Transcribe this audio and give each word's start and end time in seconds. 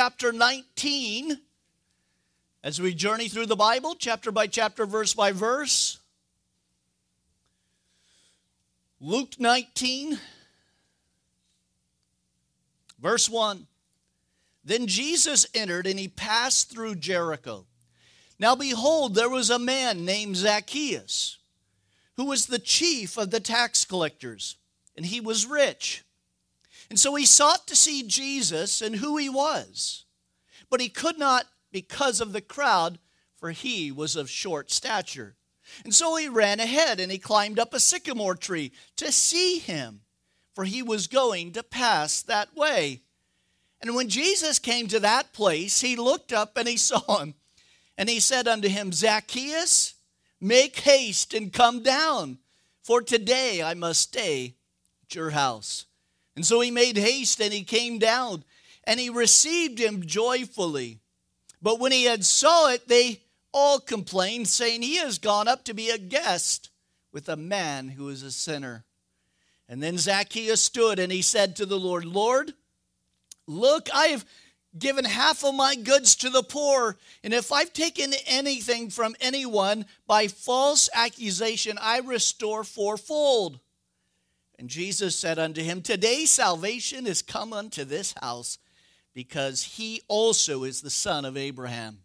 chapter 0.00 0.32
19 0.32 1.38
as 2.64 2.80
we 2.80 2.94
journey 2.94 3.28
through 3.28 3.44
the 3.44 3.54
Bible, 3.54 3.94
chapter 3.94 4.32
by 4.32 4.46
chapter, 4.46 4.86
verse 4.86 5.12
by 5.12 5.30
verse. 5.30 5.98
Luke 8.98 9.34
19, 9.38 10.18
verse 12.98 13.28
1. 13.28 13.66
Then 14.64 14.86
Jesus 14.86 15.46
entered 15.52 15.86
and 15.86 15.98
he 15.98 16.08
passed 16.08 16.70
through 16.70 16.94
Jericho. 16.94 17.66
Now 18.38 18.54
behold, 18.56 19.14
there 19.14 19.28
was 19.28 19.50
a 19.50 19.58
man 19.58 20.06
named 20.06 20.34
Zacchaeus, 20.34 21.36
who 22.16 22.24
was 22.24 22.46
the 22.46 22.58
chief 22.58 23.18
of 23.18 23.30
the 23.30 23.40
tax 23.40 23.84
collectors, 23.84 24.56
and 24.96 25.04
he 25.04 25.20
was 25.20 25.44
rich. 25.44 26.04
And 26.90 26.98
so 26.98 27.14
he 27.14 27.24
sought 27.24 27.68
to 27.68 27.76
see 27.76 28.02
Jesus 28.02 28.82
and 28.82 28.96
who 28.96 29.16
he 29.16 29.28
was. 29.28 30.04
But 30.68 30.80
he 30.80 30.88
could 30.88 31.18
not 31.18 31.46
because 31.72 32.20
of 32.20 32.32
the 32.32 32.40
crowd, 32.40 32.98
for 33.36 33.52
he 33.52 33.92
was 33.92 34.16
of 34.16 34.28
short 34.28 34.70
stature. 34.72 35.36
And 35.84 35.94
so 35.94 36.16
he 36.16 36.28
ran 36.28 36.58
ahead 36.58 36.98
and 36.98 37.12
he 37.12 37.18
climbed 37.18 37.60
up 37.60 37.72
a 37.72 37.80
sycamore 37.80 38.34
tree 38.34 38.72
to 38.96 39.12
see 39.12 39.58
him, 39.58 40.00
for 40.54 40.64
he 40.64 40.82
was 40.82 41.06
going 41.06 41.52
to 41.52 41.62
pass 41.62 42.22
that 42.22 42.54
way. 42.56 43.02
And 43.80 43.94
when 43.94 44.08
Jesus 44.08 44.58
came 44.58 44.88
to 44.88 45.00
that 45.00 45.32
place, 45.32 45.80
he 45.80 45.94
looked 45.96 46.32
up 46.32 46.56
and 46.56 46.68
he 46.68 46.76
saw 46.76 47.20
him. 47.20 47.34
And 47.96 48.08
he 48.08 48.18
said 48.18 48.48
unto 48.48 48.68
him, 48.68 48.92
Zacchaeus, 48.92 49.94
make 50.40 50.80
haste 50.80 51.34
and 51.34 51.52
come 51.52 51.82
down, 51.82 52.38
for 52.82 53.02
today 53.02 53.62
I 53.62 53.74
must 53.74 54.00
stay 54.00 54.56
at 55.04 55.14
your 55.14 55.30
house. 55.30 55.86
And 56.40 56.46
so 56.46 56.60
he 56.60 56.70
made 56.70 56.96
haste 56.96 57.38
and 57.42 57.52
he 57.52 57.64
came 57.64 57.98
down 57.98 58.44
and 58.84 58.98
he 58.98 59.10
received 59.10 59.78
him 59.78 60.06
joyfully. 60.06 61.00
But 61.60 61.78
when 61.78 61.92
he 61.92 62.04
had 62.04 62.24
saw 62.24 62.70
it, 62.70 62.88
they 62.88 63.20
all 63.52 63.78
complained, 63.78 64.48
saying, 64.48 64.80
He 64.80 64.96
has 64.96 65.18
gone 65.18 65.48
up 65.48 65.64
to 65.64 65.74
be 65.74 65.90
a 65.90 65.98
guest 65.98 66.70
with 67.12 67.28
a 67.28 67.36
man 67.36 67.90
who 67.90 68.08
is 68.08 68.22
a 68.22 68.30
sinner. 68.30 68.86
And 69.68 69.82
then 69.82 69.98
Zacchaeus 69.98 70.62
stood 70.62 70.98
and 70.98 71.12
he 71.12 71.20
said 71.20 71.56
to 71.56 71.66
the 71.66 71.78
Lord, 71.78 72.06
Lord, 72.06 72.54
look, 73.46 73.90
I 73.94 74.06
have 74.06 74.24
given 74.78 75.04
half 75.04 75.44
of 75.44 75.54
my 75.54 75.76
goods 75.76 76.16
to 76.16 76.30
the 76.30 76.42
poor, 76.42 76.96
and 77.22 77.34
if 77.34 77.52
I've 77.52 77.74
taken 77.74 78.14
anything 78.26 78.88
from 78.88 79.14
anyone 79.20 79.84
by 80.06 80.28
false 80.28 80.88
accusation, 80.94 81.76
I 81.78 81.98
restore 81.98 82.64
fourfold. 82.64 83.60
And 84.60 84.68
Jesus 84.68 85.16
said 85.16 85.38
unto 85.38 85.62
him, 85.62 85.80
Today 85.80 86.26
salvation 86.26 87.06
is 87.06 87.22
come 87.22 87.54
unto 87.54 87.82
this 87.82 88.14
house, 88.20 88.58
because 89.14 89.62
he 89.62 90.02
also 90.06 90.64
is 90.64 90.82
the 90.82 90.90
son 90.90 91.24
of 91.24 91.34
Abraham. 91.34 92.00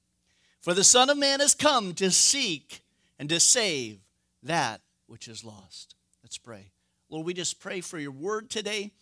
For 0.62 0.74
the 0.74 0.86
Son 0.86 1.10
of 1.10 1.18
Man 1.18 1.42
has 1.42 1.54
come 1.54 1.94
to 1.96 2.10
seek 2.12 2.82
and 3.20 3.28
to 3.28 3.42
save 3.42 4.00
that 4.42 4.80
which 5.06 5.28
is 5.28 5.44
lost. 5.44 5.96
Let's 6.24 6.38
pray. 6.38 6.72
Lord, 7.10 7.26
we 7.26 7.34
just 7.34 7.60
pray 7.60 7.82
for 7.82 8.00
your 8.00 8.12
word 8.12 8.50
today. 8.50 8.94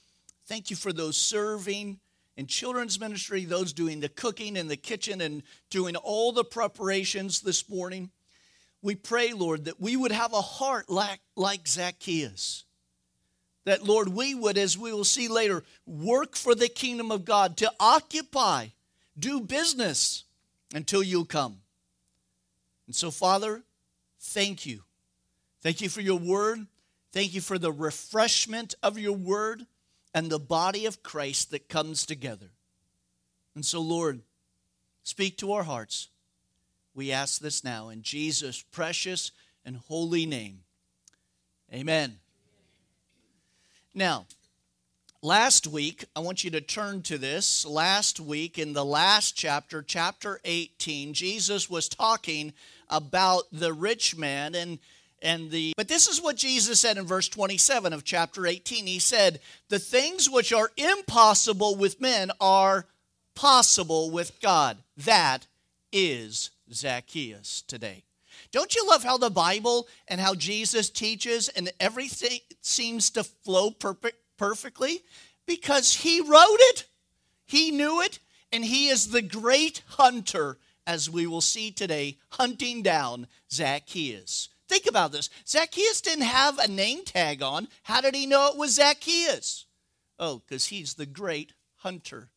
Thank 0.47 0.71
you 0.71 0.75
for 0.75 0.91
those 0.91 1.15
serving 1.15 1.99
in 2.35 2.47
children's 2.47 2.99
ministry, 2.99 3.45
those 3.45 3.71
doing 3.71 3.99
the 3.99 4.09
cooking 4.09 4.57
in 4.57 4.67
the 4.67 4.77
kitchen 4.77 5.21
and 5.21 5.43
doing 5.69 5.95
all 5.95 6.31
the 6.31 6.43
preparations 6.43 7.41
this 7.41 7.69
morning. 7.69 8.09
We 8.81 8.95
pray, 8.95 9.31
Lord, 9.31 9.65
that 9.65 9.79
we 9.79 9.95
would 9.95 10.11
have 10.11 10.33
a 10.33 10.41
heart 10.41 10.89
like, 10.89 11.19
like 11.35 11.67
Zacchaeus 11.67 12.65
that, 13.65 13.83
Lord, 13.83 14.09
we 14.09 14.35
would, 14.35 14.57
as 14.57 14.77
we 14.77 14.91
will 14.91 15.03
see 15.03 15.27
later, 15.27 15.63
work 15.85 16.35
for 16.35 16.53
the 16.53 16.67
kingdom 16.67 17.11
of 17.11 17.25
God, 17.25 17.57
to 17.57 17.71
occupy, 17.79 18.67
do 19.17 19.39
business 19.39 20.25
until 20.73 21.03
you 21.03 21.25
come. 21.25 21.59
And 22.87 22.95
so, 22.95 23.11
Father, 23.11 23.63
thank 24.19 24.65
you. 24.65 24.81
Thank 25.61 25.81
you 25.81 25.89
for 25.89 26.01
your 26.01 26.19
word. 26.19 26.67
Thank 27.13 27.33
you 27.33 27.41
for 27.41 27.57
the 27.57 27.71
refreshment 27.71 28.75
of 28.83 28.97
your 28.97 29.13
word 29.13 29.65
and 30.13 30.29
the 30.29 30.39
body 30.39 30.85
of 30.85 31.03
Christ 31.03 31.51
that 31.51 31.69
comes 31.69 32.05
together. 32.05 32.49
And 33.55 33.65
so, 33.65 33.81
Lord, 33.81 34.21
speak 35.03 35.37
to 35.37 35.53
our 35.53 35.63
hearts. 35.63 36.09
We 36.93 37.11
ask 37.11 37.39
this 37.39 37.63
now 37.63 37.89
in 37.89 38.01
Jesus' 38.01 38.61
precious 38.61 39.31
and 39.63 39.77
holy 39.77 40.25
name. 40.25 40.59
Amen. 41.73 42.19
Now, 43.95 44.25
last 45.21 45.67
week, 45.67 46.05
I 46.15 46.19
want 46.21 46.43
you 46.43 46.49
to 46.51 46.61
turn 46.61 47.03
to 47.03 47.19
this. 47.19 47.63
Last 47.63 48.19
week, 48.19 48.57
in 48.57 48.73
the 48.73 48.85
last 48.85 49.35
chapter, 49.37 49.83
chapter 49.83 50.39
18, 50.43 51.13
Jesus 51.13 51.69
was 51.69 51.87
talking 51.87 52.53
about 52.89 53.43
the 53.51 53.73
rich 53.73 54.15
man 54.15 54.55
and 54.55 54.79
and 55.21 55.51
the 55.51 55.73
but 55.77 55.87
this 55.87 56.07
is 56.07 56.21
what 56.21 56.35
Jesus 56.35 56.81
said 56.81 56.97
in 56.97 57.05
verse 57.05 57.29
27 57.29 57.93
of 57.93 58.03
chapter 58.03 58.45
18 58.45 58.85
he 58.85 58.99
said 58.99 59.39
the 59.69 59.79
things 59.79 60.29
which 60.29 60.51
are 60.51 60.69
impossible 60.75 61.75
with 61.77 62.01
men 62.01 62.29
are 62.41 62.85
possible 63.33 64.11
with 64.11 64.39
God. 64.41 64.77
That 64.97 65.47
is 65.93 66.51
Zacchaeus 66.73 67.61
today 67.61 68.03
don't 68.53 68.75
you 68.75 68.87
love 68.87 69.03
how 69.03 69.17
the 69.17 69.31
Bible 69.31 69.87
and 70.07 70.21
how 70.21 70.35
Jesus 70.35 70.91
teaches 70.91 71.49
and 71.49 71.73
everything 71.79 72.39
seems 72.61 73.09
to 73.09 73.23
flow 73.23 73.71
perfect, 73.71 74.17
perfectly? 74.37 75.01
Because 75.47 75.95
he 75.95 76.21
wrote 76.21 76.59
it, 76.59 76.85
he 77.45 77.71
knew 77.71 77.99
it, 78.01 78.19
and 78.51 78.63
he 78.63 78.89
is 78.89 79.07
the 79.07 79.23
great 79.23 79.81
hunter, 79.87 80.59
as 80.85 81.09
we 81.09 81.25
will 81.25 81.41
see 81.41 81.71
today, 81.71 82.19
hunting 82.29 82.83
down 82.83 83.27
Zacchaeus. 83.51 84.49
Think 84.69 84.85
about 84.85 85.11
this. 85.11 85.31
Zacchaeus 85.47 86.01
didn't 86.01 86.25
have 86.25 86.59
a 86.59 86.67
name 86.67 87.03
tag 87.03 87.41
on. 87.41 87.67
How 87.81 88.01
did 88.01 88.13
he 88.15 88.27
know 88.27 88.49
it 88.49 88.57
was 88.57 88.75
Zacchaeus? 88.75 89.65
Oh, 90.19 90.43
because 90.47 90.67
he's 90.67 90.93
the 90.93 91.07
great 91.07 91.53
hunter. 91.77 92.29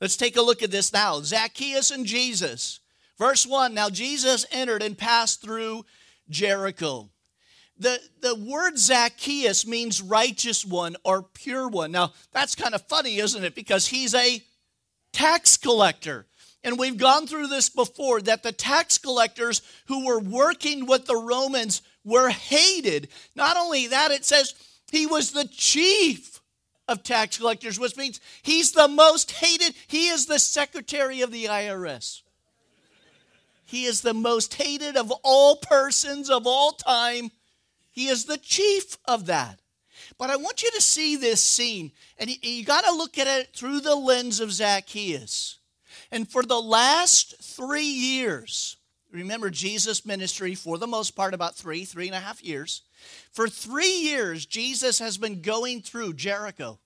Let's 0.00 0.16
take 0.16 0.38
a 0.38 0.42
look 0.42 0.62
at 0.62 0.70
this 0.70 0.92
now. 0.92 1.20
Zacchaeus 1.20 1.90
and 1.90 2.06
Jesus. 2.06 2.80
Verse 3.18 3.46
1 3.46 3.74
Now 3.74 3.90
Jesus 3.90 4.46
entered 4.50 4.82
and 4.82 4.96
passed 4.96 5.42
through 5.42 5.84
Jericho. 6.28 7.10
The, 7.76 7.98
the 8.20 8.36
word 8.36 8.78
Zacchaeus 8.78 9.66
means 9.66 10.00
righteous 10.00 10.64
one 10.64 10.96
or 11.04 11.22
pure 11.22 11.68
one. 11.68 11.90
Now, 11.90 12.12
that's 12.32 12.54
kind 12.54 12.74
of 12.74 12.86
funny, 12.86 13.18
isn't 13.18 13.42
it? 13.42 13.56
Because 13.56 13.88
he's 13.88 14.14
a 14.14 14.42
tax 15.12 15.56
collector. 15.56 16.26
And 16.62 16.78
we've 16.78 16.96
gone 16.96 17.26
through 17.26 17.48
this 17.48 17.68
before 17.68 18.20
that 18.22 18.42
the 18.42 18.52
tax 18.52 18.96
collectors 18.96 19.60
who 19.86 20.06
were 20.06 20.20
working 20.20 20.86
with 20.86 21.06
the 21.06 21.16
Romans 21.16 21.82
were 22.04 22.30
hated. 22.30 23.08
Not 23.34 23.56
only 23.56 23.88
that, 23.88 24.12
it 24.12 24.24
says 24.24 24.54
he 24.90 25.06
was 25.06 25.32
the 25.32 25.46
chief 25.46 26.40
of 26.86 27.02
tax 27.02 27.38
collectors, 27.38 27.78
which 27.78 27.96
means 27.96 28.20
he's 28.42 28.72
the 28.72 28.88
most 28.88 29.32
hated. 29.32 29.74
He 29.88 30.08
is 30.08 30.26
the 30.26 30.38
secretary 30.38 31.22
of 31.22 31.32
the 31.32 31.46
IRS. 31.46 32.22
He 33.64 33.84
is 33.84 34.00
the 34.00 34.14
most 34.14 34.54
hated 34.54 34.96
of 34.96 35.12
all 35.22 35.56
persons 35.56 36.30
of 36.30 36.46
all 36.46 36.72
time. 36.72 37.30
He 37.90 38.08
is 38.08 38.24
the 38.24 38.38
chief 38.38 38.98
of 39.06 39.26
that. 39.26 39.60
But 40.18 40.30
I 40.30 40.36
want 40.36 40.62
you 40.62 40.70
to 40.72 40.80
see 40.80 41.16
this 41.16 41.42
scene, 41.42 41.92
and 42.18 42.30
you 42.44 42.64
got 42.64 42.84
to 42.84 42.94
look 42.94 43.18
at 43.18 43.26
it 43.26 43.54
through 43.54 43.80
the 43.80 43.94
lens 43.94 44.40
of 44.40 44.52
Zacchaeus. 44.52 45.58
And 46.10 46.28
for 46.30 46.42
the 46.42 46.60
last 46.60 47.42
three 47.42 47.82
years, 47.82 48.76
remember 49.10 49.50
Jesus' 49.50 50.06
ministry 50.06 50.54
for 50.54 50.78
the 50.78 50.86
most 50.86 51.12
part 51.12 51.34
about 51.34 51.56
three, 51.56 51.84
three 51.84 52.06
and 52.06 52.14
a 52.14 52.20
half 52.20 52.42
years. 52.42 52.82
For 53.32 53.48
three 53.48 54.00
years, 54.00 54.46
Jesus 54.46 54.98
has 54.98 55.18
been 55.18 55.40
going 55.40 55.82
through 55.82 56.14
Jericho. 56.14 56.78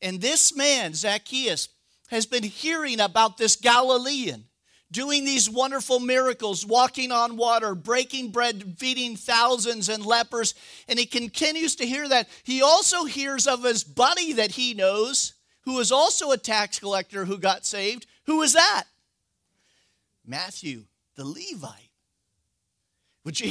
And 0.00 0.20
this 0.20 0.56
man, 0.56 0.94
Zacchaeus, 0.94 1.68
has 2.08 2.26
been 2.26 2.42
hearing 2.42 3.00
about 3.00 3.36
this 3.36 3.56
Galilean 3.56 4.44
doing 4.90 5.24
these 5.24 5.50
wonderful 5.50 6.00
miracles, 6.00 6.64
walking 6.64 7.12
on 7.12 7.36
water, 7.36 7.74
breaking 7.74 8.30
bread, 8.30 8.76
feeding 8.78 9.16
thousands 9.16 9.88
and 9.88 10.04
lepers. 10.04 10.54
And 10.88 10.98
he 10.98 11.06
continues 11.06 11.76
to 11.76 11.86
hear 11.86 12.08
that. 12.08 12.28
He 12.42 12.62
also 12.62 13.04
hears 13.04 13.46
of 13.46 13.64
his 13.64 13.84
buddy 13.84 14.32
that 14.34 14.52
he 14.52 14.74
knows, 14.74 15.34
who 15.62 15.78
is 15.78 15.92
also 15.92 16.30
a 16.30 16.38
tax 16.38 16.78
collector 16.78 17.24
who 17.26 17.38
got 17.38 17.66
saved. 17.66 18.06
Who 18.24 18.42
is 18.42 18.54
that? 18.54 18.84
Matthew, 20.26 20.84
the 21.16 21.24
Levite. 21.24 21.90
Which, 23.22 23.42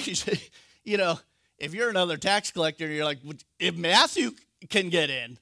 you 0.83 0.97
know, 0.97 1.19
if 1.59 1.73
you're 1.73 1.89
another 1.89 2.17
tax 2.17 2.51
collector, 2.51 2.87
you're 2.87 3.05
like, 3.05 3.19
if 3.59 3.75
Matthew 3.75 4.31
can 4.69 4.89
get 4.89 5.09
in, 5.09 5.37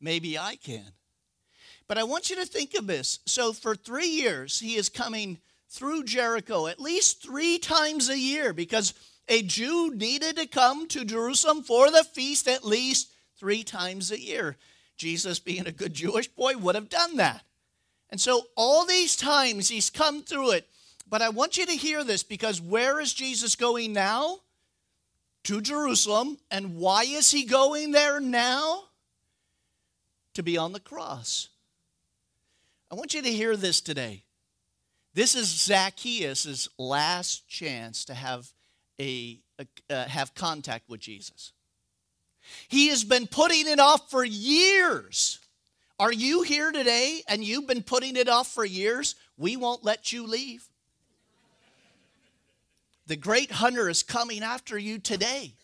maybe 0.00 0.38
I 0.38 0.56
can. 0.56 0.92
But 1.86 1.98
I 1.98 2.04
want 2.04 2.30
you 2.30 2.36
to 2.36 2.46
think 2.46 2.74
of 2.74 2.86
this. 2.86 3.20
So, 3.26 3.52
for 3.52 3.74
three 3.74 4.08
years, 4.08 4.60
he 4.60 4.76
is 4.76 4.88
coming 4.88 5.38
through 5.68 6.04
Jericho 6.04 6.66
at 6.66 6.80
least 6.80 7.22
three 7.22 7.58
times 7.58 8.08
a 8.08 8.18
year 8.18 8.52
because 8.52 8.94
a 9.28 9.42
Jew 9.42 9.94
needed 9.94 10.36
to 10.36 10.46
come 10.46 10.86
to 10.88 11.04
Jerusalem 11.04 11.62
for 11.62 11.90
the 11.90 12.04
feast 12.04 12.48
at 12.48 12.64
least 12.64 13.10
three 13.38 13.64
times 13.64 14.10
a 14.10 14.20
year. 14.20 14.56
Jesus, 14.96 15.38
being 15.40 15.66
a 15.66 15.72
good 15.72 15.92
Jewish 15.92 16.28
boy, 16.28 16.56
would 16.56 16.74
have 16.74 16.88
done 16.88 17.16
that. 17.16 17.42
And 18.10 18.20
so, 18.20 18.42
all 18.56 18.86
these 18.86 19.16
times 19.16 19.68
he's 19.68 19.90
come 19.90 20.22
through 20.22 20.52
it. 20.52 20.68
But 21.06 21.20
I 21.20 21.28
want 21.28 21.58
you 21.58 21.66
to 21.66 21.72
hear 21.72 22.02
this 22.02 22.22
because 22.22 22.60
where 22.60 22.98
is 23.00 23.12
Jesus 23.12 23.56
going 23.56 23.92
now? 23.92 24.40
To 25.44 25.60
Jerusalem. 25.60 26.38
And 26.50 26.76
why 26.76 27.02
is 27.02 27.30
he 27.30 27.44
going 27.44 27.90
there 27.90 28.20
now? 28.20 28.84
To 30.34 30.42
be 30.42 30.56
on 30.56 30.72
the 30.72 30.80
cross. 30.80 31.48
I 32.94 32.96
want 32.96 33.12
you 33.12 33.22
to 33.22 33.32
hear 33.32 33.56
this 33.56 33.80
today. 33.80 34.22
This 35.14 35.34
is 35.34 35.48
Zacchaeus' 35.48 36.68
last 36.78 37.48
chance 37.48 38.04
to 38.04 38.14
have, 38.14 38.52
a, 39.00 39.40
a 39.58 39.66
uh, 39.92 40.04
have 40.04 40.32
contact 40.36 40.88
with 40.88 41.00
Jesus. 41.00 41.50
He 42.68 42.90
has 42.90 43.02
been 43.02 43.26
putting 43.26 43.66
it 43.66 43.80
off 43.80 44.12
for 44.12 44.24
years. 44.24 45.40
Are 45.98 46.12
you 46.12 46.42
here 46.42 46.70
today 46.70 47.22
and 47.26 47.42
you've 47.42 47.66
been 47.66 47.82
putting 47.82 48.14
it 48.14 48.28
off 48.28 48.46
for 48.46 48.64
years? 48.64 49.16
We 49.36 49.56
won't 49.56 49.82
let 49.82 50.12
you 50.12 50.24
leave. 50.28 50.64
The 53.08 53.16
great 53.16 53.50
hunter 53.50 53.88
is 53.88 54.04
coming 54.04 54.44
after 54.44 54.78
you 54.78 55.00
today. 55.00 55.54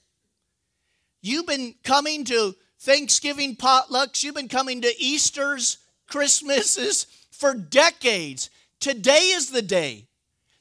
You've 1.22 1.46
been 1.46 1.76
coming 1.84 2.24
to 2.24 2.56
Thanksgiving 2.80 3.54
potlucks, 3.54 4.24
you've 4.24 4.34
been 4.34 4.48
coming 4.48 4.80
to 4.80 4.92
Easter's, 5.00 5.78
Christmases 6.08 7.06
for 7.40 7.54
decades. 7.54 8.50
Today 8.80 9.32
is 9.34 9.50
the 9.50 9.62
day. 9.62 10.06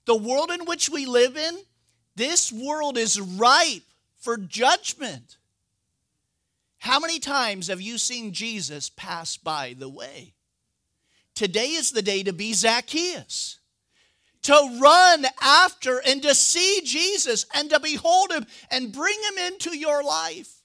The 0.06 0.16
world 0.16 0.50
in 0.50 0.66
which 0.66 0.90
we 0.90 1.06
live 1.06 1.36
in, 1.36 1.58
this 2.16 2.52
world 2.52 2.98
is 2.98 3.20
ripe 3.20 3.84
for 4.18 4.38
judgment. 4.38 5.38
How 6.80 7.00
many 7.00 7.20
times 7.20 7.68
have 7.68 7.82
you 7.82 7.98
seen 7.98 8.32
Jesus 8.32 8.90
pass 8.90 9.36
by 9.36 9.76
the 9.78 9.90
way? 9.90 10.34
Today 11.36 11.72
is 11.72 11.92
the 11.92 12.02
day 12.02 12.24
to 12.24 12.34
be 12.34 12.54
Zacchaeus, 12.54 13.60
to 14.44 14.80
run 14.82 15.26
after 15.42 16.02
and 16.08 16.24
to 16.24 16.34
see 16.34 16.82
Jesus 16.86 17.46
and 17.54 17.70
to 17.70 17.80
behold 17.82 18.32
him 18.32 18.46
and 18.72 18.94
bring 18.94 19.18
him 19.30 19.46
into 19.48 19.78
your 19.78 20.02
life. 20.02 20.64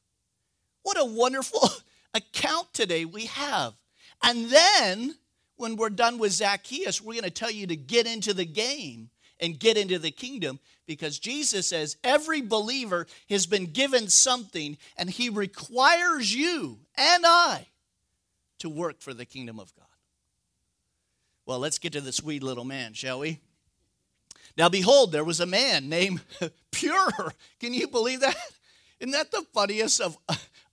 What 0.84 1.00
a 1.00 1.04
wonderful 1.04 1.68
account 2.14 2.72
today 2.72 3.04
we 3.04 3.26
have. 3.26 3.74
And 4.22 4.48
then 4.48 5.16
when 5.64 5.76
we're 5.76 5.88
done 5.88 6.18
with 6.18 6.30
Zacchaeus, 6.30 7.00
we're 7.00 7.14
going 7.14 7.24
to 7.24 7.30
tell 7.30 7.50
you 7.50 7.66
to 7.68 7.74
get 7.74 8.06
into 8.06 8.34
the 8.34 8.44
game 8.44 9.08
and 9.40 9.58
get 9.58 9.78
into 9.78 9.98
the 9.98 10.10
kingdom 10.10 10.60
because 10.86 11.18
Jesus 11.18 11.68
says 11.68 11.96
every 12.04 12.42
believer 12.42 13.06
has 13.30 13.46
been 13.46 13.72
given 13.72 14.08
something 14.08 14.76
and 14.98 15.08
he 15.08 15.30
requires 15.30 16.34
you 16.34 16.80
and 16.98 17.24
I 17.26 17.68
to 18.58 18.68
work 18.68 19.00
for 19.00 19.14
the 19.14 19.24
kingdom 19.24 19.58
of 19.58 19.74
God. 19.74 19.86
Well, 21.46 21.60
let's 21.60 21.78
get 21.78 21.94
to 21.94 22.02
the 22.02 22.12
sweet 22.12 22.42
little 22.42 22.64
man, 22.64 22.92
shall 22.92 23.20
we? 23.20 23.40
Now, 24.58 24.68
behold, 24.68 25.12
there 25.12 25.24
was 25.24 25.40
a 25.40 25.46
man 25.46 25.88
named 25.88 26.20
Pure. 26.72 27.32
Can 27.58 27.72
you 27.72 27.88
believe 27.88 28.20
that? 28.20 28.36
Isn't 29.00 29.12
that 29.12 29.30
the 29.30 29.46
funniest 29.54 30.02
of, 30.02 30.18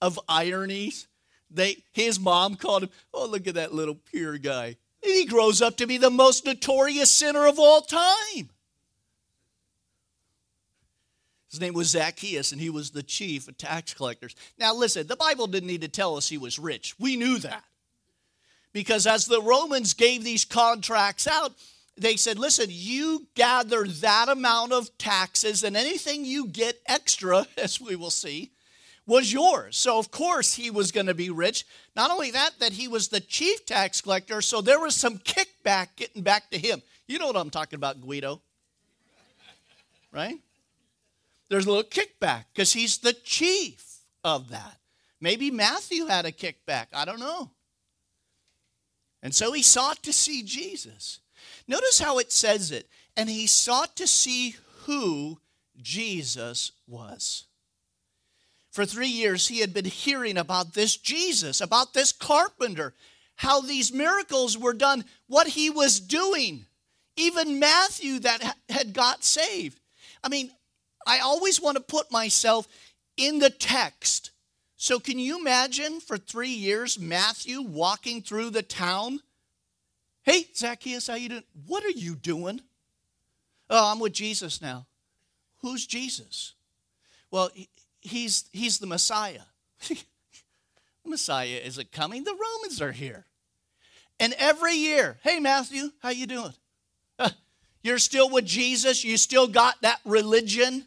of 0.02 0.20
ironies? 0.28 1.08
They, 1.54 1.84
his 1.92 2.20
mom 2.20 2.56
called 2.56 2.84
him, 2.84 2.90
oh, 3.14 3.28
look 3.28 3.48
at 3.48 3.56
that 3.56 3.74
little 3.74 3.96
pure 3.96 4.38
guy. 4.38 4.78
And 5.04 5.14
he 5.14 5.26
grows 5.26 5.62
up 5.62 5.78
to 5.78 5.88
be 5.88 5.98
the 5.98 6.10
most 6.10 6.46
notorious 6.46 7.12
sinner 7.12 7.48
of 7.48 7.60
all 7.60 7.82
time. 7.82 8.50
His 11.50 11.60
name 11.60 11.74
was 11.74 11.90
Zacchaeus, 11.90 12.54
and 12.54 12.62
he 12.62 12.70
was 12.70 12.92
the 12.92 13.04
chief 13.04 13.50
of 13.50 13.58
tax 13.58 13.94
collectors. 13.94 14.36
Now, 14.58 14.74
listen, 14.74 15.08
the 15.08 15.18
Bible 15.18 15.48
didn't 15.48 15.68
need 15.68 15.82
to 15.82 15.90
tell 15.90 16.16
us 16.16 16.30
he 16.30 16.38
was 16.38 16.58
rich. 16.58 16.96
We 16.98 17.18
knew 17.18 17.40
that. 17.40 17.66
Because 18.72 19.06
as 19.06 19.26
the 19.26 19.42
Romans 19.42 19.94
gave 19.94 20.24
these 20.24 20.46
contracts 20.46 21.28
out, 21.28 21.52
they 21.98 22.16
said, 22.16 22.40
listen, 22.40 22.68
you 22.70 23.28
gather 23.36 23.86
that 23.86 24.30
amount 24.30 24.72
of 24.72 24.98
taxes, 24.98 25.66
and 25.66 25.76
anything 25.76 26.24
you 26.24 26.48
get 26.48 26.80
extra, 26.86 27.46
as 27.58 27.82
we 27.82 27.98
will 27.98 28.12
see, 28.12 28.52
was 29.12 29.32
yours. 29.32 29.78
So, 29.78 30.00
of 30.00 30.10
course, 30.10 30.54
he 30.54 30.72
was 30.72 30.92
going 30.92 31.08
to 31.08 31.14
be 31.14 31.30
rich. 31.30 31.66
Not 31.96 32.12
only 32.12 32.32
that, 32.32 32.52
that 32.60 32.72
he 32.72 32.88
was 32.88 33.10
the 33.10 33.20
chief 33.20 33.66
tax 33.66 34.02
collector, 34.02 34.42
so 34.42 34.62
there 34.62 34.80
was 34.80 34.96
some 34.96 35.18
kickback 35.20 35.90
getting 35.98 36.24
back 36.24 36.50
to 36.52 36.58
him. 36.58 36.82
You 37.08 37.20
know 37.20 37.28
what 37.28 37.36
I'm 37.36 37.50
talking 37.50 37.78
about, 37.78 38.02
Guido. 38.02 38.42
Right? 40.12 40.40
there's 41.52 41.66
a 41.66 41.70
little 41.70 41.84
kickback 41.84 42.46
because 42.54 42.72
he's 42.72 43.00
the 43.00 43.12
chief 43.12 44.00
of 44.24 44.50
that. 44.52 44.78
Maybe 45.20 45.52
Matthew 45.52 46.06
had 46.06 46.26
a 46.26 46.32
kickback. 46.32 46.88
I 46.94 47.04
don't 47.04 47.20
know. 47.20 47.52
And 49.22 49.36
so 49.36 49.52
he 49.52 49.62
sought 49.62 50.02
to 50.04 50.14
see 50.14 50.44
Jesus. 50.44 51.20
Notice 51.68 52.00
how 52.00 52.20
it 52.20 52.32
says 52.32 52.72
it. 52.72 52.88
And 53.18 53.30
he 53.30 53.48
sought 53.48 53.98
to 53.98 54.08
see 54.08 54.56
who 54.86 55.40
Jesus 55.82 56.72
was. 56.88 57.48
For 58.72 58.86
three 58.86 59.08
years, 59.08 59.50
he 59.50 59.60
had 59.60 59.74
been 59.74 59.86
hearing 59.86 60.38
about 60.38 60.74
this 60.74 60.96
Jesus, 60.96 61.60
about 61.60 61.94
this 61.94 62.14
carpenter, 62.14 62.94
how 63.36 63.60
these 63.62 63.94
miracles 63.94 64.58
were 64.58 64.74
done, 64.74 65.04
what 65.28 65.48
he 65.48 65.70
was 65.70 66.00
doing. 66.00 66.66
Even 67.18 67.60
Matthew, 67.60 68.20
that 68.20 68.56
had 68.70 68.94
got 68.94 69.24
saved. 69.26 69.80
I 70.24 70.30
mean, 70.30 70.52
I 71.06 71.20
always 71.20 71.62
want 71.62 71.76
to 71.76 71.84
put 71.84 72.12
myself 72.12 72.68
in 73.18 73.40
the 73.40 73.50
text. 73.50 74.32
So 74.78 75.00
can 75.00 75.20
you 75.20 75.40
imagine 75.40 76.00
for 76.00 76.18
three 76.18 76.50
years 76.50 76.98
Matthew 76.98 77.62
walking 77.62 78.22
through 78.22 78.52
the 78.52 78.64
town? 78.64 79.20
Hey, 80.24 80.46
Zacchaeus, 80.56 81.08
how 81.08 81.16
you 81.16 81.30
doing? 81.30 81.44
What 81.68 81.84
are 81.84 81.90
you 81.90 82.16
doing? 82.16 82.62
Oh, 83.70 83.92
I'm 83.92 84.00
with 84.00 84.14
Jesus 84.14 84.62
now. 84.62 84.86
Who's 85.60 85.86
Jesus? 85.86 86.54
Well, 87.30 87.50
he's 88.02 88.46
he's 88.52 88.80
the 88.80 88.88
Messiah. 88.88 89.42
Messiah 91.06 91.60
isn't 91.64 91.92
coming. 91.92 92.24
The 92.24 92.32
Romans 92.36 92.82
are 92.82 92.92
here. 92.92 93.26
And 94.20 94.34
every 94.38 94.76
year, 94.76 95.18
hey 95.24 95.40
Matthew, 95.40 95.90
how 96.02 96.10
you 96.10 96.28
doing? 96.28 96.54
Uh, 97.18 97.30
you're 97.82 97.98
still 97.98 98.30
with 98.30 98.46
Jesus? 98.46 99.04
You 99.04 99.18
still 99.18 99.48
got 99.48 99.82
that 99.82 100.00
religion? 100.06 100.86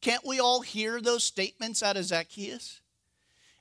Can't 0.00 0.24
we 0.24 0.40
all 0.40 0.60
hear 0.60 1.00
those 1.00 1.24
statements 1.24 1.82
out 1.82 1.96
of 1.96 2.04
Zacchaeus? 2.04 2.80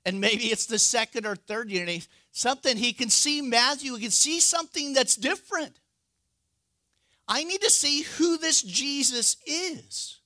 And 0.06 0.20
maybe 0.20 0.46
it's 0.46 0.66
the 0.66 0.80
second 0.80 1.26
or 1.26 1.36
third 1.36 1.72
year, 1.72 1.86
and 1.88 2.08
something 2.32 2.76
he 2.76 2.92
can 2.92 3.10
see 3.10 3.42
Matthew, 3.42 3.96
he 3.96 4.02
can 4.02 4.12
see 4.12 4.42
something 4.42 4.94
that's 4.94 5.16
different. 5.16 5.80
I 7.28 7.46
need 7.46 7.62
to 7.62 7.70
see 7.70 8.02
who 8.02 8.38
this 8.38 8.62
Jesus 8.62 9.38
is. 9.46 10.20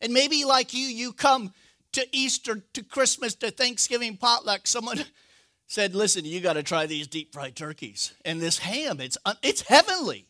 And 0.00 0.12
maybe 0.12 0.44
like 0.44 0.74
you, 0.74 0.86
you 0.86 1.12
come 1.12 1.52
to 1.92 2.06
Easter, 2.12 2.62
to 2.74 2.82
Christmas, 2.82 3.34
to 3.36 3.50
Thanksgiving 3.50 4.16
potluck. 4.16 4.66
Someone 4.66 5.04
said, 5.66 5.94
"Listen, 5.94 6.24
you 6.24 6.40
got 6.40 6.54
to 6.54 6.62
try 6.62 6.86
these 6.86 7.06
deep 7.06 7.32
fried 7.32 7.56
turkeys 7.56 8.12
and 8.24 8.40
this 8.40 8.58
ham. 8.58 9.00
It's 9.00 9.18
uh, 9.24 9.34
it's 9.42 9.62
heavenly." 9.62 10.26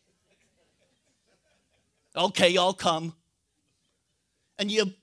Okay, 2.15 2.57
I'll 2.57 2.73
come 2.73 3.13
and 4.57 4.71
you, 4.71 4.93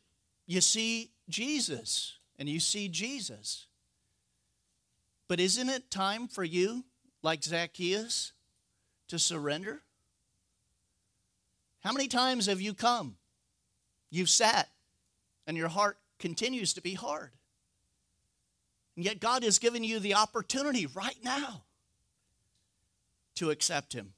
you 0.46 0.60
see 0.60 1.10
Jesus, 1.28 2.18
and 2.38 2.48
you 2.48 2.60
see 2.60 2.88
Jesus. 2.88 3.66
But 5.28 5.40
isn't 5.40 5.68
it 5.68 5.90
time 5.90 6.28
for 6.28 6.44
you, 6.44 6.84
like 7.22 7.42
Zacchaeus, 7.42 8.32
to 9.08 9.18
surrender? 9.18 9.82
How 11.82 11.92
many 11.92 12.08
times 12.08 12.46
have 12.46 12.60
you 12.60 12.74
come? 12.74 13.16
You've 14.14 14.30
sat, 14.30 14.68
and 15.44 15.56
your 15.56 15.66
heart 15.66 15.98
continues 16.20 16.72
to 16.74 16.80
be 16.80 16.94
hard. 16.94 17.32
And 18.94 19.04
yet, 19.04 19.18
God 19.18 19.42
has 19.42 19.58
given 19.58 19.82
you 19.82 19.98
the 19.98 20.14
opportunity 20.14 20.86
right 20.86 21.18
now 21.24 21.64
to 23.34 23.50
accept 23.50 23.92
Him. 23.92 24.12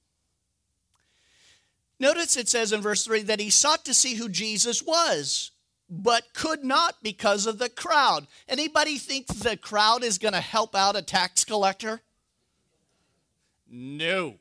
Notice 1.98 2.36
it 2.36 2.46
says 2.46 2.72
in 2.72 2.82
verse 2.82 3.06
3 3.06 3.22
that 3.22 3.40
he 3.40 3.48
sought 3.48 3.86
to 3.86 3.94
see 3.94 4.16
who 4.16 4.28
Jesus 4.28 4.82
was, 4.82 5.52
but 5.88 6.34
could 6.34 6.62
not 6.62 6.96
because 7.02 7.46
of 7.46 7.58
the 7.58 7.70
crowd. 7.70 8.26
Anybody 8.46 8.98
think 8.98 9.28
the 9.28 9.56
crowd 9.56 10.04
is 10.04 10.18
going 10.18 10.34
to 10.34 10.40
help 10.40 10.76
out 10.76 10.94
a 10.94 11.00
tax 11.00 11.42
collector? 11.42 12.02
No. 13.66 14.34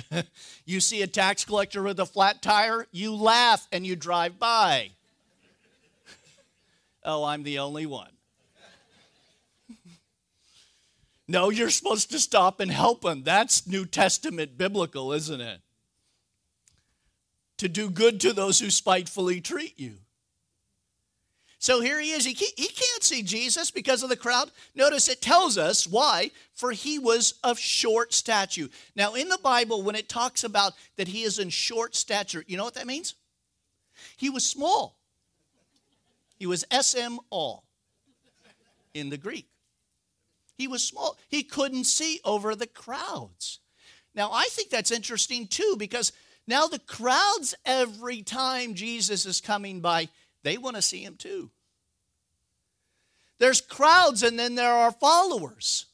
you 0.64 0.80
see 0.80 1.02
a 1.02 1.06
tax 1.06 1.44
collector 1.44 1.82
with 1.82 2.00
a 2.00 2.06
flat 2.06 2.42
tire, 2.42 2.86
you 2.92 3.14
laugh 3.14 3.66
and 3.72 3.86
you 3.86 3.96
drive 3.96 4.38
by. 4.38 4.90
oh, 7.04 7.24
I'm 7.24 7.42
the 7.42 7.58
only 7.58 7.86
one. 7.86 8.10
no, 11.28 11.50
you're 11.50 11.70
supposed 11.70 12.10
to 12.10 12.18
stop 12.18 12.60
and 12.60 12.70
help 12.70 13.04
him. 13.04 13.22
That's 13.22 13.66
New 13.66 13.86
Testament 13.86 14.56
biblical, 14.56 15.12
isn't 15.12 15.40
it? 15.40 15.60
to 17.62 17.68
do 17.68 17.88
good 17.88 18.20
to 18.20 18.32
those 18.32 18.58
who 18.58 18.70
spitefully 18.70 19.40
treat 19.40 19.78
you. 19.78 19.98
So 21.62 21.80
here 21.80 22.00
he 22.00 22.10
is. 22.10 22.24
He 22.24 22.34
can't, 22.34 22.52
he 22.56 22.66
can't 22.66 23.04
see 23.04 23.22
Jesus 23.22 23.70
because 23.70 24.02
of 24.02 24.08
the 24.08 24.16
crowd. 24.16 24.50
Notice 24.74 25.08
it 25.08 25.22
tells 25.22 25.56
us 25.56 25.86
why, 25.86 26.32
for 26.52 26.72
he 26.72 26.98
was 26.98 27.34
of 27.44 27.56
short 27.56 28.12
stature. 28.12 28.66
Now, 28.96 29.14
in 29.14 29.28
the 29.28 29.38
Bible, 29.38 29.84
when 29.84 29.94
it 29.94 30.08
talks 30.08 30.42
about 30.42 30.72
that 30.96 31.06
he 31.06 31.22
is 31.22 31.38
in 31.38 31.50
short 31.50 31.94
stature, 31.94 32.42
you 32.48 32.56
know 32.56 32.64
what 32.64 32.74
that 32.74 32.88
means? 32.88 33.14
He 34.16 34.28
was 34.28 34.44
small. 34.44 34.96
He 36.36 36.46
was 36.46 36.64
SM 36.72 37.18
all 37.30 37.62
in 38.92 39.10
the 39.10 39.16
Greek. 39.16 39.46
He 40.58 40.66
was 40.66 40.82
small. 40.82 41.16
He 41.28 41.44
couldn't 41.44 41.84
see 41.84 42.18
over 42.24 42.56
the 42.56 42.66
crowds. 42.66 43.60
Now, 44.16 44.30
I 44.32 44.48
think 44.50 44.70
that's 44.70 44.90
interesting 44.90 45.46
too 45.46 45.76
because 45.78 46.10
now 46.48 46.66
the 46.66 46.80
crowds, 46.80 47.54
every 47.64 48.22
time 48.22 48.74
Jesus 48.74 49.26
is 49.26 49.40
coming 49.40 49.80
by, 49.80 50.08
they 50.42 50.58
want 50.58 50.76
to 50.76 50.82
see 50.82 51.02
him 51.02 51.16
too. 51.16 51.50
There's 53.38 53.60
crowds 53.60 54.22
and 54.22 54.38
then 54.38 54.54
there 54.54 54.72
are 54.72 54.92
followers. 54.92 55.86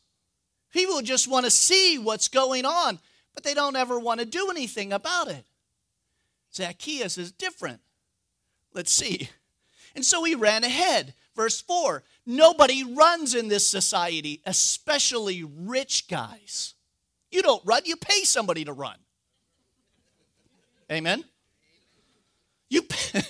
People 0.73 1.01
just 1.01 1.29
want 1.29 1.45
to 1.47 1.51
see 1.51 1.99
what's 1.99 2.29
going 2.29 2.67
on, 2.67 2.99
but 3.35 3.43
they 3.43 3.55
don't 3.55 3.77
ever 3.77 3.99
want 3.99 4.21
to 4.21 4.27
do 4.27 4.51
anything 4.51 4.93
about 4.93 5.29
it. 5.29 5.47
Zacchaeus 6.55 7.19
is 7.19 7.33
different. 7.33 7.81
Let's 8.75 8.93
see. 8.93 9.31
And 9.95 10.05
so 10.05 10.23
he 10.25 10.35
ran 10.35 10.65
ahead. 10.65 11.15
Verse 11.35 11.61
4 11.61 12.03
Nobody 12.27 12.85
runs 12.85 13.35
in 13.35 13.49
this 13.49 13.67
society, 13.67 14.43
especially 14.45 15.43
rich 15.43 16.09
guys. 16.09 16.75
You 17.31 17.43
don't 17.43 17.65
run, 17.65 17.83
you 17.85 17.97
pay 17.97 18.25
somebody 18.25 18.65
to 18.65 18.73
run. 18.73 18.97
Amen? 20.91 21.25
You 22.69 22.83
pay, 22.89 23.23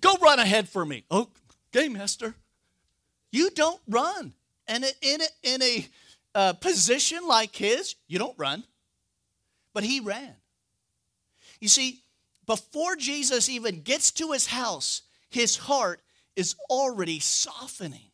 Go 0.00 0.14
run 0.22 0.38
ahead 0.38 0.68
for 0.68 0.84
me. 0.84 1.04
Oh, 1.10 1.28
okay, 1.74 1.88
master. 1.88 2.34
You 3.30 3.50
don't 3.50 3.80
run. 3.88 4.32
And 4.66 4.84
in 5.02 5.20
a, 5.20 5.26
in 5.42 5.62
a 5.62 5.88
uh, 6.34 6.52
position 6.54 7.26
like 7.26 7.54
his, 7.54 7.94
you 8.08 8.18
don't 8.18 8.38
run. 8.38 8.64
But 9.74 9.84
he 9.84 10.00
ran. 10.00 10.34
You 11.60 11.68
see, 11.68 12.00
before 12.46 12.96
Jesus 12.96 13.48
even 13.48 13.82
gets 13.82 14.10
to 14.12 14.32
his 14.32 14.46
house, 14.46 15.02
his 15.28 15.56
heart 15.56 16.00
is 16.34 16.54
already 16.70 17.20
softening. 17.20 18.10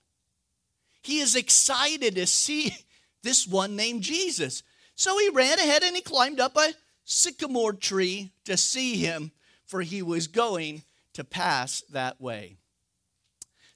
He 1.02 1.19
is 1.19 1.37
excited 1.37 2.14
to 2.14 2.26
see 2.26 2.75
this 3.23 3.47
one 3.47 3.76
named 3.76 4.02
Jesus. 4.02 4.62
So 4.95 5.19
he 5.19 5.28
ran 5.31 5.59
ahead 5.59 5.83
and 5.83 5.95
he 5.95 6.02
climbed 6.02 6.40
up 6.40 6.57
a 6.57 6.75
sycamore 7.04 7.73
tree 7.73 8.33
to 8.45 8.57
see 8.57 8.97
him, 8.97 9.33
for 9.64 9.83
he 9.83 10.02
was 10.02 10.26
going 10.26 10.83
to 11.14 11.25
pass 11.25 11.83
that 11.90 12.21
way. 12.21 12.57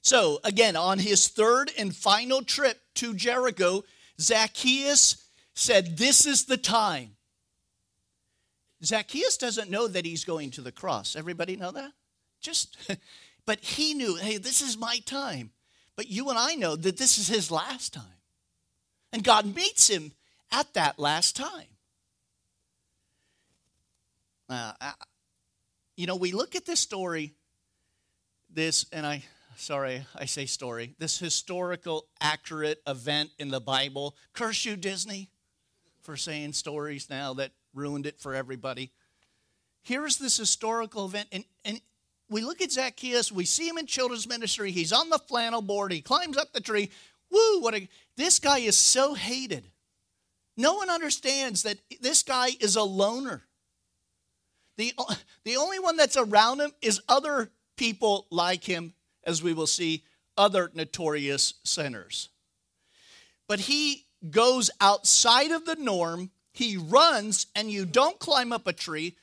So, 0.01 0.39
again, 0.43 0.75
on 0.75 0.99
his 0.99 1.27
third 1.27 1.71
and 1.77 1.95
final 1.95 2.41
trip 2.41 2.79
to 2.95 3.13
Jericho, 3.13 3.83
Zacchaeus 4.19 5.29
said, 5.53 5.97
This 5.97 6.25
is 6.25 6.45
the 6.45 6.57
time. 6.57 7.17
Zacchaeus 8.83 9.37
doesn't 9.37 9.71
know 9.71 9.87
that 9.87 10.05
he's 10.05 10.23
going 10.23 10.51
to 10.51 10.61
the 10.61 10.71
cross. 10.71 11.15
Everybody 11.15 11.55
know 11.55 11.71
that? 11.71 11.91
Just, 12.41 12.77
but 13.45 13.59
he 13.59 13.93
knew, 13.93 14.15
hey, 14.15 14.37
this 14.37 14.61
is 14.61 14.77
my 14.77 14.99
time. 15.05 15.51
But 15.95 16.09
you 16.09 16.29
and 16.29 16.37
I 16.37 16.55
know 16.55 16.75
that 16.75 16.97
this 16.97 17.17
is 17.17 17.27
his 17.27 17.49
last 17.49 17.93
time. 17.93 18.05
And 19.11 19.23
God 19.23 19.55
meets 19.55 19.87
him 19.87 20.11
at 20.51 20.73
that 20.75 20.99
last 20.99 21.35
time. 21.35 21.67
Uh, 24.49 24.73
you 25.97 26.05
know, 26.05 26.15
we 26.15 26.31
look 26.31 26.55
at 26.55 26.65
this 26.65 26.79
story, 26.79 27.33
this, 28.53 28.85
and 28.93 29.05
I, 29.05 29.23
sorry, 29.57 30.05
I 30.15 30.25
say 30.25 30.45
story, 30.45 30.95
this 30.99 31.17
historical, 31.17 32.05
accurate 32.21 32.81
event 32.87 33.31
in 33.39 33.49
the 33.49 33.59
Bible. 33.59 34.15
Curse 34.31 34.63
you, 34.63 34.75
Disney, 34.75 35.31
for 36.03 36.15
saying 36.15 36.53
stories 36.53 37.09
now 37.09 37.33
that 37.33 37.51
ruined 37.73 38.05
it 38.05 38.19
for 38.19 38.35
everybody. 38.35 38.91
Here's 39.81 40.17
this 40.17 40.37
historical 40.37 41.05
event, 41.05 41.29
and, 41.31 41.43
and 41.65 41.81
we 42.29 42.41
look 42.41 42.61
at 42.61 42.71
Zacchaeus, 42.71 43.31
we 43.31 43.45
see 43.45 43.67
him 43.67 43.79
in 43.79 43.87
children's 43.87 44.27
ministry, 44.27 44.71
he's 44.71 44.93
on 44.93 45.09
the 45.09 45.17
flannel 45.17 45.63
board, 45.63 45.91
he 45.91 46.01
climbs 46.01 46.37
up 46.37 46.53
the 46.53 46.61
tree. 46.61 46.91
Woo, 47.31 47.61
what 47.61 47.73
a, 47.73 47.89
this 48.15 48.37
guy 48.37 48.59
is 48.59 48.77
so 48.77 49.15
hated. 49.15 49.65
No 50.55 50.75
one 50.75 50.91
understands 50.91 51.63
that 51.63 51.79
this 52.01 52.21
guy 52.21 52.49
is 52.59 52.75
a 52.75 52.83
loner. 52.83 53.46
The, 54.77 54.93
the 55.43 55.57
only 55.57 55.79
one 55.79 55.97
that's 55.97 56.17
around 56.17 56.61
him 56.61 56.71
is 56.81 57.01
other 57.09 57.51
people 57.75 58.27
like 58.29 58.63
him, 58.63 58.93
as 59.23 59.43
we 59.43 59.53
will 59.53 59.67
see, 59.67 60.03
other 60.37 60.71
notorious 60.73 61.55
sinners. 61.63 62.29
But 63.47 63.61
he 63.61 64.05
goes 64.29 64.69
outside 64.79 65.51
of 65.51 65.65
the 65.65 65.75
norm, 65.75 66.31
he 66.53 66.77
runs, 66.77 67.47
and 67.55 67.71
you 67.71 67.85
don't 67.85 68.19
climb 68.19 68.51
up 68.51 68.67
a 68.67 68.73
tree. 68.73 69.15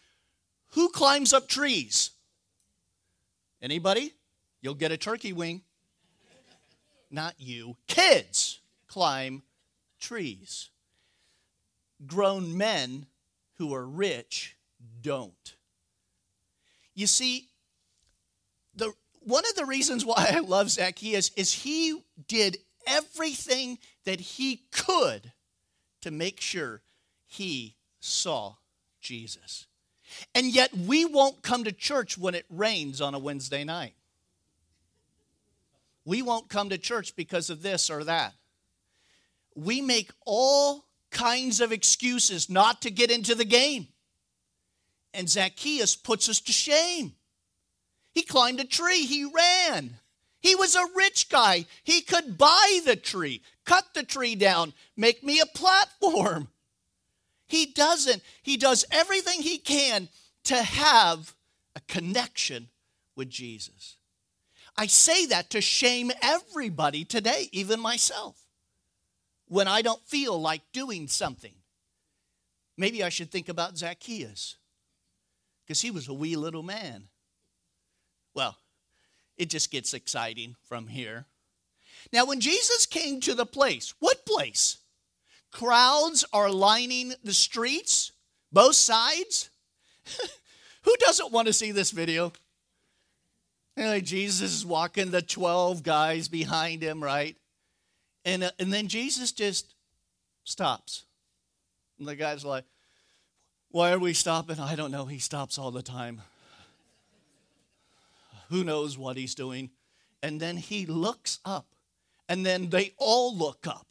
Who 0.73 0.89
climbs 0.89 1.33
up 1.33 1.49
trees? 1.49 2.11
Anybody? 3.63 4.13
You'll 4.61 4.75
get 4.75 4.93
a 4.93 4.97
turkey 4.97 5.33
wing. 5.33 5.63
Not 7.11 7.35
you. 7.39 7.77
Kids 7.87 8.61
climb 8.89 9.43
trees. 10.01 10.71
Grown 12.07 12.57
men 12.57 13.07
who 13.55 13.73
are 13.75 13.87
rich 13.87 14.54
don't. 15.01 15.55
You 16.95 17.07
see, 17.07 17.49
the, 18.77 18.93
one 19.21 19.45
of 19.49 19.57
the 19.57 19.67
reasons 19.67 20.05
why 20.05 20.31
I 20.31 20.41
love 20.41 20.71
Zacchaeus 20.71 21.31
is 21.37 21.53
he 21.53 22.03
did 22.29 22.59
everything 22.87 23.79
that 24.05 24.21
he 24.21 24.63
could 24.71 25.33
to 26.03 26.11
make 26.11 26.41
sure 26.41 26.83
he 27.27 27.77
saw 28.01 28.55
Jesus. 29.01 29.67
And 30.35 30.47
yet 30.47 30.77
we 30.77 31.05
won't 31.05 31.43
come 31.43 31.65
to 31.65 31.73
church 31.73 32.17
when 32.19 32.35
it 32.35 32.47
rains 32.51 33.01
on 33.01 33.15
a 33.15 33.19
Wednesday 33.19 33.65
night. 33.65 33.95
We 36.05 36.23
won't 36.23 36.49
come 36.49 36.69
to 36.69 36.79
church 36.79 37.17
because 37.17 37.49
of 37.51 37.63
this 37.63 37.91
or 37.91 38.05
that. 38.05 38.35
We 39.55 39.81
make 39.81 40.11
all 40.27 40.85
kinds 41.11 41.61
of 41.61 41.73
excuses 41.73 42.51
not 42.51 42.83
to 42.83 42.91
get 42.91 43.11
into 43.11 43.35
the 43.35 43.45
game. 43.45 43.89
And 45.15 45.31
Zacchaeus 45.31 45.95
puts 45.95 46.29
us 46.29 46.41
to 46.41 46.53
shame. 46.53 47.15
He 48.13 48.23
climbed 48.23 48.61
a 48.61 48.65
tree, 48.65 49.07
he 49.07 49.25
ran. 49.25 49.99
He 50.41 50.55
was 50.55 50.75
a 50.75 50.87
rich 50.95 51.31
guy. 51.31 51.65
He 51.85 52.03
could 52.03 52.37
buy 52.37 52.81
the 52.85 52.97
tree, 52.97 53.41
cut 53.65 53.87
the 53.95 54.03
tree 54.03 54.35
down, 54.35 54.75
make 54.95 55.25
me 55.25 55.41
a 55.41 55.47
platform. 55.47 56.49
He 57.47 57.65
doesn't. 57.65 58.23
He 58.43 58.57
does 58.57 58.85
everything 58.91 59.41
he 59.41 59.57
can 59.57 60.09
to 60.45 60.57
have 60.57 61.35
a 61.75 61.81
connection 61.89 62.69
with 63.17 63.31
Jesus. 63.31 63.97
I 64.77 64.87
say 64.87 65.27
that 65.27 65.51
to 65.51 65.61
shame 65.61 66.11
everybody 66.21 67.05
today, 67.05 67.49
even 67.53 67.81
myself, 67.81 68.37
when 69.47 69.69
I 69.69 69.83
don't 69.83 70.03
feel 70.07 70.39
like 70.41 70.63
doing 70.73 71.07
something. 71.07 71.55
Maybe 72.77 73.05
I 73.05 73.09
should 73.09 73.31
think 73.31 73.49
about 73.49 73.79
Zacchaeus 73.79 74.57
because 75.65 75.81
he 75.81 75.91
was 75.91 76.09
a 76.09 76.15
wee 76.15 76.37
little 76.37 76.63
man. 76.63 77.09
Well, 78.35 78.57
it 79.37 79.51
just 79.51 79.71
gets 79.71 79.95
exciting 79.95 80.57
from 80.65 80.89
here. 80.89 81.27
Now, 82.13 82.27
when 82.27 82.41
Jesus 82.41 82.87
came 82.87 83.21
to 83.21 83.35
the 83.35 83.47
place, 83.47 83.95
what 83.99 84.27
place? 84.27 84.79
Crowds 85.51 86.25
are 86.33 86.51
lining 86.51 87.15
the 87.23 87.33
streets, 87.33 88.13
both 88.53 88.75
sides. 88.75 89.51
Who 90.83 90.95
doesn't 90.99 91.33
want 91.33 91.47
to 91.47 91.53
see 91.53 91.73
this 91.73 91.91
video? 91.91 92.33
And 93.77 94.05
Jesus 94.05 94.53
is 94.53 94.67
walking, 94.67 95.11
the 95.11 95.23
12 95.23 95.83
guys 95.83 96.29
behind 96.29 96.83
him, 96.83 97.03
right? 97.03 97.37
And, 98.25 98.45
uh, 98.45 98.51
and 98.59 98.73
then 98.73 98.89
Jesus 98.89 99.33
just 99.33 99.75
stops. 100.45 101.05
And 101.99 102.07
the 102.07 102.17
guy's 102.17 102.45
like, 102.45 102.65
why 103.75 103.91
are 103.91 103.99
we 103.99 104.13
stopping? 104.13 104.61
I 104.61 104.77
don't 104.77 104.93
know. 104.93 105.07
He 105.07 105.19
stops 105.19 105.59
all 105.59 105.73
the 105.73 105.83
time. 105.83 106.21
Who 108.49 108.63
knows 108.63 108.97
what 108.97 109.17
he's 109.17 109.35
doing? 109.35 109.71
And 110.23 110.39
then 110.39 110.57
he 110.57 110.87
looks 110.87 111.41
up. 111.45 111.67
And 112.29 112.47
then 112.47 112.71
they 112.71 112.93
all 112.99 113.37
look 113.37 113.67
up. 113.67 113.89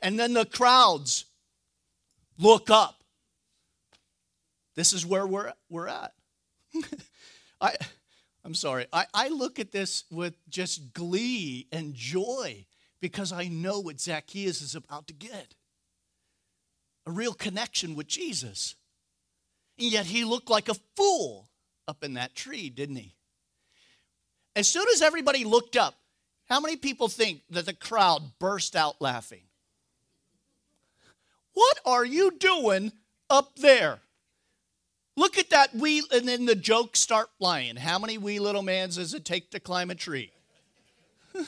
And 0.00 0.20
then 0.20 0.34
the 0.34 0.44
crowds 0.44 1.24
look 2.38 2.68
up. 2.68 3.02
This 4.74 4.92
is 4.92 5.06
where 5.06 5.26
we're, 5.26 5.54
we're 5.70 5.88
at. 5.88 6.12
I, 7.58 7.76
I'm 8.44 8.54
sorry. 8.54 8.84
I, 8.92 9.06
I 9.14 9.28
look 9.28 9.58
at 9.58 9.72
this 9.72 10.04
with 10.10 10.34
just 10.50 10.92
glee 10.92 11.68
and 11.72 11.94
joy 11.94 12.66
because 13.00 13.32
I 13.32 13.48
know 13.48 13.80
what 13.80 13.98
Zacchaeus 13.98 14.60
is 14.60 14.74
about 14.74 15.06
to 15.06 15.14
get 15.14 15.54
a 17.06 17.10
real 17.10 17.32
connection 17.32 17.94
with 17.94 18.08
Jesus. 18.08 18.74
Yet 19.90 20.06
he 20.06 20.24
looked 20.24 20.50
like 20.50 20.68
a 20.68 20.76
fool 20.96 21.48
up 21.88 22.04
in 22.04 22.14
that 22.14 22.34
tree, 22.34 22.70
didn't 22.70 22.96
he? 22.96 23.14
as 24.54 24.68
soon 24.68 24.84
as 24.92 25.02
everybody 25.02 25.44
looked 25.44 25.76
up, 25.76 25.94
how 26.48 26.60
many 26.60 26.76
people 26.76 27.08
think 27.08 27.42
that 27.50 27.66
the 27.66 27.72
crowd 27.72 28.38
burst 28.38 28.76
out 28.76 29.00
laughing? 29.00 29.42
What 31.54 31.78
are 31.84 32.04
you 32.04 32.32
doing 32.32 32.92
up 33.30 33.56
there? 33.56 34.00
Look 35.16 35.38
at 35.38 35.50
that 35.50 35.74
wee, 35.74 36.02
and 36.12 36.26
then 36.26 36.46
the 36.46 36.54
jokes 36.54 37.00
start 37.00 37.28
flying. 37.38 37.76
How 37.76 37.98
many 37.98 38.18
wee 38.18 38.38
little 38.38 38.62
mans 38.62 38.96
does 38.96 39.14
it 39.14 39.24
take 39.24 39.50
to 39.50 39.60
climb 39.60 39.90
a 39.90 39.94
tree? 39.94 40.32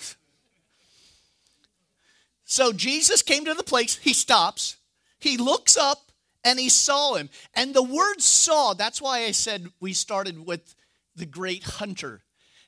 so 2.44 2.72
Jesus 2.72 3.22
came 3.22 3.44
to 3.44 3.54
the 3.54 3.62
place, 3.62 3.96
he 3.96 4.12
stops, 4.12 4.76
he 5.18 5.36
looks 5.36 5.76
up, 5.76 6.03
and 6.44 6.58
he 6.58 6.68
saw 6.68 7.14
him. 7.14 7.30
And 7.54 7.74
the 7.74 7.82
word 7.82 8.20
saw, 8.20 8.74
that's 8.74 9.00
why 9.00 9.24
I 9.24 9.30
said 9.30 9.68
we 9.80 9.92
started 9.92 10.46
with 10.46 10.74
the 11.16 11.26
great 11.26 11.64
hunter. 11.64 12.22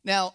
Now, 0.04 0.34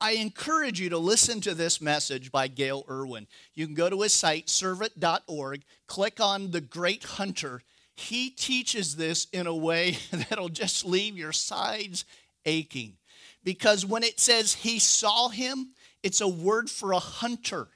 I 0.00 0.12
encourage 0.12 0.80
you 0.80 0.90
to 0.90 0.98
listen 0.98 1.40
to 1.42 1.54
this 1.54 1.80
message 1.80 2.32
by 2.32 2.48
Gayle 2.48 2.84
Erwin. 2.88 3.26
You 3.54 3.66
can 3.66 3.74
go 3.74 3.90
to 3.90 4.02
his 4.02 4.12
site, 4.12 4.48
servant.org, 4.48 5.62
click 5.86 6.20
on 6.20 6.50
the 6.50 6.60
great 6.60 7.04
hunter. 7.04 7.62
He 7.94 8.30
teaches 8.30 8.96
this 8.96 9.26
in 9.32 9.46
a 9.46 9.54
way 9.54 9.98
that'll 10.10 10.48
just 10.48 10.84
leave 10.84 11.16
your 11.16 11.32
sides 11.32 12.04
aching. 12.44 12.94
Because 13.42 13.84
when 13.84 14.02
it 14.02 14.18
says 14.18 14.54
he 14.54 14.78
saw 14.78 15.28
him, 15.28 15.72
it's 16.02 16.20
a 16.20 16.28
word 16.28 16.70
for 16.70 16.92
a 16.92 16.98
hunter 16.98 17.68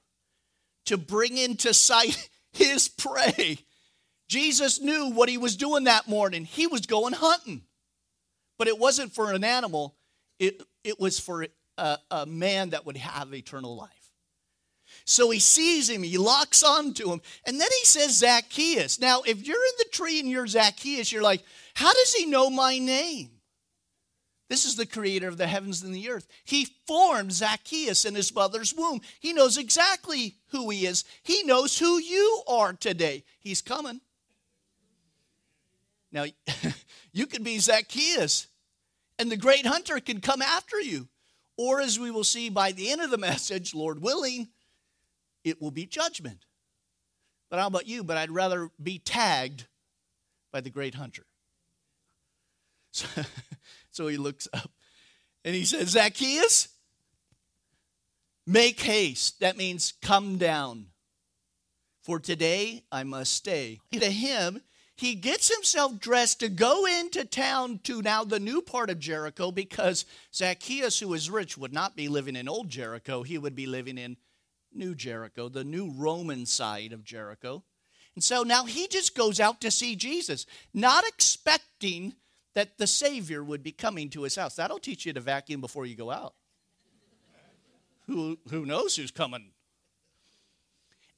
to 0.86 0.96
bring 0.96 1.36
into 1.36 1.74
sight 1.74 2.30
his 2.52 2.88
prey. 2.88 3.58
Jesus 4.28 4.80
knew 4.80 5.10
what 5.10 5.28
he 5.28 5.38
was 5.38 5.56
doing 5.56 5.84
that 5.84 6.06
morning. 6.06 6.44
He 6.44 6.66
was 6.66 6.86
going 6.86 7.14
hunting. 7.14 7.62
But 8.58 8.68
it 8.68 8.78
wasn't 8.78 9.12
for 9.12 9.32
an 9.32 9.44
animal, 9.44 9.94
it, 10.38 10.62
it 10.84 11.00
was 11.00 11.18
for 11.18 11.46
a, 11.78 11.98
a 12.10 12.26
man 12.26 12.70
that 12.70 12.84
would 12.84 12.96
have 12.96 13.32
eternal 13.32 13.76
life. 13.76 13.90
So 15.04 15.30
he 15.30 15.38
sees 15.38 15.88
him, 15.88 16.02
he 16.02 16.18
locks 16.18 16.62
onto 16.62 17.10
him, 17.10 17.20
and 17.46 17.60
then 17.60 17.68
he 17.78 17.84
says, 17.84 18.18
Zacchaeus. 18.18 19.00
Now, 19.00 19.22
if 19.22 19.46
you're 19.46 19.56
in 19.56 19.72
the 19.78 19.88
tree 19.92 20.20
and 20.20 20.28
you're 20.28 20.46
Zacchaeus, 20.46 21.12
you're 21.12 21.22
like, 21.22 21.42
how 21.74 21.92
does 21.92 22.12
he 22.12 22.26
know 22.26 22.50
my 22.50 22.78
name? 22.78 23.30
This 24.48 24.64
is 24.64 24.76
the 24.76 24.86
creator 24.86 25.28
of 25.28 25.36
the 25.36 25.46
heavens 25.46 25.82
and 25.82 25.94
the 25.94 26.08
earth. 26.10 26.26
He 26.44 26.68
formed 26.86 27.32
Zacchaeus 27.32 28.04
in 28.06 28.14
his 28.14 28.34
mother's 28.34 28.74
womb. 28.74 29.00
He 29.20 29.34
knows 29.34 29.58
exactly 29.58 30.36
who 30.48 30.70
he 30.70 30.86
is. 30.86 31.04
He 31.22 31.42
knows 31.42 31.78
who 31.78 31.98
you 31.98 32.42
are 32.48 32.72
today. 32.72 33.24
He's 33.38 33.60
coming. 33.60 34.00
Now, 36.12 36.24
you 37.12 37.26
could 37.26 37.44
be 37.44 37.58
Zacchaeus, 37.58 38.46
and 39.18 39.30
the 39.30 39.36
great 39.36 39.66
hunter 39.66 40.00
can 40.00 40.20
come 40.20 40.42
after 40.42 40.80
you. 40.80 41.08
Or, 41.56 41.80
as 41.80 41.98
we 41.98 42.10
will 42.10 42.24
see 42.24 42.50
by 42.50 42.72
the 42.72 42.90
end 42.90 43.00
of 43.00 43.10
the 43.10 43.18
message, 43.18 43.74
Lord 43.74 44.00
willing, 44.00 44.48
it 45.44 45.60
will 45.60 45.70
be 45.70 45.86
judgment. 45.86 46.44
But 47.50 47.58
how 47.58 47.66
about 47.66 47.86
you? 47.86 48.04
But 48.04 48.16
I'd 48.16 48.30
rather 48.30 48.70
be 48.80 48.98
tagged 48.98 49.66
by 50.52 50.60
the 50.60 50.70
great 50.70 50.94
hunter. 50.94 51.24
So, 52.90 53.06
so 53.90 54.06
he 54.08 54.16
looks 54.16 54.48
up 54.52 54.70
and 55.44 55.54
he 55.54 55.64
says, 55.64 55.90
Zacchaeus, 55.90 56.68
make 58.46 58.80
haste. 58.80 59.40
That 59.40 59.56
means 59.56 59.92
come 60.00 60.38
down. 60.38 60.86
For 62.02 62.18
today 62.18 62.84
I 62.90 63.04
must 63.04 63.34
stay. 63.34 63.78
To 63.92 64.10
him, 64.10 64.62
he 64.98 65.14
gets 65.14 65.48
himself 65.48 66.00
dressed 66.00 66.40
to 66.40 66.48
go 66.48 66.84
into 66.84 67.24
town 67.24 67.78
to 67.84 68.02
now 68.02 68.24
the 68.24 68.40
new 68.40 68.60
part 68.60 68.90
of 68.90 68.98
Jericho 68.98 69.52
because 69.52 70.04
Zacchaeus, 70.34 70.98
who 70.98 71.14
is 71.14 71.30
rich, 71.30 71.56
would 71.56 71.72
not 71.72 71.94
be 71.94 72.08
living 72.08 72.34
in 72.34 72.48
old 72.48 72.68
Jericho. 72.68 73.22
He 73.22 73.38
would 73.38 73.54
be 73.54 73.66
living 73.66 73.96
in 73.96 74.16
new 74.72 74.96
Jericho, 74.96 75.48
the 75.48 75.62
new 75.62 75.92
Roman 75.92 76.46
side 76.46 76.92
of 76.92 77.04
Jericho. 77.04 77.62
And 78.16 78.24
so 78.24 78.42
now 78.42 78.64
he 78.64 78.88
just 78.88 79.14
goes 79.14 79.38
out 79.38 79.60
to 79.60 79.70
see 79.70 79.94
Jesus, 79.94 80.46
not 80.74 81.06
expecting 81.06 82.14
that 82.54 82.76
the 82.76 82.88
Savior 82.88 83.44
would 83.44 83.62
be 83.62 83.70
coming 83.70 84.10
to 84.10 84.24
his 84.24 84.34
house. 84.34 84.56
That'll 84.56 84.80
teach 84.80 85.06
you 85.06 85.12
to 85.12 85.20
vacuum 85.20 85.60
before 85.60 85.86
you 85.86 85.94
go 85.94 86.10
out. 86.10 86.34
who, 88.08 88.36
who 88.50 88.66
knows 88.66 88.96
who's 88.96 89.12
coming? 89.12 89.52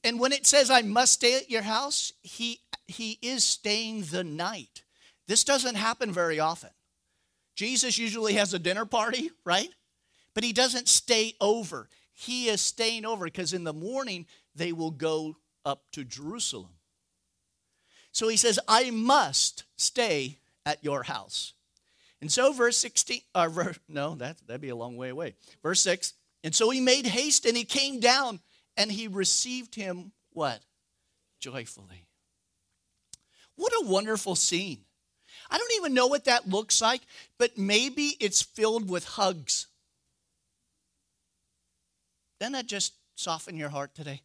And 0.03 0.19
when 0.19 0.33
it 0.33 0.45
says, 0.45 0.69
I 0.69 0.83
must 0.83 1.13
stay 1.13 1.37
at 1.37 1.49
your 1.49 1.63
house, 1.63 2.13
he 2.21 2.59
he 2.91 3.17
is 3.21 3.43
staying 3.43 4.03
the 4.03 4.23
night. 4.23 4.83
This 5.27 5.43
doesn't 5.43 5.75
happen 5.75 6.11
very 6.11 6.39
often. 6.39 6.69
Jesus 7.55 7.97
usually 7.97 8.33
has 8.33 8.53
a 8.53 8.59
dinner 8.59 8.85
party, 8.85 9.31
right? 9.45 9.69
But 10.33 10.43
he 10.43 10.53
doesn't 10.53 10.87
stay 10.87 11.33
over. 11.41 11.89
He 12.13 12.47
is 12.47 12.61
staying 12.61 13.05
over 13.05 13.25
because 13.25 13.53
in 13.53 13.63
the 13.63 13.73
morning 13.73 14.25
they 14.55 14.71
will 14.71 14.91
go 14.91 15.35
up 15.65 15.83
to 15.93 16.03
Jerusalem. 16.03 16.71
So 18.11 18.27
he 18.27 18.37
says, 18.37 18.59
I 18.67 18.91
must 18.91 19.63
stay 19.77 20.37
at 20.65 20.83
your 20.83 21.03
house. 21.03 21.53
And 22.19 22.31
so, 22.31 22.53
verse 22.53 22.77
16, 22.77 23.21
uh, 23.33 23.47
verse, 23.47 23.79
no, 23.87 24.15
that, 24.15 24.37
that'd 24.45 24.61
be 24.61 24.69
a 24.69 24.75
long 24.75 24.95
way 24.95 25.09
away. 25.09 25.33
Verse 25.63 25.81
6, 25.81 26.13
and 26.43 26.53
so 26.53 26.69
he 26.69 26.79
made 26.79 27.05
haste 27.05 27.45
and 27.45 27.57
he 27.57 27.63
came 27.63 27.99
down 27.99 28.39
and 28.77 28.91
he 28.91 29.07
received 29.07 29.75
him 29.75 30.11
what? 30.33 30.61
Joyfully. 31.39 32.05
What 33.61 33.73
a 33.73 33.85
wonderful 33.85 34.33
scene. 34.33 34.79
I 35.51 35.59
don't 35.59 35.73
even 35.75 35.93
know 35.93 36.07
what 36.07 36.25
that 36.25 36.49
looks 36.49 36.81
like, 36.81 37.01
but 37.37 37.59
maybe 37.59 38.15
it's 38.19 38.41
filled 38.41 38.89
with 38.89 39.05
hugs. 39.05 39.67
Doesn't 42.39 42.53
that 42.53 42.65
just 42.65 42.95
soften 43.13 43.55
your 43.55 43.69
heart 43.69 43.93
today? 43.93 44.23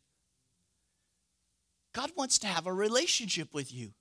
God 1.92 2.12
wants 2.16 2.38
to 2.38 2.46
have 2.46 2.66
a 2.66 2.72
relationship 2.72 3.53
with 3.53 3.75
you. 3.75 3.92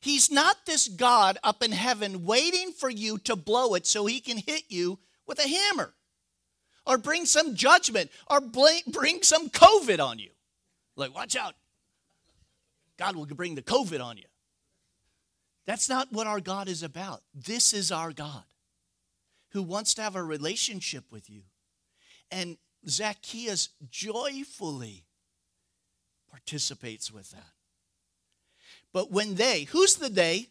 He's 0.00 0.28
not 0.28 0.66
this 0.66 0.88
God 0.88 1.38
up 1.44 1.62
in 1.62 1.70
heaven 1.70 2.24
waiting 2.24 2.72
for 2.72 2.90
you 2.90 3.18
to 3.18 3.36
blow 3.36 3.74
it 3.74 3.86
so 3.86 4.06
he 4.06 4.18
can 4.18 4.38
hit 4.38 4.64
you 4.70 4.98
with 5.24 5.38
a 5.38 5.46
hammer 5.46 5.94
or 6.84 6.98
bring 6.98 7.26
some 7.26 7.54
judgment 7.54 8.10
or 8.28 8.40
bring 8.40 9.22
some 9.22 9.50
COVID 9.50 10.04
on 10.04 10.18
you. 10.18 10.30
Like, 10.96 11.14
watch 11.14 11.36
out. 11.36 11.54
God 12.98 13.14
will 13.14 13.26
bring 13.26 13.54
the 13.54 13.62
COVID 13.62 14.04
on 14.04 14.16
you. 14.16 14.24
That's 15.66 15.88
not 15.88 16.12
what 16.12 16.26
our 16.26 16.40
God 16.40 16.68
is 16.68 16.82
about. 16.82 17.22
This 17.34 17.72
is 17.72 17.90
our 17.90 18.12
God 18.12 18.44
who 19.50 19.62
wants 19.62 19.94
to 19.94 20.02
have 20.02 20.16
a 20.16 20.22
relationship 20.22 21.04
with 21.10 21.30
you. 21.30 21.42
And 22.30 22.58
Zacchaeus 22.88 23.70
joyfully 23.90 25.04
participates 26.30 27.12
with 27.12 27.30
that. 27.30 27.52
But 28.92 29.10
when 29.10 29.36
they, 29.36 29.64
who's 29.64 29.96
the 29.96 30.08
they? 30.08 30.48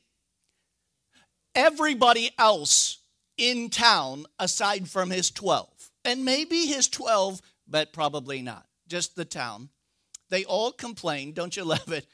Everybody 1.53 2.31
else 2.39 2.99
in 3.37 3.69
town 3.69 4.25
aside 4.39 4.89
from 4.89 5.11
his 5.11 5.29
12. 5.29 5.69
And 6.05 6.25
maybe 6.25 6.65
his 6.65 6.87
12, 6.87 7.41
but 7.67 7.93
probably 7.93 8.41
not. 8.41 8.65
Just 8.87 9.15
the 9.15 9.25
town. 9.25 9.69
They 10.29 10.45
all 10.45 10.71
complain. 10.71 11.33
Don't 11.33 11.55
you 11.55 11.63
love 11.63 11.91
it? 11.91 12.07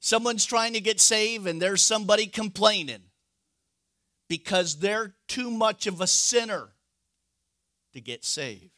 Someone's 0.00 0.44
trying 0.44 0.72
to 0.74 0.80
get 0.80 1.00
saved 1.00 1.46
and 1.46 1.60
there's 1.60 1.82
somebody 1.82 2.26
complaining 2.26 3.02
because 4.28 4.78
they're 4.78 5.14
too 5.26 5.50
much 5.50 5.86
of 5.86 6.00
a 6.00 6.06
sinner 6.06 6.68
to 7.92 8.00
get 8.00 8.24
saved. 8.24 8.70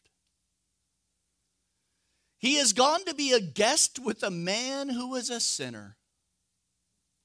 He 2.39 2.55
has 2.55 2.73
gone 2.73 3.05
to 3.05 3.13
be 3.13 3.33
a 3.33 3.39
guest 3.39 3.99
with 3.99 4.23
a 4.23 4.31
man 4.31 4.89
who 4.89 5.13
is 5.15 5.29
a 5.29 5.39
sinner. 5.39 5.97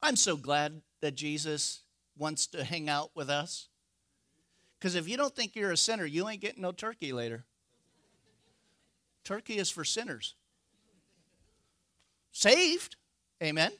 I'm 0.02 0.16
so 0.16 0.36
glad 0.36 0.82
that 1.00 1.14
Jesus 1.14 1.80
wants 2.18 2.46
to 2.48 2.64
hang 2.64 2.90
out 2.90 3.12
with 3.14 3.30
us. 3.30 3.68
Because 4.78 4.94
if 4.94 5.08
you 5.08 5.16
don't 5.16 5.34
think 5.34 5.56
you're 5.56 5.72
a 5.72 5.76
sinner, 5.76 6.04
you 6.04 6.28
ain't 6.28 6.42
getting 6.42 6.62
no 6.62 6.72
turkey 6.72 7.12
later. 7.14 7.46
Turkey 9.24 9.56
is 9.56 9.70
for 9.70 9.84
sinners. 9.84 10.34
Saved, 12.30 12.96
amen. 13.42 13.72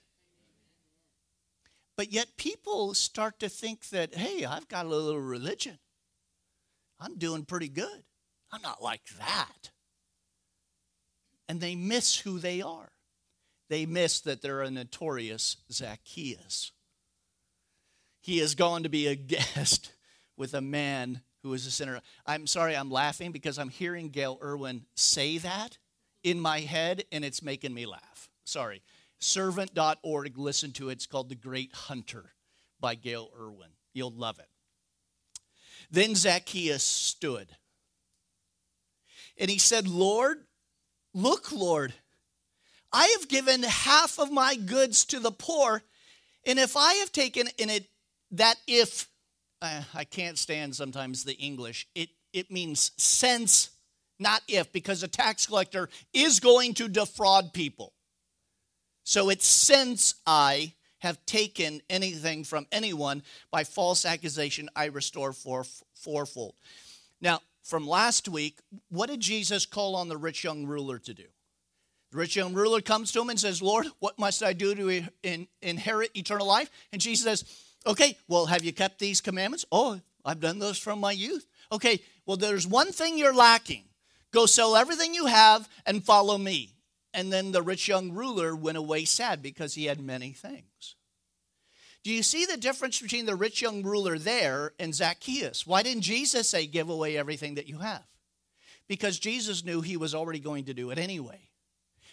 But 1.97 2.13
yet 2.13 2.37
people 2.37 2.93
start 2.95 3.39
to 3.41 3.49
think 3.49 3.89
that, 3.89 4.15
hey, 4.15 4.45
I've 4.45 4.69
got 4.69 4.87
a 4.87 4.91
little 4.91 5.21
religion. 5.21 5.79
I'm 7.01 7.17
doing 7.17 7.45
pretty 7.45 7.69
good. 7.69 8.05
I'm 8.53 8.63
not 8.63 8.83
like 8.83 9.07
that. 9.19 9.71
And 11.49 11.61
they 11.61 11.75
miss 11.75 12.19
who 12.19 12.39
they 12.39 12.61
are. 12.61 12.93
They 13.69 13.87
miss 13.87 14.21
that 14.21 14.43
they're 14.43 14.63
a 14.63 14.71
notorious 14.71 15.57
Zacchaeus. 15.73 16.73
He 18.21 18.41
is 18.41 18.55
going 18.55 18.83
to 18.83 18.89
be 18.89 19.07
a 19.07 19.15
guest 19.17 19.93
with 20.37 20.53
a 20.55 20.61
man 20.61 21.23
who 21.43 21.55
is 21.55 21.67
a 21.67 21.71
sinner. 21.71 22.01
I'm 22.27 22.47
sorry, 22.47 22.77
I'm 22.77 22.91
laughing 22.91 23.33
because 23.33 23.59
I'm 23.59 23.69
hearing 23.69 24.11
Gayle 24.11 24.39
Erwin 24.43 24.85
say 24.97 25.39
that 25.39 25.79
in 26.23 26.41
my 26.41 26.61
head 26.61 27.05
and 27.11 27.25
it's 27.25 27.43
making 27.43 27.73
me 27.73 27.87
laugh. 27.87 28.29
Sorry 28.45 28.83
servant.org. 29.19 30.39
Listen 30.39 30.73
to 30.73 30.89
it. 30.89 30.93
It's 30.93 31.07
called 31.07 31.29
The 31.29 31.35
Great 31.35 31.73
Hunter 31.73 32.33
by 32.81 32.95
Gayle 32.95 33.31
Erwin. 33.39 33.71
You'll 33.93 34.11
love 34.11 34.39
it. 34.39 34.49
Then 35.91 36.15
Zacchaeus 36.15 36.83
stood. 36.83 37.49
And 39.39 39.51
he 39.51 39.59
said, 39.59 39.87
Lord, 39.87 40.39
look, 41.15 41.53
Lord, 41.53 41.95
I 42.93 43.15
have 43.19 43.29
given 43.29 43.63
half 43.63 44.19
of 44.19 44.31
my 44.31 44.57
goods 44.57 45.05
to 45.07 45.21
the 45.21 45.31
poor. 45.31 45.83
And 46.47 46.59
if 46.59 46.77
I 46.77 46.95
have 46.95 47.13
taken 47.13 47.49
in 47.59 47.71
it 47.71 47.87
that 48.33 48.57
if, 48.67 49.09
uh, 49.61 49.83
I 49.95 50.05
can't 50.05 50.39
stand 50.39 50.75
sometimes 50.75 51.25
the 51.25 51.35
English, 51.35 51.87
it, 51.95 52.09
it 52.33 52.51
means 52.51 52.93
since, 52.97 53.71
not 54.19 54.43
if, 54.49 54.73
because 54.73 55.03
a 55.03 55.09
tax 55.09 55.47
collector 55.47 55.89
is 56.13 56.41
going 56.41 56.75
to 56.75 56.89
defraud 56.89 57.53
people. 57.53 57.93
So 59.07 59.29
it's 59.29 59.47
since 59.47 60.17
I 60.27 60.75
have 60.99 61.25
taken 61.27 61.81
anything 61.89 62.43
from 62.43 62.67
anyone 62.73 63.23
by 63.53 63.63
false 63.63 64.05
accusation, 64.05 64.69
I 64.75 64.87
restore 64.87 65.33
four, 65.33 65.65
fourfold. 65.95 66.55
Now, 67.21 67.41
from 67.63 67.87
last 67.87 68.29
week, 68.29 68.59
what 68.89 69.09
did 69.09 69.21
Jesus 69.21 69.65
call 69.65 69.95
on 69.95 70.09
the 70.09 70.17
rich 70.17 70.43
young 70.43 70.67
ruler 70.67 70.99
to 70.99 71.15
do? 71.15 71.23
The 72.11 72.19
rich 72.19 72.35
young 72.35 72.53
ruler 72.53 72.81
comes 72.81 73.13
to 73.13 73.21
him 73.21 73.31
and 73.31 73.39
says, 73.39 73.63
Lord, 73.63 73.87
what 74.01 74.19
must 74.19 74.43
I 74.43 74.53
do 74.53 74.75
to 74.75 75.05
in, 75.23 75.47
inherit 75.63 76.11
eternal 76.17 76.49
life? 76.49 76.69
And 76.93 77.01
Jesus 77.01 77.25
says, 77.25 77.45
Okay, 77.87 78.19
well, 78.27 78.47
have 78.47 78.65
you 78.65 78.73
kept 78.73 78.99
these 78.99 79.21
commandments? 79.21 79.65
Oh, 79.71 80.01
I've 80.25 80.41
done 80.41 80.59
those 80.59 80.79
from 80.79 80.99
my 80.99 81.13
youth. 81.13 81.47
Okay, 81.71 82.01
well, 82.27 82.37
there's 82.37 82.67
one 82.67 82.91
thing 82.91 83.17
you're 83.17 83.33
lacking. 83.33 83.85
Go 84.33 84.47
sell 84.47 84.75
everything 84.75 85.15
you 85.15 85.27
have 85.27 85.69
and 85.87 86.05
follow 86.05 86.37
me. 86.37 86.76
And 87.17 87.33
then 87.33 87.51
the 87.51 87.63
rich 87.63 87.89
young 87.89 88.13
ruler 88.13 88.55
went 88.55 88.77
away 88.77 89.07
sad 89.07 89.43
because 89.43 89.75
he 89.75 89.87
had 89.87 90.03
many 90.03 90.33
things. 90.33 90.97
Do 92.05 92.13
you 92.13 92.23
see 92.23 92.45
the 92.45 92.59
difference 92.59 93.01
between 93.01 93.25
the 93.25 93.35
rich 93.35 93.63
young 93.63 93.83
ruler 93.83 94.19
there 94.19 94.75
and 94.79 94.95
Zacchaeus? 94.95 95.67
Why 95.67 95.83
didn't 95.83 96.03
Jesus 96.03 96.47
say, 96.47 96.67
Give 96.67 96.91
away 96.91 97.17
everything 97.17 97.55
that 97.55 97.69
you 97.69 97.79
have? 97.79 98.05
Because 98.87 99.19
Jesus 99.19 99.65
knew 99.65 99.81
he 99.81 99.97
was 99.97 100.15
already 100.15 100.41
going 100.41 100.67
to 100.67 100.75
do 100.75 100.91
it 100.91 100.99
anyway. 100.99 101.46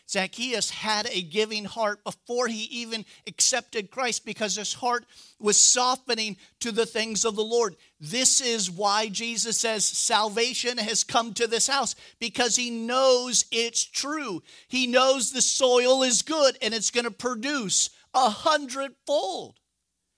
Zacchaeus 0.09 0.69
had 0.69 1.07
a 1.07 1.21
giving 1.21 1.65
heart 1.65 2.03
before 2.03 2.47
he 2.47 2.63
even 2.65 3.05
accepted 3.25 3.89
Christ 3.89 4.25
because 4.25 4.55
his 4.55 4.73
heart 4.73 5.05
was 5.39 5.57
softening 5.57 6.37
to 6.59 6.71
the 6.71 6.85
things 6.85 7.25
of 7.25 7.35
the 7.35 7.43
Lord. 7.43 7.75
This 7.99 8.41
is 8.41 8.69
why 8.69 9.07
Jesus 9.07 9.57
says 9.57 9.85
salvation 9.85 10.77
has 10.77 11.03
come 11.03 11.33
to 11.35 11.47
this 11.47 11.67
house 11.67 11.95
because 12.19 12.55
he 12.55 12.69
knows 12.69 13.45
it's 13.51 13.83
true. 13.83 14.43
He 14.67 14.87
knows 14.87 15.31
the 15.31 15.41
soil 15.41 16.03
is 16.03 16.21
good 16.21 16.57
and 16.61 16.73
it's 16.73 16.91
going 16.91 17.05
to 17.05 17.11
produce 17.11 17.89
a 18.13 18.29
hundredfold. 18.29 19.59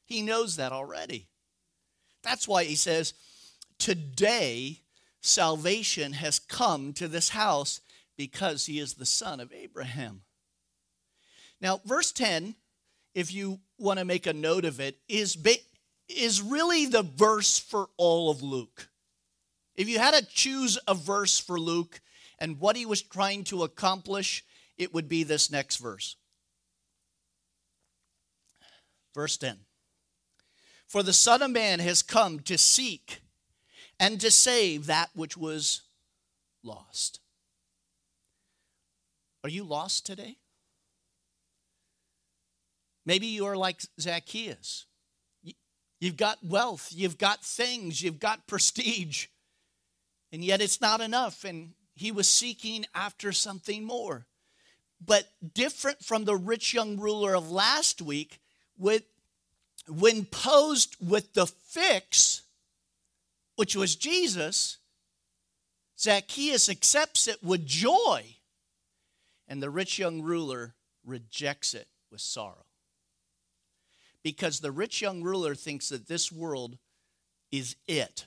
He 0.05 0.21
knows 0.21 0.57
that 0.57 0.71
already. 0.71 1.27
That's 2.23 2.47
why 2.47 2.63
he 2.63 2.75
says, 2.75 3.13
Today 3.77 4.81
salvation 5.21 6.13
has 6.13 6.39
come 6.39 6.93
to 6.93 7.07
this 7.07 7.29
house 7.29 7.81
because 8.17 8.65
he 8.65 8.79
is 8.79 8.93
the 8.93 9.05
son 9.05 9.39
of 9.39 9.53
Abraham. 9.53 10.21
Now, 11.61 11.81
verse 11.85 12.11
10, 12.11 12.55
if 13.13 13.33
you 13.33 13.59
want 13.77 13.99
to 13.99 14.05
make 14.05 14.27
a 14.27 14.33
note 14.33 14.65
of 14.65 14.79
it, 14.79 14.97
is, 15.07 15.37
is 16.07 16.41
really 16.41 16.85
the 16.85 17.03
verse 17.03 17.57
for 17.57 17.89
all 17.97 18.29
of 18.29 18.41
Luke. 18.41 18.89
If 19.75 19.89
you 19.89 19.99
had 19.99 20.13
to 20.13 20.25
choose 20.25 20.77
a 20.87 20.93
verse 20.93 21.39
for 21.39 21.59
Luke 21.59 22.01
and 22.39 22.59
what 22.59 22.75
he 22.75 22.85
was 22.85 23.01
trying 23.01 23.43
to 23.45 23.63
accomplish, 23.63 24.43
it 24.77 24.93
would 24.93 25.09
be 25.09 25.23
this 25.23 25.51
next 25.51 25.77
verse. 25.77 26.15
Verse 29.13 29.37
10 29.37 29.57
For 30.87 31.03
the 31.03 31.13
Son 31.13 31.41
of 31.41 31.51
Man 31.51 31.79
has 31.79 32.01
come 32.01 32.39
to 32.41 32.57
seek 32.57 33.21
and 33.99 34.19
to 34.19 34.29
save 34.29 34.85
that 34.87 35.09
which 35.15 35.37
was 35.37 35.81
lost. 36.63 37.19
Are 39.45 39.57
you 39.57 39.63
lost 39.63 40.07
today? 40.07 40.37
Maybe 43.05 43.27
you 43.27 43.45
are 43.45 43.55
like 43.55 43.79
Zacchaeus. 44.01 44.87
You've 45.99 46.17
got 46.17 46.43
wealth, 46.43 46.89
you've 46.91 47.19
got 47.19 47.43
things, 47.43 48.01
you've 48.01 48.19
got 48.19 48.47
prestige, 48.47 49.27
and 50.31 50.43
yet 50.43 50.61
it's 50.61 50.81
not 50.81 50.99
enough. 50.99 51.43
And 51.43 51.73
he 51.93 52.11
was 52.11 52.27
seeking 52.27 52.87
after 52.95 53.31
something 53.31 53.83
more. 53.83 54.25
But 54.99 55.27
different 55.53 56.03
from 56.03 56.25
the 56.25 56.35
rich 56.35 56.73
young 56.73 56.99
ruler 56.99 57.35
of 57.35 57.51
last 57.51 58.01
week, 58.01 58.39
with, 58.79 59.03
when 59.87 60.25
posed 60.25 60.95
with 60.99 61.35
the 61.35 61.45
fix, 61.45 62.41
which 63.57 63.75
was 63.75 63.95
Jesus, 63.95 64.77
Zacchaeus 65.99 66.67
accepts 66.67 67.27
it 67.27 67.43
with 67.43 67.67
joy 67.67 68.34
and 69.47 69.61
the 69.61 69.69
rich 69.69 69.99
young 69.99 70.21
ruler 70.21 70.75
rejects 71.05 71.73
it 71.73 71.87
with 72.11 72.21
sorrow. 72.21 72.65
Because 74.23 74.59
the 74.59 74.71
rich 74.71 75.01
young 75.01 75.21
ruler 75.21 75.53
thinks 75.53 75.89
that 75.89 76.07
this 76.07 76.31
world 76.31 76.77
is 77.51 77.75
it. 77.87 78.25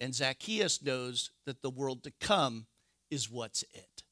And 0.00 0.14
Zacchaeus 0.14 0.80
knows 0.82 1.30
that 1.46 1.62
the 1.62 1.70
world 1.70 2.04
to 2.04 2.12
come 2.20 2.66
is 3.10 3.30
what's 3.30 3.62
it. 3.74 4.02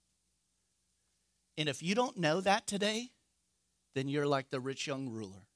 And 1.57 1.69
if 1.69 1.83
you 1.83 1.95
don't 1.95 2.17
know 2.17 2.41
that 2.41 2.67
today, 2.67 3.11
then 3.95 4.09
you're 4.09 4.27
like 4.27 4.51
the 4.51 4.61
rich 4.61 4.87
young 4.87 5.09
ruler 5.09 5.47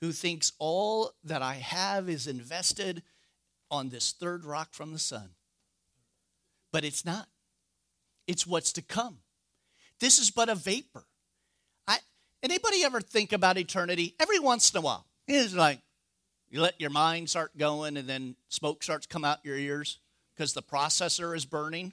who 0.00 0.12
thinks 0.12 0.52
all 0.58 1.12
that 1.24 1.42
I 1.42 1.54
have 1.54 2.08
is 2.08 2.26
invested 2.26 3.02
on 3.70 3.88
this 3.88 4.12
third 4.12 4.44
rock 4.44 4.72
from 4.72 4.92
the 4.92 4.98
sun. 4.98 5.30
But 6.72 6.84
it's 6.84 7.04
not, 7.04 7.26
it's 8.26 8.46
what's 8.46 8.72
to 8.74 8.82
come. 8.82 9.18
This 10.00 10.18
is 10.18 10.30
but 10.30 10.48
a 10.48 10.54
vapor. 10.54 11.04
I, 11.86 11.98
anybody 12.42 12.84
ever 12.84 13.00
think 13.00 13.32
about 13.32 13.58
eternity? 13.58 14.14
Every 14.20 14.38
once 14.38 14.72
in 14.72 14.78
a 14.78 14.80
while, 14.80 15.06
it's 15.26 15.54
like 15.54 15.80
you 16.50 16.60
let 16.60 16.80
your 16.80 16.90
mind 16.90 17.30
start 17.30 17.56
going, 17.56 17.96
and 17.96 18.08
then 18.08 18.36
smoke 18.48 18.82
starts 18.82 19.06
come 19.06 19.24
out 19.24 19.44
your 19.44 19.56
ears 19.56 19.98
because 20.34 20.52
the 20.52 20.62
processor 20.62 21.36
is 21.36 21.44
burning. 21.44 21.92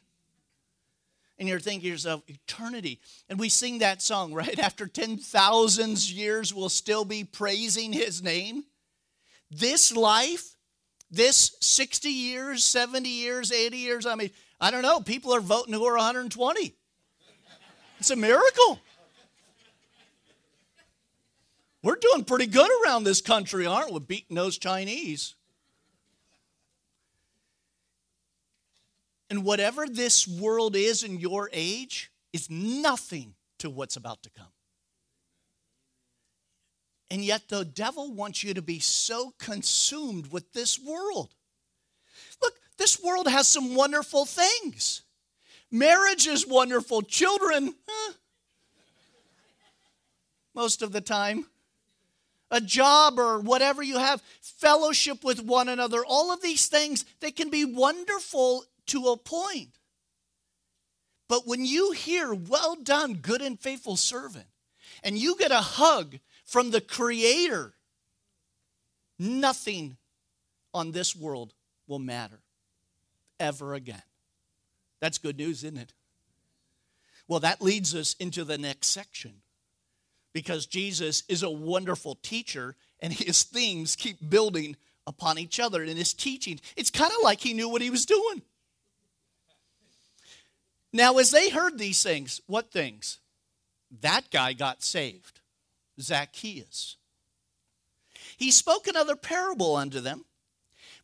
And 1.40 1.50
you're 1.50 1.60
thinking 1.60 1.90
yourself, 1.90 2.22
eternity. 2.28 3.00
And 3.28 3.40
we 3.40 3.50
sing 3.50 3.80
that 3.80 4.02
song, 4.02 4.34
right? 4.34 4.60
After 4.60 4.86
10,000 4.86 6.10
years, 6.10 6.54
we'll 6.54 6.70
still 6.70 7.06
be 7.06 7.24
praising 7.24 7.92
his 7.92 8.22
name. 8.22 8.66
This 9.50 9.96
life, 9.96 10.56
this 11.10 11.56
60 11.62 12.10
years, 12.10 12.64
70 12.64 13.10
years, 13.10 13.52
80 13.52 13.78
years, 13.78 14.06
I 14.06 14.14
mean, 14.14 14.30
I 14.60 14.70
don't 14.70 14.84
know. 14.84 15.00
People 15.00 15.34
are 15.34 15.42
voting 15.42 15.74
who 15.74 15.84
are 15.86 15.98
120. 15.98 16.76
It's 18.02 18.10
a 18.10 18.16
miracle. 18.16 18.80
We're 21.84 21.98
doing 21.98 22.24
pretty 22.24 22.48
good 22.48 22.68
around 22.84 23.04
this 23.04 23.22
country, 23.22 23.68
aren't 23.68 23.94
we? 23.94 24.00
Beating 24.00 24.36
those 24.36 24.58
Chinese. 24.58 25.36
And 29.30 29.44
whatever 29.46 29.86
this 29.86 30.28
world 30.28 30.76
is 30.76 31.04
in 31.04 31.20
your 31.20 31.52
age 31.54 32.12
is 32.34 32.50
nothing 32.50 33.36
to 33.60 33.70
what's 33.70 33.98
about 33.98 34.24
to 34.24 34.32
come. 34.32 34.52
And 37.12 37.24
yet, 37.24 37.50
the 37.50 37.64
devil 37.64 38.12
wants 38.12 38.44
you 38.44 38.56
to 38.56 38.64
be 38.64 38.80
so 38.80 39.36
consumed 39.38 40.32
with 40.32 40.54
this 40.54 40.80
world. 40.80 41.36
Look, 42.42 42.56
this 42.80 43.00
world 43.00 43.28
has 43.28 43.48
some 43.48 43.76
wonderful 43.76 44.26
things. 44.26 45.04
Marriage 45.72 46.28
is 46.28 46.46
wonderful. 46.46 47.02
Children, 47.02 47.74
most 50.54 50.82
of 50.82 50.92
the 50.92 51.02
time. 51.02 51.46
A 52.54 52.60
job 52.60 53.18
or 53.18 53.40
whatever 53.40 53.82
you 53.82 53.98
have, 53.98 54.22
fellowship 54.42 55.24
with 55.24 55.42
one 55.42 55.70
another, 55.70 56.04
all 56.06 56.34
of 56.34 56.42
these 56.42 56.68
things, 56.68 57.06
they 57.22 57.32
can 57.32 57.50
be 57.50 57.64
wonderful 57.64 58.66
to 58.88 59.08
a 59.08 59.16
point. 59.16 59.70
But 61.30 61.48
when 61.48 61.64
you 61.64 61.94
hear, 61.94 62.34
well 62.34 62.76
done, 62.76 63.14
good 63.14 63.42
and 63.42 63.58
faithful 63.58 63.96
servant, 63.96 64.48
and 65.02 65.18
you 65.18 65.38
get 65.38 65.52
a 65.52 65.62
hug 65.62 66.20
from 66.44 66.72
the 66.72 66.82
Creator, 66.82 67.74
nothing 69.18 69.96
on 70.74 70.92
this 70.92 71.16
world 71.16 71.54
will 71.88 72.00
matter 72.00 72.42
ever 73.40 73.74
again. 73.74 74.04
That's 75.02 75.18
good 75.18 75.38
news, 75.38 75.64
isn't 75.64 75.78
it? 75.78 75.94
Well, 77.28 77.42
that 77.42 77.62
leads 77.62 77.94
us 77.94 78.14
into 78.20 78.44
the 78.44 78.58
next 78.58 78.88
section 78.88 79.42
because 80.34 80.66
Jesus 80.66 81.24
is 81.28 81.44
a 81.44 81.50
wonderful 81.50 82.16
teacher 82.16 82.76
and 83.00 83.12
his 83.12 83.44
themes 83.44 83.96
keep 83.96 84.18
building 84.30 84.78
upon 85.08 85.38
each 85.38 85.60
other 85.60 85.84
in 85.84 85.98
his 85.98 86.14
teaching. 86.14 86.60
It's 86.78 86.90
kind 86.90 87.12
of 87.12 87.24
like 87.24 87.42
he 87.42 87.54
knew 87.54 87.68
what 87.68 87.82
he 87.82 87.90
was 87.90 88.06
doing. 88.06 88.42
Now, 90.94 91.18
as 91.18 91.32
they 91.32 91.50
heard 91.50 91.78
these 91.78 92.04
things, 92.04 92.42
what 92.48 92.72
things? 92.72 93.20
That 94.02 94.30
guy 94.30 94.54
got 94.54 94.84
saved, 94.84 95.40
Zacchaeus. 96.00 96.98
He 98.38 98.52
spoke 98.52 98.88
another 98.88 99.16
parable 99.16 99.76
unto 99.76 100.00
them 100.00 100.26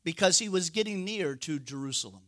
because 0.04 0.40
he 0.40 0.50
was 0.50 0.70
getting 0.70 1.04
near 1.04 1.36
to 1.36 1.60
Jerusalem. 1.60 2.27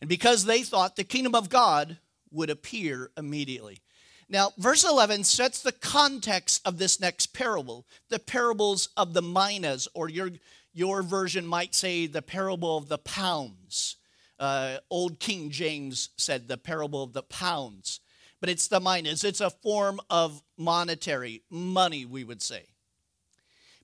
And 0.00 0.08
because 0.08 0.44
they 0.44 0.62
thought 0.62 0.96
the 0.96 1.04
kingdom 1.04 1.34
of 1.34 1.50
God 1.50 1.98
would 2.30 2.50
appear 2.50 3.10
immediately. 3.16 3.80
Now, 4.28 4.52
verse 4.56 4.84
11 4.84 5.24
sets 5.24 5.60
the 5.60 5.72
context 5.72 6.62
of 6.64 6.78
this 6.78 7.00
next 7.00 7.34
parable, 7.34 7.86
the 8.08 8.20
parables 8.20 8.88
of 8.96 9.12
the 9.12 9.22
minas, 9.22 9.88
or 9.92 10.08
your, 10.08 10.30
your 10.72 11.02
version 11.02 11.44
might 11.44 11.74
say 11.74 12.06
the 12.06 12.22
parable 12.22 12.76
of 12.76 12.88
the 12.88 12.98
pounds. 12.98 13.96
Uh, 14.38 14.78
old 14.88 15.18
King 15.18 15.50
James 15.50 16.10
said 16.16 16.46
the 16.46 16.56
parable 16.56 17.02
of 17.02 17.12
the 17.12 17.24
pounds, 17.24 18.00
but 18.40 18.48
it's 18.48 18.68
the 18.68 18.80
minas. 18.80 19.24
It's 19.24 19.40
a 19.40 19.50
form 19.50 20.00
of 20.08 20.40
monetary, 20.56 21.42
money, 21.50 22.06
we 22.06 22.22
would 22.22 22.40
say. 22.40 22.62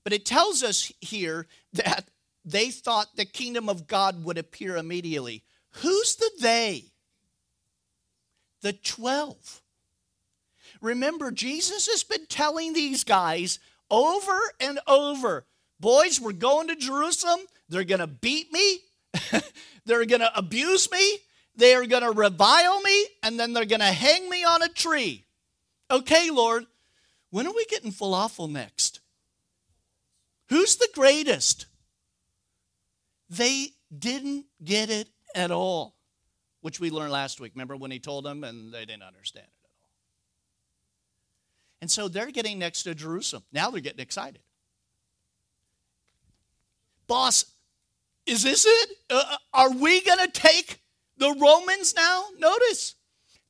But 0.03 0.13
it 0.13 0.25
tells 0.25 0.63
us 0.63 0.91
here 1.01 1.45
that 1.73 2.05
they 2.45 2.71
thought 2.71 3.17
the 3.17 3.25
kingdom 3.25 3.67
of 3.67 3.85
God 3.85 4.23
would 4.23 4.37
appear 4.37 4.77
immediately. 4.77 5.43
Who's 5.81 6.15
the 6.15 6.29
they? 6.39 6.85
The 8.61 8.73
12. 8.73 9.61
Remember, 10.81 11.31
Jesus 11.31 11.87
has 11.87 12.03
been 12.03 12.25
telling 12.27 12.73
these 12.73 13.03
guys 13.03 13.59
over 13.89 14.39
and 14.59 14.79
over 14.87 15.45
boys, 15.79 16.19
we're 16.19 16.31
going 16.31 16.67
to 16.67 16.75
Jerusalem. 16.75 17.39
They're 17.69 17.83
going 17.83 17.99
to 17.99 18.07
beat 18.07 18.51
me, 18.51 18.79
they're 19.85 20.05
going 20.05 20.21
to 20.21 20.37
abuse 20.37 20.89
me, 20.91 21.19
they 21.55 21.73
are 21.75 21.85
going 21.85 22.03
to 22.03 22.11
revile 22.11 22.81
me, 22.81 23.05
and 23.23 23.39
then 23.39 23.53
they're 23.53 23.65
going 23.65 23.81
to 23.81 23.85
hang 23.85 24.29
me 24.29 24.43
on 24.43 24.61
a 24.61 24.69
tree. 24.69 25.25
Okay, 25.91 26.29
Lord, 26.29 26.65
when 27.29 27.47
are 27.47 27.53
we 27.53 27.65
getting 27.65 27.91
falafel 27.91 28.49
next? 28.49 29.01
Who's 30.49 30.77
the 30.77 30.89
greatest? 30.93 31.65
They 33.29 33.73
didn't 33.97 34.45
get 34.63 34.89
it 34.89 35.09
at 35.37 35.51
all, 35.51 35.95
which 36.61 36.79
we 36.79 36.89
learned 36.89 37.11
last 37.11 37.39
week. 37.39 37.53
Remember 37.53 37.77
when 37.77 37.91
he 37.91 37.99
told 37.99 38.25
them 38.25 38.43
and 38.43 38.73
they 38.73 38.85
didn't 38.85 39.03
understand 39.03 39.45
it? 39.45 39.65
At 39.65 39.69
all? 39.71 39.89
And 41.81 41.91
so 41.91 42.07
they're 42.07 42.31
getting 42.31 42.57
next 42.59 42.83
to 42.83 42.95
Jerusalem. 42.95 43.43
Now 43.53 43.69
they're 43.69 43.79
getting 43.79 44.01
excited. 44.01 44.41
Boss, 47.05 47.45
is 48.25 48.43
this 48.43 48.65
it? 48.65 48.89
Uh, 49.09 49.23
uh 49.25 49.37
are 49.53 49.71
we 49.71 50.01
going 50.01 50.19
to 50.19 50.31
take 50.31 50.81
the 51.17 51.33
Romans 51.39 51.95
now? 51.95 52.25
Notice, 52.37 52.95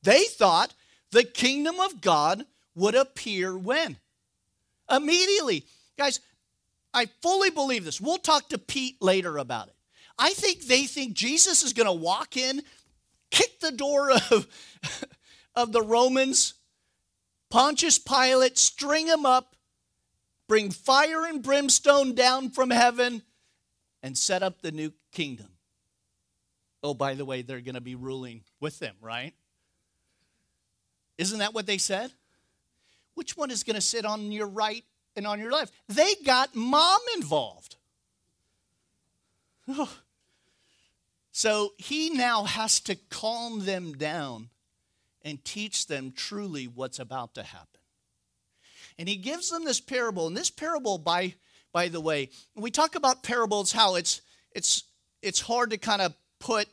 they 0.02 0.24
thought 0.24 0.74
the 1.10 1.24
kingdom 1.24 1.80
of 1.80 2.00
God 2.00 2.44
would 2.76 2.94
appear 2.94 3.56
when? 3.56 3.96
Immediately. 4.90 5.64
Guys, 5.96 6.20
I 6.94 7.06
fully 7.22 7.50
believe 7.50 7.84
this. 7.84 8.00
We'll 8.00 8.18
talk 8.18 8.50
to 8.50 8.58
Pete 8.58 9.00
later 9.00 9.38
about 9.38 9.68
it. 9.68 9.74
I 10.18 10.30
think 10.30 10.62
they 10.62 10.84
think 10.84 11.14
Jesus 11.14 11.62
is 11.62 11.72
going 11.72 11.86
to 11.86 11.92
walk 11.92 12.36
in, 12.36 12.62
kick 13.30 13.60
the 13.60 13.70
door 13.70 14.10
of, 14.30 14.46
of 15.54 15.72
the 15.72 15.82
Romans, 15.82 16.54
Pontius 17.50 17.98
Pilate, 17.98 18.58
string 18.58 19.06
him 19.06 19.24
up, 19.24 19.54
bring 20.48 20.70
fire 20.70 21.24
and 21.24 21.42
brimstone 21.42 22.14
down 22.14 22.50
from 22.50 22.70
heaven, 22.70 23.22
and 24.02 24.16
set 24.16 24.42
up 24.42 24.60
the 24.60 24.72
new 24.72 24.92
kingdom. 25.12 25.48
Oh, 26.82 26.94
by 26.94 27.14
the 27.14 27.24
way, 27.24 27.42
they're 27.42 27.60
going 27.60 27.74
to 27.74 27.80
be 27.80 27.94
ruling 27.94 28.42
with 28.60 28.78
them, 28.78 28.94
right? 29.00 29.34
Isn't 31.16 31.40
that 31.40 31.54
what 31.54 31.66
they 31.66 31.78
said? 31.78 32.12
Which 33.14 33.36
one 33.36 33.50
is 33.50 33.64
going 33.64 33.74
to 33.74 33.82
sit 33.82 34.04
on 34.04 34.30
your 34.30 34.46
right 34.46 34.84
and 35.16 35.26
on 35.26 35.40
your 35.40 35.50
left? 35.50 35.74
They 35.88 36.14
got 36.24 36.54
mom 36.54 37.00
involved. 37.16 37.76
Oh. 39.68 39.92
So 41.38 41.74
he 41.78 42.10
now 42.10 42.42
has 42.42 42.80
to 42.80 42.96
calm 42.96 43.64
them 43.64 43.92
down 43.92 44.48
and 45.22 45.44
teach 45.44 45.86
them 45.86 46.10
truly 46.10 46.64
what's 46.64 46.98
about 46.98 47.34
to 47.36 47.44
happen. 47.44 47.80
And 48.98 49.08
he 49.08 49.14
gives 49.14 49.48
them 49.48 49.64
this 49.64 49.80
parable. 49.80 50.26
And 50.26 50.36
this 50.36 50.50
parable, 50.50 50.98
by, 50.98 51.34
by 51.72 51.86
the 51.86 52.00
way, 52.00 52.30
we 52.56 52.72
talk 52.72 52.96
about 52.96 53.22
parables, 53.22 53.70
how 53.70 53.94
it's, 53.94 54.20
it's, 54.50 54.82
it's 55.22 55.40
hard 55.40 55.70
to 55.70 55.78
kind 55.78 56.02
of 56.02 56.12
put 56.40 56.66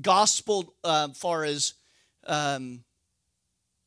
gospel 0.00 0.72
uh, 0.84 1.08
far 1.08 1.42
as 1.42 1.74
um, 2.28 2.84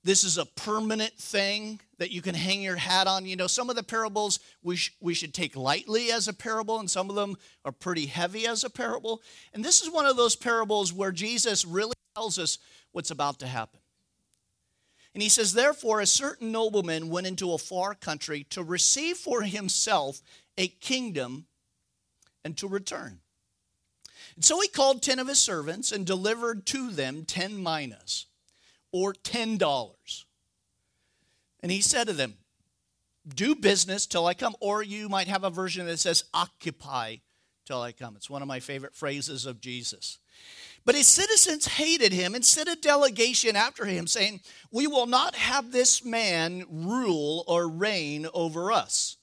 this 0.03 0.23
is 0.23 0.37
a 0.37 0.45
permanent 0.45 1.13
thing 1.13 1.79
that 1.97 2.11
you 2.11 2.21
can 2.21 2.35
hang 2.35 2.61
your 2.61 2.75
hat 2.75 3.07
on. 3.07 3.25
You 3.25 3.37
know, 3.37 3.47
some 3.47 3.69
of 3.69 3.75
the 3.75 3.83
parables 3.83 4.39
we, 4.61 4.75
sh- 4.75 4.95
we 4.99 5.13
should 5.13 5.33
take 5.33 5.55
lightly 5.55 6.11
as 6.11 6.27
a 6.27 6.33
parable, 6.33 6.79
and 6.79 6.89
some 6.89 7.09
of 7.09 7.15
them 7.15 7.37
are 7.63 7.71
pretty 7.71 8.07
heavy 8.07 8.45
as 8.45 8.63
a 8.63 8.69
parable. 8.69 9.21
And 9.53 9.63
this 9.63 9.81
is 9.81 9.89
one 9.89 10.05
of 10.05 10.17
those 10.17 10.35
parables 10.35 10.91
where 10.91 11.11
Jesus 11.11 11.63
really 11.63 11.93
tells 12.15 12.37
us 12.37 12.57
what's 12.91 13.11
about 13.11 13.39
to 13.39 13.47
happen. 13.47 13.79
And 15.13 15.23
he 15.23 15.29
says, 15.29 15.53
Therefore, 15.53 16.01
a 16.01 16.05
certain 16.05 16.51
nobleman 16.51 17.09
went 17.09 17.27
into 17.27 17.53
a 17.53 17.57
far 17.57 17.93
country 17.93 18.45
to 18.49 18.63
receive 18.63 19.17
for 19.17 19.43
himself 19.43 20.21
a 20.57 20.67
kingdom 20.67 21.45
and 22.43 22.57
to 22.57 22.67
return. 22.67 23.19
And 24.35 24.43
so 24.43 24.59
he 24.59 24.67
called 24.67 25.01
ten 25.01 25.19
of 25.19 25.27
his 25.27 25.39
servants 25.39 25.91
and 25.91 26.05
delivered 26.05 26.65
to 26.67 26.89
them 26.89 27.25
ten 27.25 27.61
minas, 27.61 28.25
or 28.93 29.11
ten 29.11 29.57
dollars. 29.57 30.25
And 31.61 31.71
he 31.71 31.81
said 31.81 32.07
to 32.07 32.13
them, 32.13 32.35
Do 33.27 33.55
business 33.55 34.05
till 34.05 34.25
I 34.25 34.33
come. 34.33 34.55
Or 34.61 34.81
you 34.83 35.09
might 35.09 35.27
have 35.27 35.43
a 35.43 35.49
version 35.49 35.85
that 35.87 35.99
says, 35.99 36.23
Occupy 36.33 37.17
till 37.65 37.81
I 37.81 37.91
come. 37.91 38.15
It's 38.15 38.29
one 38.29 38.41
of 38.41 38.47
my 38.47 38.59
favorite 38.59 38.95
phrases 38.95 39.45
of 39.45 39.59
Jesus. 39.59 40.19
But 40.85 40.95
his 40.95 41.07
citizens 41.07 41.65
hated 41.65 42.11
him 42.11 42.35
and 42.35 42.43
sent 42.43 42.67
a 42.67 42.75
delegation 42.75 43.55
after 43.55 43.85
him, 43.85 44.05
saying, 44.05 44.41
We 44.71 44.87
will 44.87 45.05
not 45.05 45.35
have 45.35 45.71
this 45.71 46.03
man 46.03 46.65
rule 46.69 47.45
or 47.47 47.69
reign 47.69 48.27
over 48.33 48.71
us. 48.71 49.17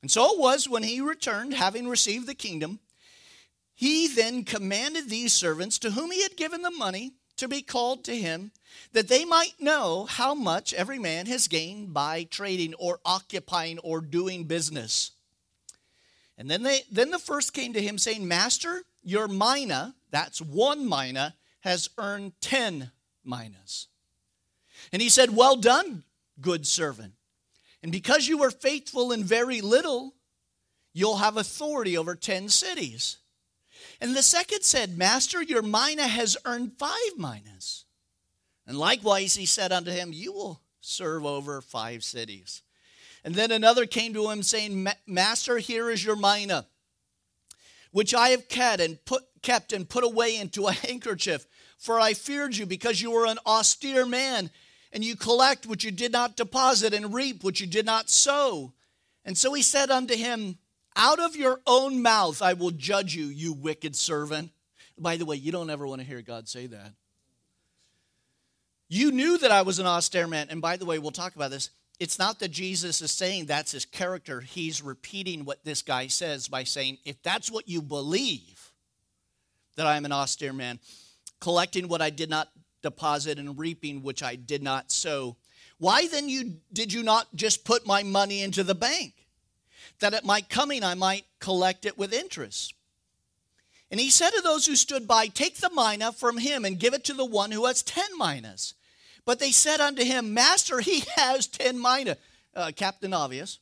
And 0.00 0.10
so 0.10 0.32
it 0.32 0.40
was 0.40 0.68
when 0.68 0.82
he 0.82 1.00
returned, 1.00 1.54
having 1.54 1.88
received 1.88 2.26
the 2.26 2.34
kingdom, 2.34 2.80
he 3.74 4.08
then 4.08 4.44
commanded 4.44 5.10
these 5.10 5.34
servants 5.34 5.78
to 5.80 5.90
whom 5.90 6.10
he 6.10 6.22
had 6.22 6.36
given 6.36 6.62
the 6.62 6.70
money 6.70 7.12
to 7.36 7.48
be 7.48 7.62
called 7.62 8.04
to 8.04 8.16
him, 8.16 8.50
that 8.92 9.08
they 9.08 9.24
might 9.24 9.60
know 9.60 10.04
how 10.04 10.34
much 10.34 10.72
every 10.74 10.98
man 10.98 11.26
has 11.26 11.48
gained 11.48 11.92
by 11.92 12.24
trading 12.24 12.74
or 12.74 13.00
occupying 13.04 13.78
or 13.80 14.00
doing 14.00 14.44
business. 14.44 15.12
And 16.38 16.50
then 16.50 16.62
they 16.62 16.82
then 16.90 17.10
the 17.10 17.18
first 17.18 17.52
came 17.54 17.72
to 17.72 17.82
him 17.82 17.98
saying, 17.98 18.26
Master, 18.26 18.82
your 19.02 19.28
mina, 19.28 19.94
that's 20.10 20.40
one 20.40 20.88
mina, 20.88 21.34
has 21.60 21.88
earned 21.98 22.32
10 22.40 22.90
minas. 23.24 23.88
And 24.92 25.00
he 25.00 25.08
said, 25.08 25.34
Well 25.34 25.56
done, 25.56 26.04
good 26.40 26.66
servant. 26.66 27.14
And 27.82 27.92
because 27.92 28.26
you 28.26 28.38
were 28.38 28.50
faithful 28.50 29.12
in 29.12 29.24
very 29.24 29.60
little, 29.60 30.14
you'll 30.92 31.18
have 31.18 31.36
authority 31.36 31.96
over 31.96 32.14
10 32.14 32.48
cities. 32.48 33.18
And 34.00 34.14
the 34.14 34.22
second 34.22 34.62
said, 34.62 34.98
Master, 34.98 35.42
your 35.42 35.62
mina 35.62 36.06
has 36.06 36.36
earned 36.44 36.72
five 36.78 37.16
minas. 37.16 37.84
And 38.66 38.78
likewise 38.78 39.34
he 39.34 39.46
said 39.46 39.72
unto 39.72 39.90
him, 39.90 40.10
You 40.12 40.32
will 40.32 40.60
serve 40.80 41.24
over 41.24 41.60
five 41.60 42.04
cities. 42.04 42.62
And 43.24 43.34
then 43.34 43.50
another 43.50 43.86
came 43.86 44.14
to 44.14 44.30
him 44.30 44.42
saying, 44.42 44.88
Master, 45.06 45.58
here 45.58 45.90
is 45.90 46.04
your 46.04 46.16
mina 46.16 46.66
which 47.96 48.12
I 48.12 48.28
have 48.28 48.46
kept 48.50 48.82
and 48.82 49.02
put 49.06 49.22
kept 49.40 49.72
and 49.72 49.88
put 49.88 50.04
away 50.04 50.36
into 50.36 50.66
a 50.66 50.72
handkerchief. 50.72 51.46
For 51.78 51.98
I 51.98 52.12
feared 52.12 52.54
you 52.54 52.66
because 52.66 53.00
you 53.00 53.10
were 53.10 53.24
an 53.24 53.38
austere 53.46 54.04
man, 54.04 54.50
and 54.92 55.02
you 55.02 55.16
collect 55.16 55.66
what 55.66 55.82
you 55.82 55.90
did 55.90 56.12
not 56.12 56.36
deposit 56.36 56.92
and 56.92 57.14
reap 57.14 57.42
what 57.42 57.58
you 57.58 57.66
did 57.66 57.86
not 57.86 58.10
sow. 58.10 58.74
And 59.24 59.38
so 59.38 59.54
he 59.54 59.62
said 59.62 59.90
unto 59.90 60.14
him, 60.14 60.58
Out 60.96 61.20
of 61.20 61.36
your 61.36 61.60
own 61.66 62.02
mouth 62.02 62.40
I 62.42 62.54
will 62.54 62.70
judge 62.70 63.14
you, 63.14 63.26
you 63.26 63.52
wicked 63.52 63.94
servant. 63.94 64.50
By 64.98 65.18
the 65.18 65.26
way, 65.26 65.36
you 65.36 65.52
don't 65.52 65.70
ever 65.70 65.86
want 65.86 66.00
to 66.00 66.06
hear 66.06 66.22
God 66.22 66.48
say 66.48 66.66
that. 66.68 66.92
You 68.88 69.12
knew 69.12 69.36
that 69.38 69.50
I 69.50 69.62
was 69.62 69.78
an 69.78 69.86
austere 69.86 70.26
man. 70.26 70.46
And 70.48 70.62
by 70.62 70.76
the 70.76 70.86
way, 70.86 70.98
we'll 70.98 71.10
talk 71.10 71.36
about 71.36 71.50
this 71.50 71.70
it's 71.98 72.18
not 72.18 72.40
that 72.40 72.50
Jesus 72.50 73.00
is 73.00 73.10
saying 73.10 73.46
that's 73.46 73.72
his 73.72 73.86
character. 73.86 74.40
He's 74.40 74.82
repeating 74.82 75.44
what 75.44 75.64
this 75.64 75.80
guy 75.82 76.08
says 76.08 76.46
by 76.46 76.64
saying, 76.64 76.98
if 77.04 77.22
that's 77.22 77.50
what 77.50 77.68
you 77.68 77.80
believe, 77.80 78.72
that 79.76 79.86
I 79.86 79.96
am 79.96 80.04
an 80.04 80.12
austere 80.12 80.52
man, 80.52 80.78
collecting 81.40 81.88
what 81.88 82.02
I 82.02 82.10
did 82.10 82.28
not 82.28 82.48
deposit 82.82 83.38
and 83.38 83.58
reaping 83.58 84.02
which 84.02 84.22
I 84.22 84.36
did 84.36 84.62
not 84.62 84.92
sow, 84.92 85.36
why 85.78 86.06
then 86.08 86.28
you 86.28 86.56
did 86.72 86.92
you 86.92 87.02
not 87.02 87.34
just 87.34 87.64
put 87.64 87.86
my 87.86 88.02
money 88.02 88.42
into 88.42 88.62
the 88.62 88.74
bank? 88.74 89.14
That 90.00 90.14
at 90.14 90.24
my 90.24 90.40
coming 90.40 90.84
I 90.84 90.94
might 90.94 91.24
collect 91.40 91.86
it 91.86 91.96
with 91.96 92.12
interest. 92.12 92.74
And 93.90 94.00
he 94.00 94.10
said 94.10 94.30
to 94.30 94.42
those 94.42 94.66
who 94.66 94.76
stood 94.76 95.06
by, 95.06 95.28
Take 95.28 95.56
the 95.56 95.70
mina 95.70 96.12
from 96.12 96.38
him 96.38 96.64
and 96.64 96.78
give 96.78 96.94
it 96.94 97.04
to 97.04 97.14
the 97.14 97.24
one 97.24 97.50
who 97.52 97.66
has 97.66 97.82
ten 97.82 98.16
minas. 98.18 98.74
But 99.24 99.38
they 99.38 99.52
said 99.52 99.80
unto 99.80 100.04
him, 100.04 100.34
Master, 100.34 100.80
he 100.80 101.04
has 101.16 101.46
ten 101.46 101.80
mina. 101.80 102.16
Uh, 102.54 102.72
Captain 102.74 103.12
Obvious. 103.12 103.58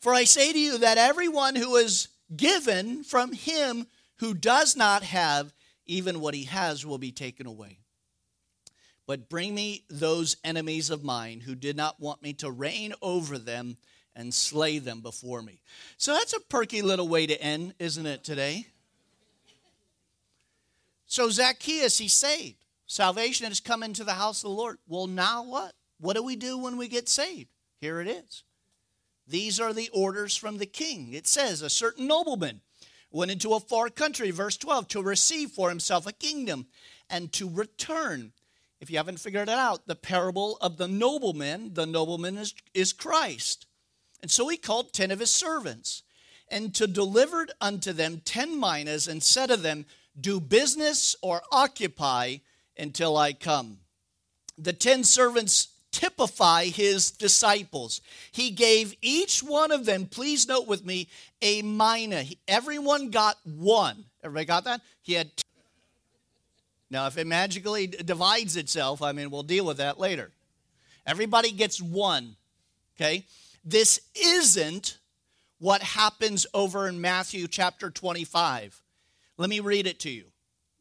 For 0.00 0.14
I 0.14 0.24
say 0.24 0.52
to 0.52 0.58
you 0.58 0.78
that 0.78 0.98
everyone 0.98 1.56
who 1.56 1.76
is 1.76 2.08
given 2.34 3.04
from 3.04 3.32
him 3.32 3.86
who 4.16 4.34
does 4.34 4.76
not 4.76 5.02
have, 5.02 5.52
even 5.84 6.20
what 6.20 6.34
he 6.34 6.44
has 6.44 6.86
will 6.86 6.98
be 6.98 7.12
taken 7.12 7.46
away. 7.46 7.78
But 9.06 9.28
bring 9.28 9.54
me 9.54 9.84
those 9.88 10.36
enemies 10.42 10.90
of 10.90 11.04
mine 11.04 11.40
who 11.40 11.54
did 11.54 11.76
not 11.76 12.00
want 12.00 12.22
me 12.22 12.32
to 12.34 12.50
reign 12.50 12.92
over 13.02 13.38
them 13.38 13.76
and 14.16 14.32
slay 14.32 14.78
them 14.78 15.00
before 15.00 15.42
me. 15.42 15.60
So 15.98 16.14
that's 16.14 16.32
a 16.32 16.40
perky 16.40 16.82
little 16.82 17.06
way 17.06 17.26
to 17.26 17.40
end, 17.40 17.74
isn't 17.78 18.06
it, 18.06 18.24
today? 18.24 18.66
So 21.06 21.28
Zacchaeus, 21.30 21.98
he's 21.98 22.14
saved. 22.14 22.56
Salvation 22.86 23.46
has 23.46 23.60
come 23.60 23.82
into 23.82 24.02
the 24.02 24.12
house 24.12 24.42
of 24.42 24.50
the 24.50 24.56
Lord. 24.56 24.78
Well, 24.88 25.06
now 25.06 25.44
what? 25.44 25.74
What 26.00 26.16
do 26.16 26.22
we 26.22 26.34
do 26.34 26.58
when 26.58 26.76
we 26.76 26.88
get 26.88 27.08
saved? 27.08 27.48
Here 27.80 28.00
it 28.00 28.08
is. 28.08 28.42
These 29.28 29.60
are 29.60 29.72
the 29.72 29.90
orders 29.92 30.36
from 30.36 30.58
the 30.58 30.66
king. 30.66 31.12
It 31.12 31.26
says, 31.26 31.62
A 31.62 31.70
certain 31.70 32.06
nobleman 32.06 32.60
went 33.10 33.30
into 33.30 33.54
a 33.54 33.60
far 33.60 33.88
country, 33.88 34.30
verse 34.30 34.56
12, 34.56 34.88
to 34.88 35.02
receive 35.02 35.50
for 35.50 35.68
himself 35.68 36.06
a 36.06 36.12
kingdom 36.12 36.66
and 37.10 37.32
to 37.32 37.48
return. 37.48 38.32
If 38.80 38.90
you 38.90 38.98
haven't 38.98 39.20
figured 39.20 39.48
it 39.48 39.54
out, 39.54 39.86
the 39.86 39.96
parable 39.96 40.58
of 40.60 40.76
the 40.76 40.88
nobleman, 40.88 41.74
the 41.74 41.86
nobleman 41.86 42.36
is, 42.36 42.54
is 42.74 42.92
Christ. 42.92 43.65
And 44.26 44.30
so 44.32 44.48
he 44.48 44.56
called 44.56 44.92
ten 44.92 45.12
of 45.12 45.20
his 45.20 45.30
servants, 45.30 46.02
and 46.48 46.74
to 46.74 46.88
delivered 46.88 47.52
unto 47.60 47.92
them 47.92 48.20
ten 48.24 48.58
minas, 48.58 49.06
and 49.06 49.22
said 49.22 49.50
to 49.50 49.56
them, 49.56 49.86
Do 50.20 50.40
business 50.40 51.14
or 51.22 51.42
occupy 51.52 52.38
until 52.76 53.16
I 53.16 53.34
come. 53.34 53.78
The 54.58 54.72
ten 54.72 55.04
servants 55.04 55.68
typify 55.92 56.64
his 56.64 57.12
disciples. 57.12 58.00
He 58.32 58.50
gave 58.50 58.96
each 59.00 59.44
one 59.44 59.70
of 59.70 59.84
them, 59.84 60.06
please 60.06 60.48
note 60.48 60.66
with 60.66 60.84
me, 60.84 61.08
a 61.40 61.62
mina. 61.62 62.24
Everyone 62.48 63.10
got 63.10 63.36
one. 63.44 64.06
Everybody 64.24 64.44
got 64.44 64.64
that? 64.64 64.80
He 65.02 65.12
had. 65.12 65.36
Two. 65.36 65.44
Now, 66.90 67.06
if 67.06 67.16
it 67.16 67.28
magically 67.28 67.86
divides 67.86 68.56
itself, 68.56 69.02
I 69.02 69.12
mean, 69.12 69.30
we'll 69.30 69.44
deal 69.44 69.64
with 69.64 69.76
that 69.76 70.00
later. 70.00 70.32
Everybody 71.06 71.52
gets 71.52 71.80
one. 71.80 72.34
Okay? 72.96 73.24
This 73.68 74.00
isn't 74.14 74.98
what 75.58 75.82
happens 75.82 76.46
over 76.54 76.86
in 76.86 77.00
Matthew 77.00 77.48
chapter 77.48 77.90
25. 77.90 78.80
Let 79.38 79.50
me 79.50 79.58
read 79.58 79.88
it 79.88 79.98
to 80.00 80.10
you. 80.10 80.26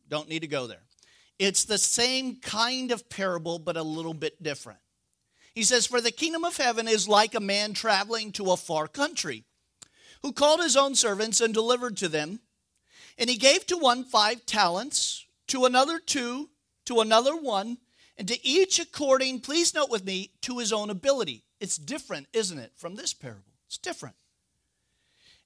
Don't 0.08 0.30
need 0.30 0.41
to 0.41 0.48
go 0.48 0.67
there. 0.67 0.84
It's 1.39 1.65
the 1.65 1.80
same 1.80 2.36
kind 2.36 2.91
of 2.91 3.10
parable, 3.10 3.58
but 3.58 3.76
a 3.76 3.82
little 3.82 4.13
bit 4.13 4.41
different. 4.41 4.78
He 5.56 5.63
says, 5.63 5.88
For 5.88 6.00
the 6.00 6.12
kingdom 6.12 6.45
of 6.45 6.58
heaven 6.58 6.88
is 6.88 7.08
like 7.08 7.34
a 7.34 7.39
man 7.39 7.74
traveling 7.74 8.32
to 8.34 8.52
a 8.52 8.58
far 8.58 8.88
country, 8.88 9.45
who 10.21 10.32
called 10.32 10.62
his 10.62 10.78
own 10.78 10.93
servants 10.93 11.41
and 11.41 11.56
delivered 11.56 11.98
to 11.98 12.08
them. 12.08 12.39
And 13.17 13.32
he 13.32 13.38
gave 13.38 13.65
to 13.67 13.78
one 13.78 14.04
five 14.04 14.45
talents, 14.45 15.26
to 15.48 15.65
another 15.65 15.98
two, 15.98 16.52
to 16.86 17.00
another 17.00 17.36
one, 17.36 17.80
and 18.15 18.28
to 18.28 18.45
each 18.45 18.78
according, 18.78 19.39
please 19.39 19.74
note 19.74 19.89
with 19.89 20.06
me, 20.06 20.30
to 20.41 20.60
his 20.60 20.71
own 20.71 20.91
ability. 20.91 21.44
It's 21.59 21.77
different, 21.77 22.27
isn't 22.33 22.59
it, 22.59 22.71
from 22.75 22.95
this 22.95 23.13
parable? 23.13 23.53
It's 23.67 23.77
different. 23.77 24.15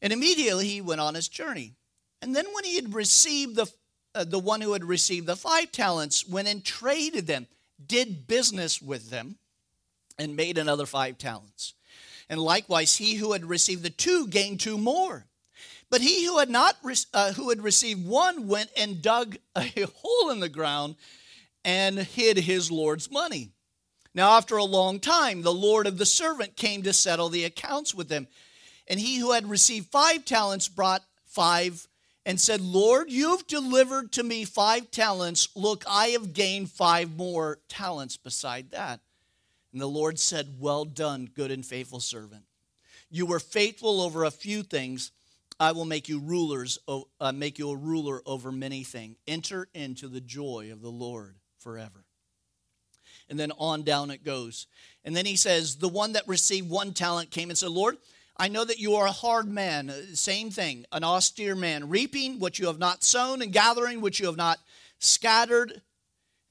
And 0.01 0.13
immediately 0.13 0.67
he 0.67 0.81
went 0.81 1.01
on 1.01 1.15
his 1.15 1.27
journey. 1.27 1.73
And 2.21 2.35
then 2.35 2.45
when 2.53 2.63
he 2.63 2.75
had 2.75 2.93
received 2.93 3.55
the, 3.55 3.67
uh, 4.15 4.23
the 4.23 4.39
one 4.39 4.61
who 4.61 4.73
had 4.73 4.83
received 4.83 5.27
the 5.27 5.35
five 5.35 5.71
talents, 5.71 6.27
went 6.27 6.47
and 6.47 6.63
traded 6.63 7.27
them, 7.27 7.47
did 7.85 8.27
business 8.27 8.81
with 8.81 9.09
them 9.09 9.37
and 10.17 10.35
made 10.35 10.57
another 10.57 10.85
five 10.85 11.17
talents. 11.17 11.73
And 12.29 12.39
likewise, 12.39 12.97
he 12.97 13.15
who 13.15 13.33
had 13.33 13.45
received 13.45 13.83
the 13.83 13.89
two 13.89 14.27
gained 14.27 14.59
two 14.59 14.77
more. 14.77 15.25
But 15.89 16.01
he 16.01 16.25
who 16.25 16.37
had 16.37 16.49
not 16.49 16.77
uh, 17.13 17.33
who 17.33 17.49
had 17.49 17.63
received 17.63 18.05
one 18.05 18.47
went 18.47 18.69
and 18.77 19.01
dug 19.01 19.37
a 19.55 19.63
hole 19.95 20.29
in 20.29 20.39
the 20.39 20.49
ground 20.49 20.95
and 21.65 21.97
hid 21.97 22.37
his 22.37 22.69
lord's 22.69 23.09
money. 23.09 23.49
Now, 24.15 24.37
after 24.37 24.57
a 24.57 24.63
long 24.63 24.99
time, 24.99 25.41
the 25.41 25.53
lord 25.53 25.85
of 25.87 25.97
the 25.97 26.05
servant 26.05 26.55
came 26.55 26.83
to 26.83 26.93
settle 26.93 27.29
the 27.29 27.45
accounts 27.45 27.93
with 27.93 28.09
them. 28.09 28.27
And 28.87 28.99
he 28.99 29.17
who 29.17 29.33
had 29.33 29.49
received 29.49 29.87
five 29.87 30.25
talents 30.25 30.67
brought 30.67 31.03
five 31.25 31.87
and 32.25 32.39
said, 32.39 32.61
Lord, 32.61 33.11
you've 33.11 33.47
delivered 33.47 34.11
to 34.13 34.23
me 34.23 34.45
five 34.45 34.91
talents. 34.91 35.49
Look, 35.55 35.83
I 35.87 36.07
have 36.07 36.33
gained 36.33 36.71
five 36.71 37.15
more 37.15 37.59
talents 37.69 38.17
beside 38.17 38.71
that. 38.71 38.99
And 39.71 39.81
the 39.81 39.87
Lord 39.87 40.19
said, 40.19 40.55
Well 40.59 40.85
done, 40.85 41.29
good 41.33 41.51
and 41.51 41.65
faithful 41.65 41.99
servant. 41.99 42.43
You 43.11 43.25
were 43.25 43.39
faithful 43.39 44.01
over 44.01 44.23
a 44.23 44.31
few 44.31 44.63
things. 44.63 45.11
I 45.59 45.71
will 45.73 45.85
make 45.85 46.07
you 46.07 46.19
rulers, 46.19 46.79
uh, 46.87 47.31
make 47.33 47.59
you 47.59 47.71
a 47.71 47.75
ruler 47.75 48.21
over 48.25 48.51
many 48.51 48.83
things. 48.83 49.17
Enter 49.27 49.67
into 49.73 50.07
the 50.07 50.21
joy 50.21 50.69
of 50.71 50.81
the 50.81 50.91
Lord 50.91 51.35
forever. 51.57 52.05
And 53.29 53.39
then 53.39 53.51
on 53.57 53.83
down 53.83 54.11
it 54.11 54.23
goes. 54.23 54.67
And 55.03 55.15
then 55.15 55.25
he 55.25 55.35
says, 55.35 55.75
The 55.75 55.89
one 55.89 56.13
that 56.13 56.27
received 56.27 56.69
one 56.69 56.93
talent 56.93 57.31
came 57.31 57.49
and 57.49 57.57
said, 57.57 57.69
Lord, 57.69 57.97
I 58.37 58.47
know 58.47 58.63
that 58.63 58.79
you 58.79 58.95
are 58.95 59.05
a 59.05 59.11
hard 59.11 59.47
man. 59.49 59.89
Uh, 59.89 60.01
same 60.13 60.49
thing, 60.49 60.85
an 60.91 61.03
austere 61.03 61.55
man, 61.55 61.89
reaping 61.89 62.39
what 62.39 62.57
you 62.57 62.67
have 62.67 62.79
not 62.79 63.03
sown 63.03 63.41
and 63.41 63.51
gathering 63.51 63.99
what 64.01 64.19
you 64.19 64.27
have 64.27 64.37
not 64.37 64.59
scattered. 64.97 65.81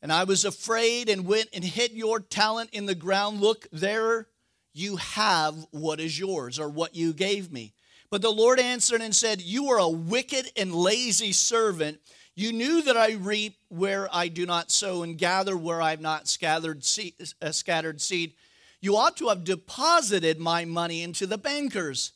And 0.03 0.13
I 0.13 0.25
was 0.25 0.45
afraid 0.45 1.09
and 1.09 1.27
went 1.27 1.49
and 1.53 1.65
hid 1.65 1.93
your 1.93 2.21
talent 2.21 2.71
in 2.73 2.87
the 2.87 2.95
ground. 2.95 3.41
Look, 3.41 3.67
there 3.73 4.29
you 4.75 4.97
have 4.97 5.55
what 5.71 5.99
is 5.99 6.19
yours 6.19 6.59
or 6.59 6.69
what 6.69 6.95
you 6.95 7.13
gave 7.13 7.51
me. 7.51 7.73
But 8.11 8.23
the 8.23 8.31
Lord 8.31 8.61
answered 8.61 9.01
and 9.01 9.15
said, 9.15 9.41
You 9.41 9.69
are 9.71 9.79
a 9.79 9.89
wicked 9.89 10.53
and 10.57 10.75
lazy 10.75 11.33
servant. 11.33 12.01
You 12.39 12.53
knew 12.53 12.83
that 12.83 12.97
I 12.97 13.15
reap 13.15 13.57
where 13.69 14.09
I 14.15 14.29
do 14.29 14.47
not 14.47 14.71
sow 14.71 15.03
and 15.03 15.19
gather 15.19 15.57
where 15.57 15.83
I 15.83 15.91
have 15.91 16.01
not 16.01 16.29
scattered 16.29 16.85
seed, 16.85 17.15
uh, 17.43 17.51
scattered 17.51 18.01
seed. 18.01 18.35
You 18.81 18.97
ought 18.97 19.17
to 19.17 19.27
have 19.27 19.43
deposited 19.43 20.39
my 20.39 20.65
money 20.65 21.03
into 21.03 21.27
the 21.27 21.37
bankers, 21.37 22.13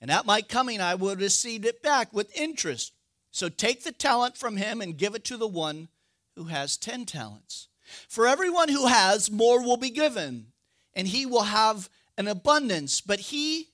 and 0.00 0.10
at 0.10 0.24
my 0.24 0.40
coming 0.40 0.80
I 0.80 0.94
would 0.94 1.20
receive 1.20 1.66
it 1.66 1.82
back 1.82 2.10
with 2.10 2.34
interest. 2.34 2.94
So 3.32 3.50
take 3.50 3.84
the 3.84 3.92
talent 3.92 4.38
from 4.38 4.56
him 4.56 4.80
and 4.80 4.96
give 4.96 5.14
it 5.14 5.24
to 5.24 5.36
the 5.36 5.46
one 5.46 5.88
who 6.36 6.44
has 6.44 6.78
10 6.78 7.04
talents. 7.04 7.68
For 8.08 8.26
everyone 8.26 8.70
who 8.70 8.86
has, 8.86 9.30
more 9.30 9.62
will 9.62 9.76
be 9.76 9.90
given, 9.90 10.46
and 10.94 11.06
he 11.06 11.26
will 11.26 11.42
have 11.42 11.90
an 12.16 12.28
abundance. 12.28 13.02
But 13.02 13.20
he, 13.20 13.68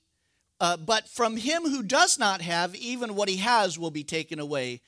uh, 0.59 0.79
but 0.79 1.09
from 1.09 1.37
him 1.37 1.63
who 1.63 1.85
does 1.85 2.19
not 2.19 2.41
have, 2.41 2.75
even 2.75 3.15
what 3.15 3.29
he 3.29 3.37
has 3.37 3.79
will 3.79 3.93
be 3.93 4.03
taken 4.03 4.41
away. 4.41 4.81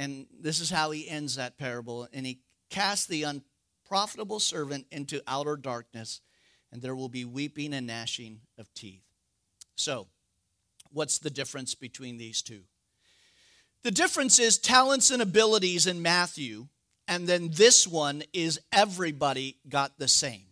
And 0.00 0.26
this 0.40 0.60
is 0.60 0.70
how 0.70 0.90
he 0.90 1.08
ends 1.08 1.36
that 1.36 1.58
parable. 1.58 2.08
And 2.12 2.24
he 2.24 2.40
casts 2.70 3.06
the 3.06 3.24
unprofitable 3.24 4.40
servant 4.40 4.86
into 4.90 5.22
outer 5.26 5.56
darkness, 5.56 6.20
and 6.72 6.80
there 6.80 6.96
will 6.96 7.08
be 7.08 7.24
weeping 7.24 7.74
and 7.74 7.86
gnashing 7.86 8.40
of 8.58 8.72
teeth. 8.72 9.04
So, 9.76 10.06
what's 10.90 11.18
the 11.18 11.30
difference 11.30 11.74
between 11.74 12.16
these 12.16 12.42
two? 12.42 12.62
The 13.82 13.90
difference 13.90 14.38
is 14.38 14.58
talents 14.58 15.10
and 15.10 15.22
abilities 15.22 15.86
in 15.86 16.02
Matthew 16.02 16.68
and 17.10 17.26
then 17.26 17.50
this 17.52 17.88
one 17.88 18.22
is 18.32 18.60
everybody 18.72 19.56
got 19.68 19.98
the 19.98 20.06
same. 20.06 20.44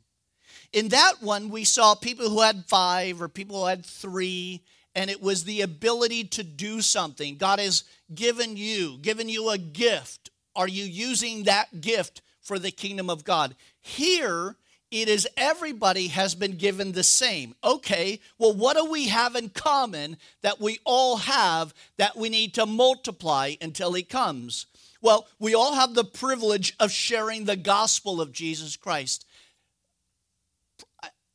In 0.73 0.89
that 0.89 1.23
one, 1.23 1.51
we 1.51 1.63
saw 1.63 1.95
people 1.95 2.29
who 2.29 2.41
had 2.41 2.65
five 2.67 3.23
or 3.23 3.29
people 3.29 3.61
who 3.61 3.67
had 3.67 3.87
three, 3.87 4.65
and 4.99 5.11
it 5.11 5.23
was 5.23 5.45
the 5.45 5.61
ability 5.61 6.25
to 6.25 6.43
do 6.43 6.83
something. 6.83 7.37
God 7.37 7.61
has 7.61 7.85
given 8.13 8.57
you, 8.57 8.99
given 9.01 9.29
you 9.29 9.49
a 9.49 9.57
gift. 9.57 10.31
Are 10.57 10.67
you 10.67 10.83
using 10.83 11.45
that 11.45 11.81
gift 11.81 12.21
for 12.41 12.59
the 12.59 12.73
kingdom 12.73 13.09
of 13.09 13.23
God? 13.23 13.55
Here, 13.81 14.57
it 14.91 15.09
is 15.09 15.29
everybody 15.37 16.09
has 16.09 16.35
been 16.35 16.57
given 16.57 16.91
the 16.91 17.05
same. 17.05 17.55
Okay, 17.63 18.19
well, 18.39 18.53
what 18.53 18.77
do 18.77 18.91
we 18.91 19.07
have 19.07 19.37
in 19.37 19.51
common 19.51 20.17
that 20.43 20.61
we 20.61 20.81
all 20.83 21.19
have 21.19 21.73
that 21.97 22.17
we 22.17 22.29
need 22.29 22.55
to 22.55 22.67
multiply 22.67 23.55
until 23.61 23.93
He 23.93 24.03
comes? 24.03 24.67
Well, 25.01 25.29
we 25.39 25.55
all 25.55 25.75
have 25.75 25.95
the 25.95 26.03
privilege 26.03 26.75
of 26.81 26.91
sharing 26.91 27.45
the 27.45 27.55
gospel 27.55 28.21
of 28.21 28.33
Jesus 28.33 28.75
Christ. 28.75 29.25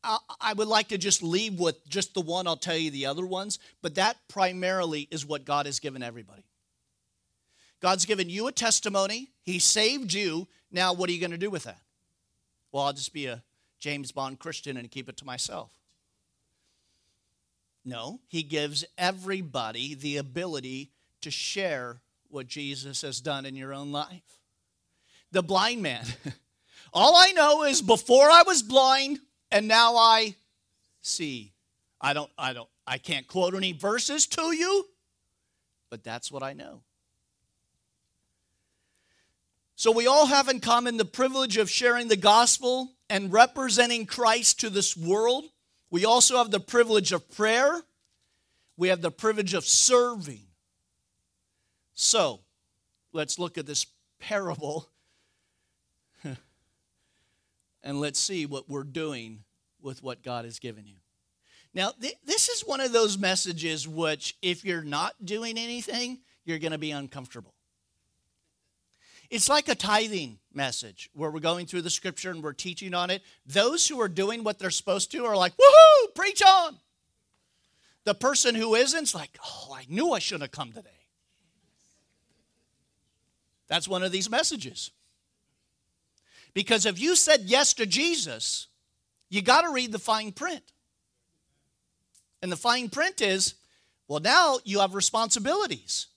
I, 0.04 0.54
would 0.54 0.68
like 0.68 0.90
to 0.90 0.98
just 0.98 1.24
leave 1.24 1.60
with 1.60 1.88
just 1.88 2.14
the 2.14 2.22
one, 2.22 2.48
I'll 2.48 2.58
tell 2.58 2.78
you 2.78 2.92
the 2.92 3.06
other 3.06 3.26
ones, 3.26 3.60
but 3.82 3.96
that 3.96 4.18
primarily 4.28 5.08
is 5.12 5.26
what 5.26 5.46
God 5.46 5.66
has 5.66 5.80
given 5.80 6.04
everybody. 6.04 6.44
God's 7.82 8.06
given 8.06 8.30
you 8.30 8.48
a 8.48 8.52
testimony, 8.52 9.30
He 9.44 9.60
saved 9.60 10.14
you. 10.14 10.48
Now, 10.72 10.94
what 10.94 11.10
are 11.10 11.14
you 11.14 11.20
going 11.20 11.32
to 11.32 11.38
do 11.38 11.50
with 11.50 11.64
that? 11.64 11.80
Well, 12.72 12.84
I'll 12.84 12.94
just 12.94 13.14
be 13.14 13.28
a 13.28 13.44
James 13.80 14.12
Bond 14.12 14.40
Christian 14.40 14.78
and 14.78 14.90
keep 14.90 15.08
it 15.10 15.18
to 15.18 15.26
myself. 15.26 15.72
No, 17.86 18.20
He 18.28 18.44
gives 18.44 18.86
everybody 18.98 19.96
the 19.96 20.18
ability 20.18 20.92
to 21.22 21.32
share 21.32 22.02
what 22.30 22.48
Jesus 22.48 23.02
has 23.02 23.22
done 23.22 23.46
in 23.46 23.56
your 23.56 23.74
own 23.74 23.92
life. 23.92 24.40
The 25.32 25.44
blind 25.44 25.82
man. 25.82 26.06
All 26.94 27.16
I 27.16 27.32
know 27.32 27.64
is 27.64 27.82
before 27.82 28.30
I 28.30 28.44
was 28.44 28.62
blind 28.62 29.20
and 29.54 29.68
now 29.68 29.96
I 29.96 30.36
see. 31.02 31.54
I 32.02 32.14
don't 32.14 32.32
I 32.38 32.52
don't 32.52 32.68
I 32.86 32.98
can't 32.98 33.28
quote 33.28 33.54
any 33.54 33.72
verses 33.72 34.28
to 34.28 34.54
you, 34.54 34.86
but 35.90 36.04
that's 36.04 36.30
what 36.30 36.44
I 36.44 36.52
know. 36.52 36.82
So 39.76 39.92
we 39.92 40.08
all 40.08 40.26
have 40.26 40.50
in 40.50 40.60
common 40.60 40.98
the 40.98 41.06
privilege 41.06 41.58
of 41.58 41.70
sharing 41.70 42.08
the 42.08 42.18
gospel 42.18 42.92
and 43.10 43.32
representing 43.32 44.06
Christ 44.06 44.60
to 44.62 44.70
this 44.70 44.98
world. 44.98 45.46
We 45.90 46.04
also 46.04 46.38
have 46.38 46.52
the 46.52 46.60
privilege 46.60 47.12
of 47.12 47.30
prayer. 47.32 47.82
We 48.76 48.90
have 48.90 49.02
the 49.02 49.12
privilege 49.12 49.54
of 49.54 49.66
serving. 49.66 50.48
So, 51.94 52.40
let's 53.12 53.38
look 53.38 53.60
at 53.60 53.68
this 53.68 53.86
parable 54.20 54.90
and 57.84 58.00
let's 58.00 58.20
see 58.20 58.46
what 58.46 58.70
we're 58.70 58.84
doing 58.84 59.44
with 59.82 60.02
what 60.02 60.24
God 60.24 60.46
has 60.46 60.60
given 60.60 60.88
you. 60.88 60.96
Now, 61.74 61.92
th- 62.00 62.18
this 62.26 62.50
is 62.50 62.62
one 62.62 62.82
of 62.82 62.92
those 62.92 63.18
messages 63.18 63.88
which, 63.88 64.38
if 64.42 64.64
you're 64.64 64.84
not 64.84 65.14
doing 65.24 65.58
anything, 65.58 66.20
you're 66.46 66.60
going 66.60 66.72
to 66.72 66.78
be 66.78 66.92
uncomfortable. 66.92 67.54
It's 69.30 69.50
like 69.50 69.68
a 69.68 69.76
tithing 69.76 70.38
message 70.54 71.10
where 71.14 71.32
we're 71.32 71.40
going 71.40 71.66
through 71.66 71.82
the 71.82 71.90
scripture 71.90 72.30
and 72.30 72.44
we're 72.44 72.54
teaching 72.54 72.94
on 72.94 73.10
it. 73.10 73.24
Those 73.46 73.88
who 73.88 74.00
are 74.00 74.08
doing 74.08 74.44
what 74.44 74.60
they're 74.60 74.70
supposed 74.70 75.12
to 75.12 75.26
are 75.26 75.36
like, 75.36 75.54
woohoo, 75.54 76.14
preach 76.14 76.44
on. 76.44 76.78
The 78.04 78.14
person 78.14 78.54
who 78.54 78.76
isn't's 78.76 79.16
like, 79.16 79.38
oh, 79.44 79.74
I 79.76 79.86
knew 79.90 80.12
I 80.12 80.20
shouldn't 80.20 80.44
have 80.44 80.52
come 80.52 80.72
today. 80.72 80.90
That's 83.68 83.88
one 83.88 84.04
of 84.04 84.12
these 84.12 84.30
messages. 84.30 84.92
Because 86.54 86.86
if 86.86 87.00
you 87.00 87.16
said 87.16 87.42
yes 87.46 87.74
to 87.76 87.86
Jesus, 87.86 88.68
you 89.30 89.42
got 89.42 89.62
to 89.62 89.72
read 89.72 89.92
the 89.92 90.00
fine 90.00 90.32
print. 90.32 90.64
And 92.42 92.52
the 92.52 92.58
fine 92.58 92.90
print 92.90 93.22
is 93.22 93.56
well, 94.08 94.20
now 94.20 94.60
you 94.64 94.80
have 94.80 94.94
responsibilities. 94.94 96.08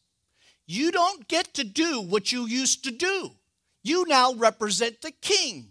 You 0.66 0.91
don't 0.91 1.28
get 1.28 1.55
to 1.55 1.64
do 1.64 2.01
what 2.01 2.32
you 2.32 2.47
used 2.47 2.84
to 2.84 2.91
do. 2.91 3.30
You 3.82 4.05
now 4.09 4.34
represent 4.34 5.01
the 5.01 5.12
king. 5.12 5.68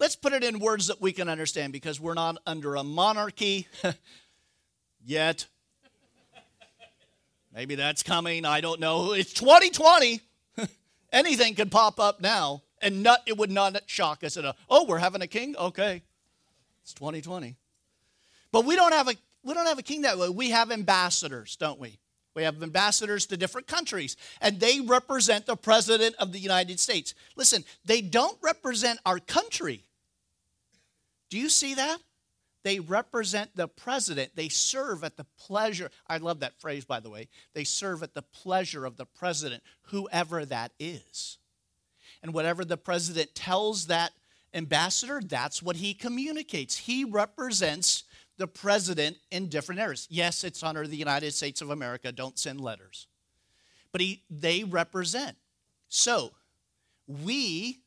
Let's 0.00 0.16
put 0.16 0.32
it 0.32 0.42
in 0.42 0.58
words 0.58 0.88
that 0.88 1.00
we 1.00 1.12
can 1.12 1.28
understand 1.28 1.72
because 1.72 2.00
we're 2.00 2.14
not 2.14 2.38
under 2.46 2.74
a 2.74 2.82
monarchy 2.82 3.68
yet. 5.04 5.46
Maybe 7.54 7.74
that's 7.74 8.02
coming. 8.02 8.44
I 8.44 8.60
don't 8.60 8.80
know. 8.80 9.12
It's 9.12 9.32
2020. 9.32 10.20
Anything 11.12 11.54
could 11.54 11.70
pop 11.70 12.00
up 12.00 12.20
now, 12.20 12.62
and 12.80 13.02
not, 13.02 13.20
it 13.26 13.36
would 13.36 13.50
not 13.50 13.80
shock 13.86 14.24
us. 14.24 14.36
At 14.36 14.44
a, 14.44 14.54
oh, 14.68 14.84
we're 14.86 14.98
having 14.98 15.22
a 15.22 15.26
king? 15.26 15.56
Okay. 15.56 16.02
It's 16.82 16.94
2020. 16.94 17.56
But 18.52 18.64
we 18.64 18.76
don't 18.76 18.92
have 18.92 19.08
a 19.08 19.14
we 19.42 19.54
don't 19.54 19.66
have 19.66 19.78
a 19.78 19.82
king 19.82 20.02
that 20.02 20.18
way. 20.18 20.28
We 20.28 20.50
have 20.50 20.70
ambassadors, 20.70 21.56
don't 21.56 21.80
we? 21.80 21.98
We 22.34 22.42
have 22.42 22.62
ambassadors 22.62 23.26
to 23.26 23.36
different 23.36 23.66
countries, 23.66 24.16
and 24.40 24.60
they 24.60 24.80
represent 24.80 25.46
the 25.46 25.56
president 25.56 26.14
of 26.16 26.32
the 26.32 26.38
United 26.38 26.78
States. 26.78 27.14
Listen, 27.36 27.64
they 27.84 28.00
don't 28.00 28.36
represent 28.42 29.00
our 29.04 29.18
country. 29.18 29.84
Do 31.28 31.38
you 31.38 31.48
see 31.48 31.74
that? 31.74 31.98
They 32.62 32.78
represent 32.78 33.56
the 33.56 33.66
president. 33.68 34.36
They 34.36 34.48
serve 34.48 35.02
at 35.02 35.16
the 35.16 35.26
pleasure. 35.38 35.90
I 36.06 36.18
love 36.18 36.40
that 36.40 36.60
phrase, 36.60 36.84
by 36.84 37.00
the 37.00 37.10
way. 37.10 37.28
They 37.54 37.64
serve 37.64 38.02
at 38.02 38.14
the 38.14 38.22
pleasure 38.22 38.84
of 38.84 38.96
the 38.96 39.06
president, 39.06 39.62
whoever 39.84 40.44
that 40.44 40.72
is. 40.78 41.38
And 42.22 42.34
whatever 42.34 42.64
the 42.64 42.76
president 42.76 43.34
tells 43.34 43.86
that 43.86 44.12
ambassador, 44.52 45.20
that's 45.24 45.62
what 45.62 45.76
he 45.76 45.94
communicates. 45.94 46.76
He 46.76 47.04
represents 47.04 48.04
the 48.36 48.46
president 48.46 49.16
in 49.30 49.48
different 49.48 49.80
areas. 49.80 50.06
Yes, 50.10 50.44
it's 50.44 50.62
under 50.62 50.86
the 50.86 50.96
United 50.96 51.32
States 51.32 51.60
of 51.60 51.70
America. 51.70 52.10
Don't 52.12 52.38
send 52.38 52.60
letters. 52.60 53.06
But 53.92 54.00
he, 54.00 54.22
they 54.30 54.64
represent. 54.64 55.36
So, 55.88 56.30
we 57.06 57.80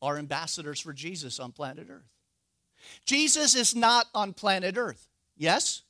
are 0.00 0.18
ambassadors 0.18 0.80
for 0.80 0.92
Jesus 0.92 1.38
on 1.38 1.52
planet 1.52 1.88
Earth. 1.90 2.10
Jesus 3.06 3.54
is 3.54 3.74
not 3.74 4.06
on 4.14 4.32
planet 4.32 4.76
Earth. 4.76 5.08
Yes? 5.36 5.82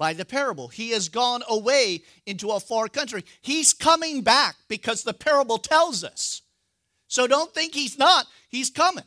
By 0.00 0.14
the 0.14 0.24
parable. 0.24 0.68
He 0.68 0.92
has 0.92 1.10
gone 1.10 1.42
away 1.46 2.04
into 2.24 2.48
a 2.52 2.58
far 2.58 2.88
country. 2.88 3.22
He's 3.42 3.74
coming 3.74 4.22
back 4.22 4.56
because 4.66 5.02
the 5.02 5.12
parable 5.12 5.58
tells 5.58 6.02
us. 6.02 6.40
So 7.06 7.26
don't 7.26 7.52
think 7.52 7.74
he's 7.74 7.98
not. 7.98 8.26
He's 8.48 8.70
coming. 8.70 9.04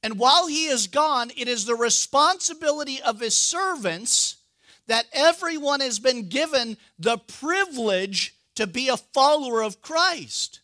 And 0.00 0.16
while 0.16 0.46
he 0.46 0.66
is 0.66 0.86
gone, 0.86 1.32
it 1.36 1.48
is 1.48 1.64
the 1.64 1.74
responsibility 1.74 3.02
of 3.02 3.18
his 3.18 3.36
servants 3.36 4.36
that 4.86 5.06
everyone 5.12 5.80
has 5.80 5.98
been 5.98 6.28
given 6.28 6.76
the 6.96 7.18
privilege 7.18 8.36
to 8.54 8.68
be 8.68 8.86
a 8.86 8.96
follower 8.96 9.60
of 9.60 9.82
Christ. 9.82 10.60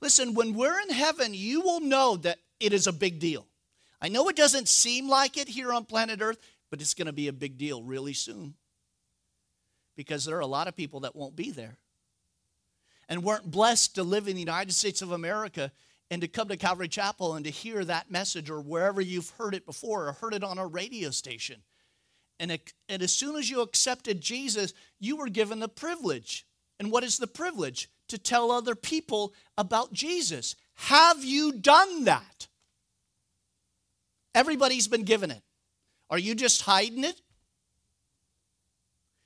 Listen, 0.00 0.32
when 0.32 0.54
we're 0.54 0.80
in 0.80 0.90
heaven, 0.90 1.34
you 1.34 1.60
will 1.60 1.80
know 1.80 2.16
that 2.16 2.38
it 2.60 2.72
is 2.72 2.86
a 2.86 2.94
big 2.94 3.18
deal. 3.18 3.46
I 4.00 4.08
know 4.08 4.28
it 4.30 4.36
doesn't 4.36 4.68
seem 4.68 5.06
like 5.06 5.36
it 5.36 5.48
here 5.48 5.72
on 5.72 5.84
planet 5.84 6.20
Earth, 6.22 6.38
but 6.70 6.80
it's 6.80 6.94
going 6.94 7.06
to 7.06 7.12
be 7.12 7.28
a 7.28 7.32
big 7.32 7.58
deal 7.58 7.82
really 7.82 8.12
soon. 8.12 8.54
Because 9.96 10.24
there 10.24 10.36
are 10.36 10.40
a 10.40 10.46
lot 10.46 10.68
of 10.68 10.76
people 10.76 11.00
that 11.00 11.16
won't 11.16 11.36
be 11.36 11.50
there 11.50 11.78
and 13.08 13.22
weren't 13.22 13.50
blessed 13.50 13.94
to 13.94 14.02
live 14.02 14.28
in 14.28 14.34
the 14.34 14.40
United 14.40 14.72
States 14.72 15.00
of 15.00 15.12
America 15.12 15.72
and 16.10 16.20
to 16.20 16.28
come 16.28 16.48
to 16.48 16.56
Calvary 16.56 16.88
Chapel 16.88 17.34
and 17.34 17.44
to 17.44 17.50
hear 17.50 17.84
that 17.84 18.10
message 18.10 18.50
or 18.50 18.60
wherever 18.60 19.00
you've 19.00 19.30
heard 19.30 19.54
it 19.54 19.66
before 19.66 20.08
or 20.08 20.12
heard 20.12 20.34
it 20.34 20.44
on 20.44 20.58
a 20.58 20.66
radio 20.66 21.10
station. 21.10 21.62
And, 22.38 22.58
and 22.88 23.02
as 23.02 23.12
soon 23.12 23.36
as 23.36 23.48
you 23.48 23.62
accepted 23.62 24.20
Jesus, 24.20 24.74
you 25.00 25.16
were 25.16 25.28
given 25.28 25.58
the 25.58 25.68
privilege. 25.68 26.46
And 26.78 26.92
what 26.92 27.04
is 27.04 27.16
the 27.16 27.26
privilege? 27.26 27.88
To 28.08 28.18
tell 28.18 28.52
other 28.52 28.74
people 28.74 29.34
about 29.58 29.92
Jesus. 29.92 30.54
Have 30.74 31.24
you 31.24 31.52
done 31.52 32.04
that? 32.04 32.46
Everybody's 34.34 34.86
been 34.86 35.02
given 35.02 35.30
it. 35.30 35.42
Are 36.10 36.18
you 36.18 36.34
just 36.34 36.62
hiding 36.62 37.04
it? 37.04 37.20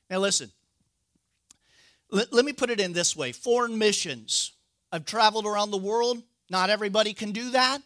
Now, 0.08 0.18
listen. 0.18 0.50
Let, 2.10 2.32
let 2.32 2.44
me 2.44 2.52
put 2.52 2.70
it 2.70 2.80
in 2.80 2.92
this 2.92 3.14
way 3.14 3.32
foreign 3.32 3.78
missions. 3.78 4.52
I've 4.92 5.04
traveled 5.04 5.46
around 5.46 5.70
the 5.70 5.76
world. 5.76 6.22
Not 6.48 6.70
everybody 6.70 7.14
can 7.14 7.30
do 7.30 7.50
that. 7.50 7.80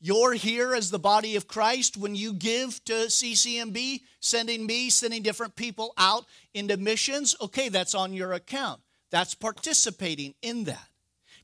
You're 0.00 0.34
here 0.34 0.74
as 0.74 0.90
the 0.90 0.98
body 0.98 1.36
of 1.36 1.48
Christ 1.48 1.96
when 1.96 2.14
you 2.14 2.34
give 2.34 2.82
to 2.84 2.92
CCMB, 2.92 4.02
sending 4.20 4.66
me, 4.66 4.90
sending 4.90 5.22
different 5.22 5.56
people 5.56 5.94
out 5.96 6.26
into 6.52 6.76
missions. 6.76 7.34
Okay, 7.40 7.68
that's 7.68 7.94
on 7.94 8.12
your 8.12 8.32
account. 8.32 8.80
That's 9.10 9.34
participating 9.34 10.34
in 10.42 10.64
that. 10.64 10.88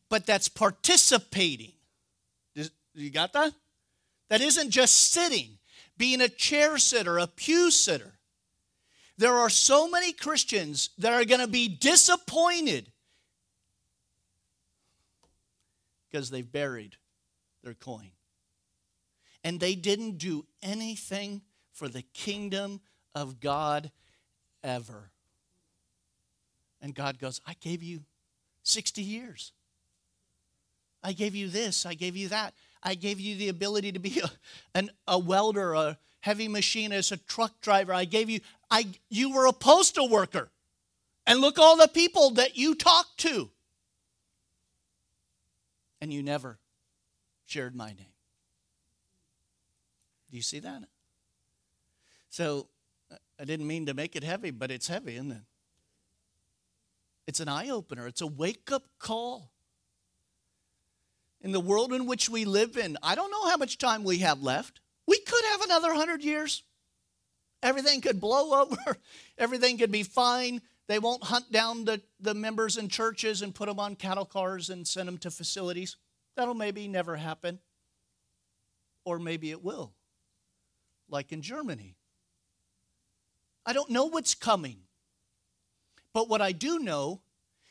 But 0.08 0.26
that's 0.26 0.48
participating. 0.48 1.72
You 2.94 3.10
got 3.10 3.32
that? 3.32 3.54
That 4.28 4.40
isn't 4.40 4.70
just 4.70 5.12
sitting, 5.12 5.58
being 6.00 6.22
a 6.22 6.30
chair 6.30 6.78
sitter, 6.78 7.18
a 7.18 7.26
pew 7.26 7.70
sitter. 7.70 8.14
There 9.18 9.34
are 9.34 9.50
so 9.50 9.86
many 9.86 10.14
Christians 10.14 10.88
that 10.96 11.12
are 11.12 11.26
going 11.26 11.42
to 11.42 11.46
be 11.46 11.68
disappointed 11.68 12.90
because 16.10 16.30
they've 16.30 16.50
buried 16.50 16.96
their 17.62 17.74
coin. 17.74 18.12
And 19.44 19.60
they 19.60 19.74
didn't 19.74 20.16
do 20.16 20.46
anything 20.62 21.42
for 21.70 21.86
the 21.86 22.00
kingdom 22.14 22.80
of 23.14 23.38
God 23.38 23.90
ever. 24.64 25.10
And 26.80 26.94
God 26.94 27.18
goes, 27.18 27.42
I 27.46 27.56
gave 27.60 27.82
you 27.82 28.04
60 28.62 29.02
years. 29.02 29.52
I 31.02 31.12
gave 31.12 31.34
you 31.34 31.48
this, 31.48 31.84
I 31.84 31.92
gave 31.92 32.16
you 32.16 32.28
that. 32.28 32.54
I 32.82 32.94
gave 32.94 33.20
you 33.20 33.36
the 33.36 33.48
ability 33.48 33.92
to 33.92 33.98
be 33.98 34.20
a, 34.20 34.30
an, 34.74 34.90
a 35.06 35.18
welder, 35.18 35.74
a 35.74 35.98
heavy 36.20 36.48
machinist, 36.48 37.12
a 37.12 37.16
truck 37.16 37.60
driver. 37.60 37.92
I 37.92 38.04
gave 38.04 38.30
you, 38.30 38.40
I, 38.70 38.86
you 39.08 39.32
were 39.32 39.46
a 39.46 39.52
postal 39.52 40.08
worker. 40.08 40.50
And 41.26 41.40
look 41.40 41.58
all 41.58 41.76
the 41.76 41.88
people 41.88 42.30
that 42.32 42.56
you 42.56 42.74
talked 42.74 43.18
to 43.18 43.50
and 46.00 46.12
you 46.12 46.22
never 46.22 46.58
shared 47.46 47.74
my 47.74 47.88
name. 47.88 48.14
Do 50.30 50.36
you 50.36 50.42
see 50.42 50.60
that? 50.60 50.84
So, 52.30 52.68
I 53.38 53.44
didn't 53.44 53.66
mean 53.66 53.86
to 53.86 53.94
make 53.94 54.16
it 54.16 54.22
heavy, 54.22 54.50
but 54.50 54.70
it's 54.70 54.86
heavy, 54.86 55.14
isn't 55.14 55.32
it? 55.32 55.42
It's 57.26 57.40
an 57.40 57.48
eye 57.48 57.70
opener, 57.70 58.06
it's 58.06 58.20
a 58.20 58.26
wake 58.26 58.70
up 58.72 58.84
call. 58.98 59.50
In 61.42 61.52
the 61.52 61.60
world 61.60 61.92
in 61.92 62.06
which 62.06 62.28
we 62.28 62.44
live 62.44 62.76
in, 62.76 62.98
I 63.02 63.14
don't 63.14 63.30
know 63.30 63.48
how 63.48 63.56
much 63.56 63.78
time 63.78 64.04
we 64.04 64.18
have 64.18 64.42
left. 64.42 64.80
We 65.06 65.18
could 65.18 65.44
have 65.46 65.62
another 65.62 65.94
hundred 65.94 66.22
years. 66.22 66.62
Everything 67.62 68.00
could 68.00 68.20
blow 68.20 68.62
over, 68.62 68.96
everything 69.38 69.78
could 69.78 69.92
be 69.92 70.02
fine. 70.02 70.60
They 70.88 70.98
won't 70.98 71.22
hunt 71.22 71.52
down 71.52 71.84
the, 71.84 72.02
the 72.18 72.34
members 72.34 72.76
in 72.76 72.88
churches 72.88 73.42
and 73.42 73.54
put 73.54 73.68
them 73.68 73.78
on 73.78 73.94
cattle 73.94 74.24
cars 74.24 74.70
and 74.70 74.86
send 74.86 75.06
them 75.06 75.18
to 75.18 75.30
facilities. 75.30 75.96
That'll 76.36 76.54
maybe 76.54 76.88
never 76.88 77.16
happen. 77.16 77.60
Or 79.04 79.18
maybe 79.18 79.50
it 79.50 79.62
will, 79.62 79.92
like 81.08 81.32
in 81.32 81.42
Germany. 81.42 81.94
I 83.64 83.72
don't 83.72 83.90
know 83.90 84.06
what's 84.06 84.34
coming. 84.34 84.78
But 86.12 86.28
what 86.28 86.42
I 86.42 86.52
do 86.52 86.80
know 86.80 87.20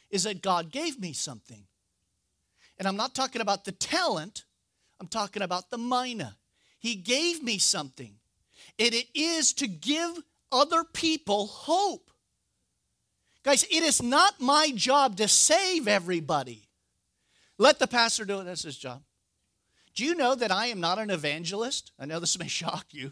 is 0.09 0.23
that 0.23 0.41
God 0.41 0.71
gave 0.71 0.99
me 0.99 1.13
something. 1.13 1.65
And 2.79 2.87
I'm 2.87 2.95
not 2.95 3.13
talking 3.13 3.41
about 3.41 3.65
the 3.65 3.73
talent, 3.73 4.45
I'm 4.99 5.07
talking 5.07 5.41
about 5.41 5.69
the 5.69 5.77
mina. 5.77 6.37
He 6.79 6.95
gave 6.95 7.43
me 7.43 7.57
something, 7.57 8.15
and 8.79 8.93
it 8.93 9.07
is 9.13 9.53
to 9.53 9.67
give 9.67 10.17
other 10.51 10.85
people 10.85 11.47
hope. 11.47 12.09
Guys, 13.43 13.63
it 13.63 13.83
is 13.83 14.01
not 14.01 14.39
my 14.39 14.71
job 14.73 15.17
to 15.17 15.27
save 15.27 15.87
everybody. 15.87 16.69
Let 17.57 17.79
the 17.79 17.87
pastor 17.87 18.23
do 18.23 18.39
it, 18.39 18.45
that's 18.45 18.63
his 18.63 18.77
job. 18.77 19.03
Do 19.93 20.05
you 20.05 20.15
know 20.15 20.33
that 20.35 20.51
I 20.51 20.67
am 20.67 20.79
not 20.79 20.97
an 20.97 21.09
evangelist? 21.09 21.91
I 21.99 22.05
know 22.05 22.19
this 22.19 22.39
may 22.39 22.47
shock 22.49 22.87
you. 22.91 23.11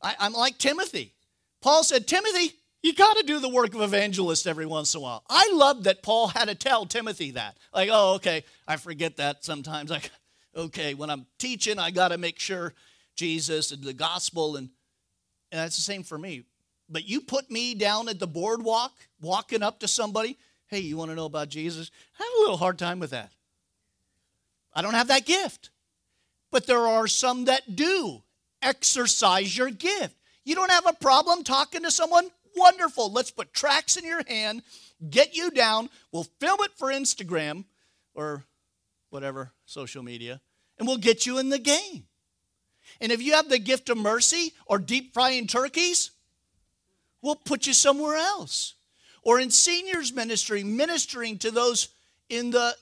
I, 0.00 0.14
am 0.20 0.32
like 0.32 0.58
Timothy. 0.58 1.14
Paul 1.60 1.82
said, 1.82 2.06
Timothy, 2.06 2.54
you 2.82 2.94
got 2.94 3.16
to 3.16 3.24
do 3.24 3.40
the 3.40 3.48
work 3.48 3.74
of 3.74 3.80
evangelist 3.80 4.46
every 4.46 4.66
once 4.66 4.94
in 4.94 5.00
a 5.00 5.02
while. 5.02 5.24
I 5.28 5.50
love 5.52 5.84
that 5.84 6.02
Paul 6.02 6.28
had 6.28 6.46
to 6.46 6.54
tell 6.54 6.86
Timothy 6.86 7.32
that. 7.32 7.56
Like, 7.74 7.88
oh, 7.92 8.14
okay, 8.14 8.44
I 8.66 8.76
forget 8.76 9.16
that 9.16 9.44
sometimes. 9.44 9.90
Like, 9.98 10.10
okay, 10.56 10.94
when 10.94 11.10
I'm 11.10 11.26
teaching, 11.38 11.78
I 11.78 11.90
got 11.90 12.08
to 12.08 12.18
make 12.18 12.38
sure 12.38 12.74
Jesus 13.16 13.72
and 13.72 13.82
the 13.82 13.92
gospel, 13.92 14.56
and, 14.56 14.70
and 15.50 15.60
that's 15.60 15.76
the 15.76 15.82
same 15.82 16.02
for 16.02 16.18
me. 16.18 16.44
But 16.88 17.08
you 17.08 17.20
put 17.20 17.50
me 17.50 17.74
down 17.74 18.08
at 18.08 18.18
the 18.18 18.26
boardwalk, 18.26 18.92
walking 19.20 19.62
up 19.62 19.80
to 19.80 19.88
somebody, 19.88 20.38
hey, 20.68 20.78
you 20.80 20.96
want 20.96 21.10
to 21.10 21.14
know 21.14 21.26
about 21.26 21.48
Jesus? 21.48 21.90
I 22.18 22.22
have 22.22 22.32
a 22.38 22.40
little 22.40 22.56
hard 22.56 22.78
time 22.78 22.98
with 22.98 23.10
that. 23.10 23.32
I 24.72 24.82
don't 24.82 24.94
have 24.94 25.08
that 25.08 25.26
gift. 25.26 25.70
But 26.50 26.66
there 26.66 26.86
are 26.86 27.06
some 27.06 27.46
that 27.46 27.76
do. 27.76 28.22
Exercise 28.62 29.56
your 29.56 29.70
gift. 29.70 30.14
You 30.44 30.54
don't 30.54 30.70
have 30.70 30.86
a 30.86 30.94
problem 30.94 31.44
talking 31.44 31.82
to 31.82 31.90
someone? 31.90 32.30
Wonderful. 32.58 33.12
Let's 33.12 33.30
put 33.30 33.52
tracks 33.52 33.96
in 33.96 34.04
your 34.04 34.22
hand, 34.26 34.62
get 35.08 35.36
you 35.36 35.50
down. 35.50 35.88
We'll 36.12 36.26
film 36.40 36.58
it 36.62 36.72
for 36.76 36.88
Instagram 36.88 37.64
or 38.14 38.44
whatever 39.10 39.52
social 39.64 40.02
media, 40.02 40.40
and 40.78 40.86
we'll 40.86 40.98
get 40.98 41.26
you 41.26 41.38
in 41.38 41.48
the 41.48 41.58
game. 41.58 42.04
And 43.00 43.12
if 43.12 43.22
you 43.22 43.34
have 43.34 43.48
the 43.48 43.58
gift 43.58 43.90
of 43.90 43.98
mercy 43.98 44.52
or 44.66 44.78
deep 44.78 45.12
frying 45.12 45.46
turkeys, 45.46 46.10
we'll 47.22 47.36
put 47.36 47.66
you 47.66 47.72
somewhere 47.72 48.16
else. 48.16 48.74
Or 49.22 49.38
in 49.38 49.50
seniors 49.50 50.12
ministry, 50.12 50.64
ministering 50.64 51.38
to 51.38 51.50
those 51.50 51.88
in 52.28 52.50
the 52.50 52.74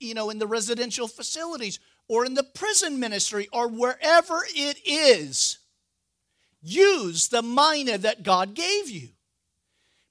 you 0.00 0.14
know 0.14 0.30
in 0.30 0.38
the 0.38 0.46
residential 0.46 1.08
facilities 1.08 1.78
or 2.08 2.24
in 2.24 2.34
the 2.34 2.42
prison 2.42 2.98
ministry 2.98 3.48
or 3.52 3.68
wherever 3.68 4.40
it 4.54 4.78
is. 4.84 5.57
Use 6.60 7.28
the 7.28 7.42
mina 7.42 7.98
that 7.98 8.22
God 8.22 8.54
gave 8.54 8.90
you. 8.90 9.08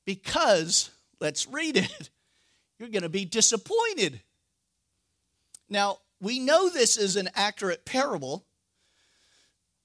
Because, 0.05 0.89
let's 1.19 1.47
read 1.47 1.77
it, 1.77 2.09
you're 2.79 2.89
going 2.89 3.01
to 3.01 3.09
be 3.09 3.25
disappointed. 3.25 4.21
Now, 5.69 5.99
we 6.19 6.39
know 6.39 6.69
this 6.69 6.97
is 6.97 7.15
an 7.15 7.29
accurate 7.35 7.85
parable 7.85 8.45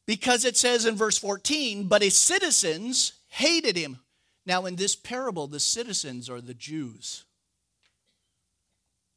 because 0.06 0.44
it 0.44 0.56
says 0.56 0.86
in 0.86 0.96
verse 0.96 1.18
14, 1.18 1.88
but 1.88 2.02
his 2.02 2.16
citizens 2.16 3.12
hated 3.28 3.76
him. 3.76 3.98
Now, 4.44 4.66
in 4.66 4.76
this 4.76 4.96
parable, 4.96 5.46
the 5.46 5.60
citizens 5.60 6.28
are 6.28 6.40
the 6.40 6.54
Jews. 6.54 7.24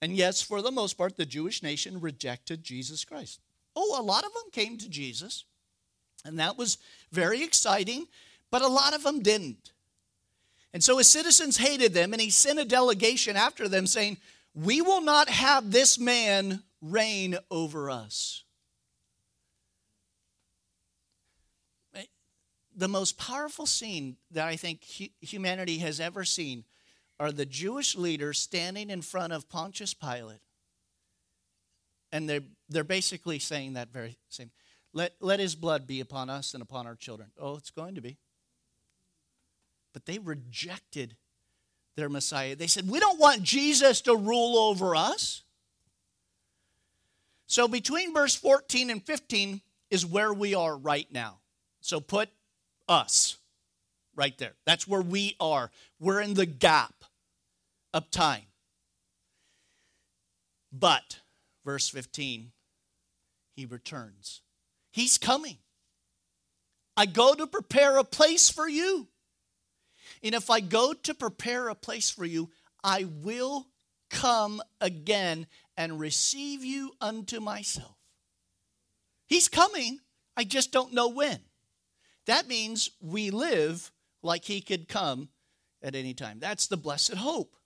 And 0.02 0.16
yes, 0.16 0.42
for 0.42 0.62
the 0.62 0.72
most 0.72 0.98
part, 0.98 1.18
the 1.18 1.26
Jewish 1.26 1.64
nation 1.64 2.00
rejected 2.00 2.64
Jesus 2.64 3.04
Christ. 3.06 3.40
Oh, 3.76 4.00
a 4.00 4.04
lot 4.04 4.24
of 4.24 4.34
them 4.34 4.52
came 4.52 4.78
to 4.78 4.90
Jesus, 4.90 5.46
and 6.26 6.40
that 6.40 6.58
was 6.58 6.78
very 7.12 7.44
exciting, 7.44 8.08
but 8.52 8.62
a 8.62 8.68
lot 8.68 8.94
of 8.94 9.04
them 9.04 9.22
didn't. 9.22 9.72
And 10.74 10.84
so 10.84 10.98
his 10.98 11.08
citizens 11.08 11.58
hated 11.58 11.94
them, 11.94 12.12
and 12.12 12.22
he 12.22 12.30
sent 12.30 12.60
a 12.60 12.66
delegation 12.66 13.38
after 13.38 13.70
them 13.70 13.88
saying, 13.88 14.18
We 14.54 14.82
will 14.82 15.02
not 15.02 15.30
have 15.30 15.72
this 15.72 15.98
man 15.98 16.64
reign 16.82 17.38
over 17.50 17.90
us. 17.90 18.46
the 22.76 22.88
most 22.88 23.18
powerful 23.18 23.66
scene 23.66 24.18
that 24.32 24.48
I 24.48 24.58
think 24.58 24.84
humanity 24.84 25.78
has 25.80 26.00
ever 26.00 26.26
seen 26.26 26.66
are 27.20 27.32
the 27.32 27.46
Jewish 27.46 27.96
leaders 27.96 28.38
standing 28.38 28.90
in 28.90 29.02
front 29.02 29.32
of 29.32 29.50
Pontius 29.50 29.94
Pilate. 29.94 30.42
And 32.12 32.30
they're, 32.30 32.44
they're 32.70 32.84
basically 32.84 33.40
saying 33.40 33.74
that 33.74 33.90
very 33.90 34.18
same. 34.30 34.52
Let, 34.96 35.14
let 35.20 35.42
his 35.42 35.56
blood 35.56 35.86
be 35.86 36.00
upon 36.00 36.30
us 36.30 36.54
and 36.54 36.64
upon 36.64 36.88
our 36.88 36.96
children. 36.96 37.30
Oh, 37.38 37.58
it's 37.58 37.70
going 37.70 37.96
to 37.96 38.02
be. 38.02 38.18
But 39.94 40.06
they 40.06 40.20
rejected 40.20 41.18
their 41.98 42.08
Messiah. 42.08 42.56
They 42.56 42.68
said, 42.68 42.90
We 42.90 43.02
don't 43.02 43.20
want 43.20 43.44
Jesus 43.44 44.02
to 44.02 44.16
rule 44.16 44.58
over 44.58 44.96
us. 44.96 45.44
So 47.46 47.68
between 47.68 48.14
verse 48.14 48.36
14 48.36 48.90
and 48.90 49.04
15 49.04 49.62
is 49.92 50.06
where 50.06 50.34
we 50.34 50.56
are 50.56 50.76
right 50.76 51.08
now. 51.12 51.40
So 51.82 52.00
put 52.00 52.30
us 52.88 53.38
right 54.16 54.38
there. 54.38 54.54
That's 54.66 54.88
where 54.88 55.02
we 55.02 55.36
are. 55.42 55.72
We're 56.00 56.22
in 56.22 56.36
the 56.36 56.46
gap 56.46 57.04
of 57.94 58.10
time. 58.12 58.44
But, 60.72 61.20
verse 61.64 61.88
15, 61.90 62.52
he 63.56 63.66
returns. 63.66 64.42
He's 64.96 65.18
coming. 65.18 65.58
I 66.96 67.06
go 67.06 67.36
to 67.36 67.48
prepare 67.48 67.98
a 67.98 68.06
place 68.06 68.50
for 68.50 68.66
you. 68.66 69.10
And 70.24 70.34
if 70.34 70.50
I 70.50 70.62
go 70.62 70.94
to 70.94 71.14
prepare 71.14 71.68
a 71.68 71.76
place 71.76 72.10
for 72.10 72.24
you, 72.24 72.50
I 72.82 73.04
will 73.04 73.68
come 74.10 74.62
again 74.80 75.48
and 75.76 76.00
receive 76.00 76.64
you 76.64 76.94
unto 77.02 77.42
myself. 77.42 77.98
He's 79.26 79.50
coming. 79.50 80.00
I 80.38 80.46
just 80.46 80.72
don't 80.72 80.94
know 80.94 81.10
when. 81.10 81.40
That 82.26 82.48
means 82.48 82.90
we 83.02 83.32
live 83.32 83.92
like 84.24 84.46
he 84.46 84.62
could 84.62 84.88
come 84.88 85.28
at 85.84 85.94
any 85.94 86.14
time. 86.14 86.40
That's 86.40 86.68
the 86.68 86.78
blessed 86.78 87.16
hope. 87.16 87.58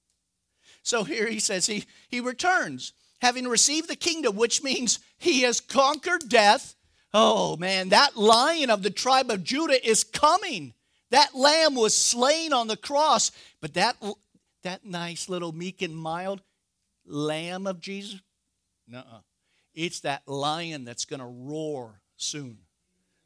So 0.82 1.04
here 1.04 1.28
he 1.28 1.40
says 1.40 1.68
he, 1.68 1.86
he 2.08 2.22
returns, 2.22 2.92
having 3.22 3.48
received 3.48 3.88
the 3.88 3.96
kingdom, 3.96 4.36
which 4.36 4.64
means 4.64 4.98
he 5.20 5.42
has 5.42 5.60
conquered 5.60 6.28
death. 6.28 6.76
Oh 7.14 7.58
man, 7.58 7.90
that 7.90 8.16
lion 8.16 8.70
of 8.70 8.84
the 8.84 8.90
tribe 8.90 9.30
of 9.32 9.44
Judah 9.44 9.88
is 9.88 10.04
coming. 10.04 10.74
That 11.12 11.36
lamb 11.36 11.76
was 11.76 11.96
slain 11.96 12.54
on 12.54 12.68
the 12.68 12.78
cross, 12.78 13.32
but 13.62 13.74
that, 13.74 13.96
that 14.64 14.86
nice 14.86 15.28
little 15.28 15.52
meek 15.52 15.82
and 15.82 15.96
mild 15.96 16.42
lamb 17.06 17.66
of 17.66 17.80
Jesus, 17.80 18.22
no, 18.88 19.04
it's 19.74 20.02
that 20.02 20.28
lion 20.28 20.86
that's 20.86 21.06
going 21.06 21.20
to 21.20 21.26
roar 21.26 22.02
soon 22.16 22.60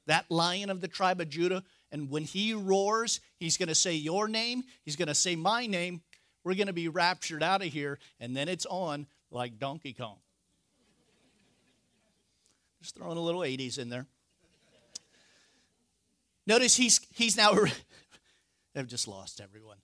that 0.07 0.29
lion 0.29 0.69
of 0.69 0.81
the 0.81 0.87
tribe 0.87 1.21
of 1.21 1.29
Judah. 1.29 1.63
And 1.91 2.09
when 2.09 2.23
he 2.23 2.53
roars, 2.53 3.19
he's 3.39 3.57
going 3.57 3.69
to 3.69 3.75
say 3.75 3.93
your 3.93 4.27
name, 4.27 4.63
he's 4.83 4.95
going 4.95 5.07
to 5.07 5.15
say 5.15 5.35
my 5.35 5.67
name. 5.67 6.01
We're 6.43 6.55
going 6.55 6.67
to 6.67 6.73
be 6.73 6.89
raptured 6.89 7.41
out 7.41 7.61
of 7.61 7.71
here, 7.71 7.99
and 8.19 8.35
then 8.35 8.49
it's 8.49 8.65
on 8.65 9.07
like 9.31 9.59
Donkey 9.59 9.93
Kong. 9.93 10.17
Just 12.83 12.95
throwing 12.95 13.17
a 13.17 13.21
little 13.21 13.41
80s 13.41 13.79
in 13.79 13.89
there. 13.89 14.05
Notice 16.45 16.75
he's, 16.75 16.99
he's 17.15 17.35
now, 17.35 17.55
they've 18.75 18.87
just 18.87 19.07
lost 19.07 19.41
everyone. 19.41 19.77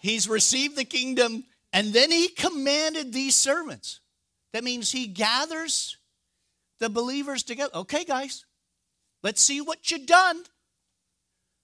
He's 0.00 0.26
received 0.26 0.76
the 0.76 0.84
kingdom, 0.84 1.44
and 1.72 1.92
then 1.92 2.10
he 2.10 2.28
commanded 2.28 3.12
these 3.12 3.34
servants. 3.34 4.00
That 4.54 4.64
means 4.64 4.90
he 4.90 5.06
gathers 5.06 5.98
the 6.78 6.88
believers 6.88 7.42
together. 7.42 7.74
Okay, 7.74 8.04
guys, 8.04 8.46
Let's 9.22 9.42
see 9.42 9.60
what 9.60 9.90
you've 9.90 10.06
done 10.06 10.42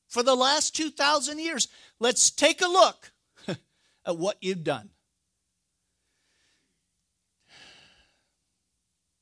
for 0.09 0.23
the 0.23 0.35
last 0.35 0.77
2,000 0.77 1.39
years. 1.39 1.69
Let's 1.99 2.31
take 2.31 2.61
a 2.61 2.69
look 2.69 3.13
at 4.07 4.17
what 4.17 4.37
you've 4.41 4.65
done. 4.65 4.91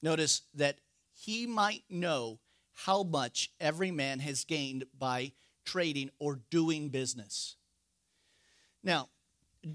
Notice 0.03 0.43
that 0.55 0.77
he 1.25 1.47
might 1.47 1.85
know 1.89 2.39
how 2.73 3.03
much 3.03 3.51
every 3.61 3.91
man 3.91 4.19
has 4.19 4.45
gained 4.45 4.85
by 4.99 5.33
trading 5.65 6.11
or 6.19 6.41
doing 6.51 6.89
business. 6.89 7.57
Now, 8.83 9.09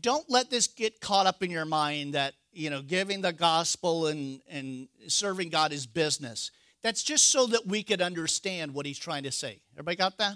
don't 0.01 0.29
let 0.29 0.49
this 0.49 0.67
get 0.67 1.01
caught 1.01 1.25
up 1.25 1.41
in 1.41 1.49
your 1.49 1.65
mind 1.65 2.13
that, 2.13 2.35
you 2.51 2.69
know, 2.69 2.81
giving 2.81 3.21
the 3.21 3.33
gospel 3.33 4.07
and, 4.07 4.41
and 4.49 4.87
serving 5.07 5.49
God 5.49 5.71
is 5.71 5.87
business. 5.87 6.51
That's 6.83 7.03
just 7.03 7.29
so 7.29 7.47
that 7.47 7.65
we 7.65 7.83
could 7.83 8.01
understand 8.01 8.73
what 8.73 8.85
he's 8.85 8.99
trying 8.99 9.23
to 9.23 9.31
say. 9.31 9.61
Everybody 9.73 9.97
got 9.97 10.17
that? 10.19 10.35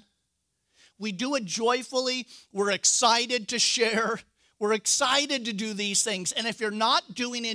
We 0.97 1.11
do 1.11 1.36
it 1.36 1.45
joyfully. 1.45 2.28
We're 2.51 2.72
excited 2.72 3.49
to 3.49 3.59
share. 3.59 4.20
We're 4.59 4.74
excited 4.74 5.45
to 5.45 5.53
do 5.53 5.74
these 5.74 6.03
things. 6.03 6.32
And 6.32 6.47
if 6.47 6.59
you're 6.59 6.72
not 6.72 7.14
doing 7.14 7.45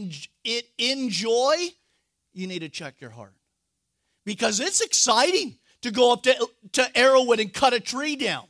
it 0.44 0.66
in 0.78 1.10
joy, 1.10 1.56
you 2.32 2.46
need 2.46 2.60
to 2.60 2.68
check 2.68 3.00
your 3.00 3.10
heart. 3.10 3.34
Because 4.28 4.60
it's 4.60 4.82
exciting 4.82 5.56
to 5.80 5.90
go 5.90 6.12
up 6.12 6.22
to, 6.24 6.48
to 6.72 6.82
Arrowwood 6.94 7.40
and 7.40 7.50
cut 7.50 7.72
a 7.72 7.80
tree 7.80 8.14
down 8.14 8.44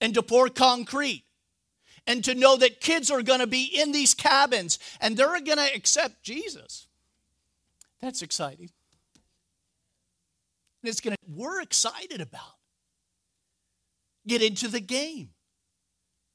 and 0.00 0.14
to 0.14 0.22
pour 0.22 0.48
concrete. 0.48 1.24
and 2.06 2.24
to 2.24 2.34
know 2.34 2.56
that 2.56 2.80
kids 2.80 3.10
are 3.10 3.20
going 3.20 3.40
to 3.40 3.46
be 3.46 3.64
in 3.64 3.92
these 3.92 4.14
cabins 4.14 4.78
and 5.02 5.18
they're 5.18 5.38
going 5.42 5.58
to 5.58 5.74
accept 5.74 6.22
Jesus. 6.22 6.86
That's 8.00 8.22
exciting. 8.22 8.70
And 10.82 10.88
it's 10.88 11.02
going 11.02 11.14
to, 11.14 11.18
we're 11.30 11.60
excited 11.60 12.22
about. 12.22 12.56
Get 14.26 14.40
into 14.40 14.68
the 14.68 14.80
game. 14.80 15.28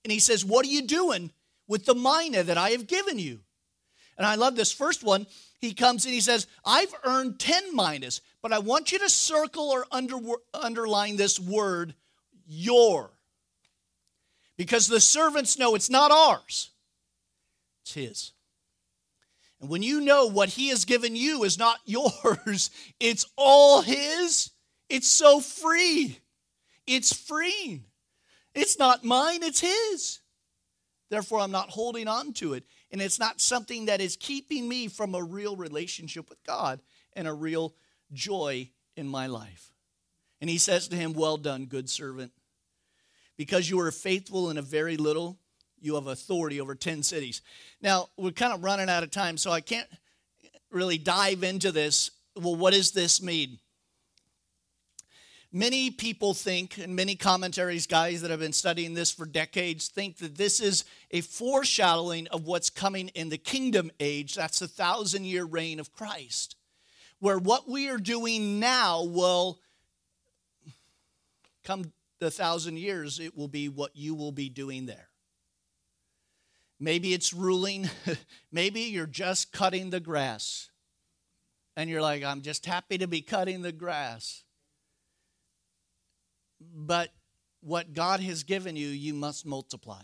And 0.03 0.11
he 0.11 0.19
says, 0.19 0.45
What 0.45 0.67
are 0.67 0.69
you 0.69 0.83
doing 0.83 1.31
with 1.67 1.85
the 1.85 1.95
mina 1.95 2.43
that 2.43 2.59
I 2.59 2.69
have 2.69 2.85
given 2.85 3.17
you? 3.17 3.39
And 4.17 4.25
I 4.25 4.35
love 4.35 4.55
this 4.55 4.71
first 4.71 5.03
one. 5.03 5.27
He 5.59 5.73
comes 5.73 6.05
and 6.05 6.13
he 6.13 6.21
says, 6.21 6.47
I've 6.65 6.93
earned 7.03 7.39
10 7.39 7.75
minas, 7.75 8.21
but 8.41 8.51
I 8.51 8.59
want 8.59 8.91
you 8.91 8.99
to 8.99 9.09
circle 9.09 9.69
or 9.69 9.85
under, 9.91 10.17
underline 10.53 11.15
this 11.15 11.39
word, 11.39 11.95
your. 12.45 13.11
Because 14.57 14.87
the 14.87 14.99
servants 14.99 15.57
know 15.57 15.75
it's 15.75 15.89
not 15.89 16.11
ours, 16.11 16.71
it's 17.81 17.93
his. 17.93 18.31
And 19.61 19.69
when 19.69 19.81
you 19.81 20.01
know 20.01 20.27
what 20.27 20.49
he 20.49 20.67
has 20.69 20.83
given 20.83 21.15
you 21.15 21.45
is 21.45 21.57
not 21.57 21.79
yours, 21.85 22.69
it's 22.99 23.25
all 23.37 23.81
his, 23.81 24.51
it's 24.89 25.07
so 25.07 25.39
free. 25.39 26.19
It's 26.85 27.13
free. 27.13 27.81
It's 28.53 28.77
not 28.77 29.03
mine, 29.03 29.41
it's 29.41 29.61
his. 29.61 30.19
Therefore, 31.09 31.39
I'm 31.39 31.51
not 31.51 31.69
holding 31.69 32.07
on 32.07 32.33
to 32.33 32.53
it. 32.53 32.65
And 32.93 33.01
it's 33.01 33.19
not 33.19 33.41
something 33.41 33.87
that 33.87 34.01
is 34.01 34.15
keeping 34.15 34.69
me 34.69 34.87
from 34.87 35.15
a 35.15 35.23
real 35.23 35.55
relationship 35.55 36.29
with 36.29 36.41
God 36.43 36.79
and 37.13 37.27
a 37.27 37.33
real 37.33 37.73
joy 38.13 38.69
in 38.95 39.07
my 39.07 39.25
life. 39.25 39.71
And 40.39 40.49
he 40.49 40.59
says 40.59 40.87
to 40.89 40.95
him, 40.95 41.13
Well 41.13 41.37
done, 41.37 41.65
good 41.65 41.89
servant. 41.89 42.31
Because 43.35 43.67
you 43.67 43.79
are 43.79 43.89
faithful 43.91 44.51
in 44.51 44.59
a 44.59 44.61
very 44.61 44.95
little, 44.95 45.39
you 45.81 45.95
have 45.95 46.05
authority 46.05 46.61
over 46.61 46.75
10 46.75 47.01
cities. 47.01 47.41
Now, 47.81 48.09
we're 48.15 48.31
kind 48.31 48.53
of 48.53 48.63
running 48.63 48.89
out 48.89 49.01
of 49.01 49.09
time, 49.09 49.37
so 49.37 49.49
I 49.49 49.61
can't 49.61 49.87
really 50.69 50.99
dive 50.99 51.43
into 51.43 51.71
this. 51.71 52.11
Well, 52.35 52.55
what 52.55 52.73
does 52.73 52.91
this 52.91 53.23
mean? 53.23 53.57
Many 55.55 55.91
people 55.91 56.33
think, 56.33 56.79
and 56.79 56.95
many 56.95 57.15
commentaries, 57.15 57.85
guys 57.85 58.23
that 58.23 58.31
have 58.31 58.39
been 58.39 58.53
studying 58.53 58.95
this 58.95 59.11
for 59.11 59.27
decades, 59.27 59.87
think 59.87 60.17
that 60.17 60.35
this 60.35 60.59
is 60.59 60.83
a 61.11 61.21
foreshadowing 61.21 62.25
of 62.29 62.47
what's 62.47 62.71
coming 62.71 63.09
in 63.09 63.29
the 63.29 63.37
kingdom 63.37 63.91
age. 63.99 64.33
That's 64.33 64.57
the 64.57 64.67
thousand 64.67 65.25
year 65.25 65.45
reign 65.45 65.79
of 65.79 65.93
Christ, 65.93 66.55
where 67.19 67.37
what 67.37 67.69
we 67.69 67.87
are 67.87 67.99
doing 67.99 68.59
now 68.59 69.03
will 69.03 69.59
come 71.63 71.93
the 72.17 72.31
thousand 72.31 72.77
years, 72.77 73.19
it 73.19 73.37
will 73.37 73.47
be 73.47 73.69
what 73.69 73.95
you 73.95 74.15
will 74.15 74.31
be 74.31 74.49
doing 74.49 74.87
there. 74.87 75.09
Maybe 76.79 77.13
it's 77.13 77.31
ruling, 77.31 77.91
maybe 78.51 78.81
you're 78.81 79.05
just 79.05 79.51
cutting 79.51 79.91
the 79.91 79.99
grass. 79.99 80.71
And 81.75 81.91
you're 81.91 82.01
like, 82.01 82.23
I'm 82.23 82.41
just 82.41 82.65
happy 82.65 82.97
to 82.97 83.07
be 83.07 83.21
cutting 83.21 83.61
the 83.61 83.71
grass 83.71 84.43
but 86.73 87.09
what 87.61 87.93
God 87.93 88.19
has 88.19 88.43
given 88.43 88.75
you, 88.75 88.87
you 88.87 89.13
must 89.13 89.45
multiply. 89.45 90.03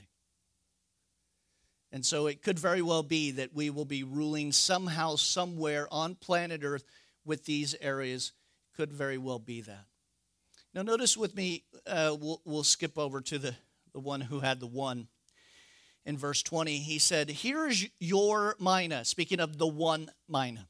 And 1.92 2.06
so 2.06 2.28
it 2.28 2.42
could 2.42 2.60
very 2.60 2.82
well 2.82 3.04
be 3.04 3.32
that 3.32 3.54
we 3.54 3.70
will 3.70 3.86
be 3.86 4.04
ruling 4.04 4.52
somehow, 4.52 5.16
somewhere 5.16 5.88
on 5.92 6.16
planet 6.16 6.62
Earth 6.64 6.84
with 7.26 7.46
these 7.46 7.76
areas. 7.82 8.32
Could 8.76 8.94
very 8.94 9.18
well 9.18 9.40
be 9.40 9.62
that. 9.62 9.86
Now, 10.74 10.84
notice 10.84 11.18
with 11.18 11.36
me, 11.36 11.64
uh, 11.88 12.16
we'll, 12.20 12.42
we'll 12.46 12.64
skip 12.64 12.98
over 12.98 13.22
to 13.22 13.40
the, 13.40 13.56
the 13.92 14.00
one 14.00 14.22
who 14.22 14.40
had 14.40 14.60
the 14.60 14.68
one. 14.68 15.08
In 16.06 16.18
verse 16.18 16.44
20, 16.44 16.78
he 16.78 17.00
said, 17.00 17.30
Here 17.30 17.68
is 17.68 17.88
your 18.00 18.56
mina, 18.60 19.04
speaking 19.04 19.40
of 19.40 19.58
the 19.58 19.68
one 19.68 20.12
mina 20.30 20.68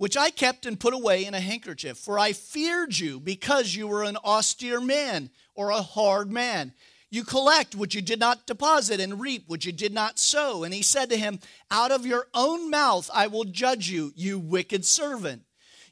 which 0.00 0.16
I 0.16 0.30
kept 0.30 0.64
and 0.64 0.80
put 0.80 0.94
away 0.94 1.26
in 1.26 1.34
a 1.34 1.40
handkerchief. 1.40 1.98
For 1.98 2.18
I 2.18 2.32
feared 2.32 2.98
you 2.98 3.20
because 3.20 3.74
you 3.74 3.86
were 3.86 4.02
an 4.02 4.16
austere 4.16 4.80
man 4.80 5.28
or 5.54 5.68
a 5.68 5.82
hard 5.82 6.32
man. 6.32 6.72
You 7.10 7.22
collect 7.22 7.74
what 7.74 7.92
you 7.92 8.00
did 8.00 8.18
not 8.18 8.46
deposit 8.46 8.98
and 8.98 9.20
reap 9.20 9.44
what 9.46 9.66
you 9.66 9.72
did 9.72 9.92
not 9.92 10.18
sow. 10.18 10.64
And 10.64 10.72
he 10.72 10.80
said 10.80 11.10
to 11.10 11.18
him, 11.18 11.38
Out 11.70 11.90
of 11.92 12.06
your 12.06 12.28
own 12.32 12.70
mouth 12.70 13.10
I 13.12 13.26
will 13.26 13.44
judge 13.44 13.90
you, 13.90 14.14
you 14.16 14.38
wicked 14.38 14.86
servant. 14.86 15.42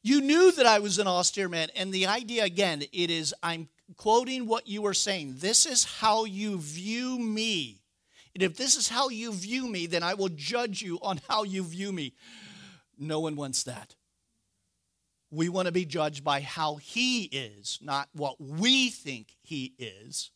You 0.02 0.22
knew 0.22 0.52
that 0.52 0.64
I 0.64 0.78
was 0.78 0.98
an 0.98 1.06
austere 1.06 1.50
man. 1.50 1.68
And 1.76 1.92
the 1.92 2.06
idea, 2.06 2.44
again, 2.44 2.84
it 2.90 3.10
is 3.10 3.34
I'm 3.42 3.68
quoting 3.98 4.46
what 4.46 4.66
you 4.66 4.80
were 4.80 4.94
saying. 4.94 5.34
This 5.36 5.66
is 5.66 5.84
how 5.84 6.24
you 6.24 6.56
view 6.56 7.18
me. 7.18 7.82
And 8.32 8.42
if 8.42 8.56
this 8.56 8.74
is 8.74 8.88
how 8.88 9.10
you 9.10 9.34
view 9.34 9.68
me, 9.68 9.84
then 9.84 10.02
I 10.02 10.14
will 10.14 10.30
judge 10.30 10.80
you 10.80 10.98
on 11.02 11.20
how 11.28 11.42
you 11.42 11.62
view 11.62 11.92
me. 11.92 12.14
No 12.98 13.20
one 13.20 13.36
wants 13.36 13.64
that. 13.64 13.94
We 15.30 15.48
want 15.48 15.66
to 15.66 15.72
be 15.72 15.84
judged 15.84 16.24
by 16.24 16.40
how 16.40 16.76
he 16.76 17.24
is, 17.24 17.78
not 17.82 18.08
what 18.12 18.40
we 18.40 18.88
think 18.88 19.36
he 19.42 19.74
is. 19.78 20.30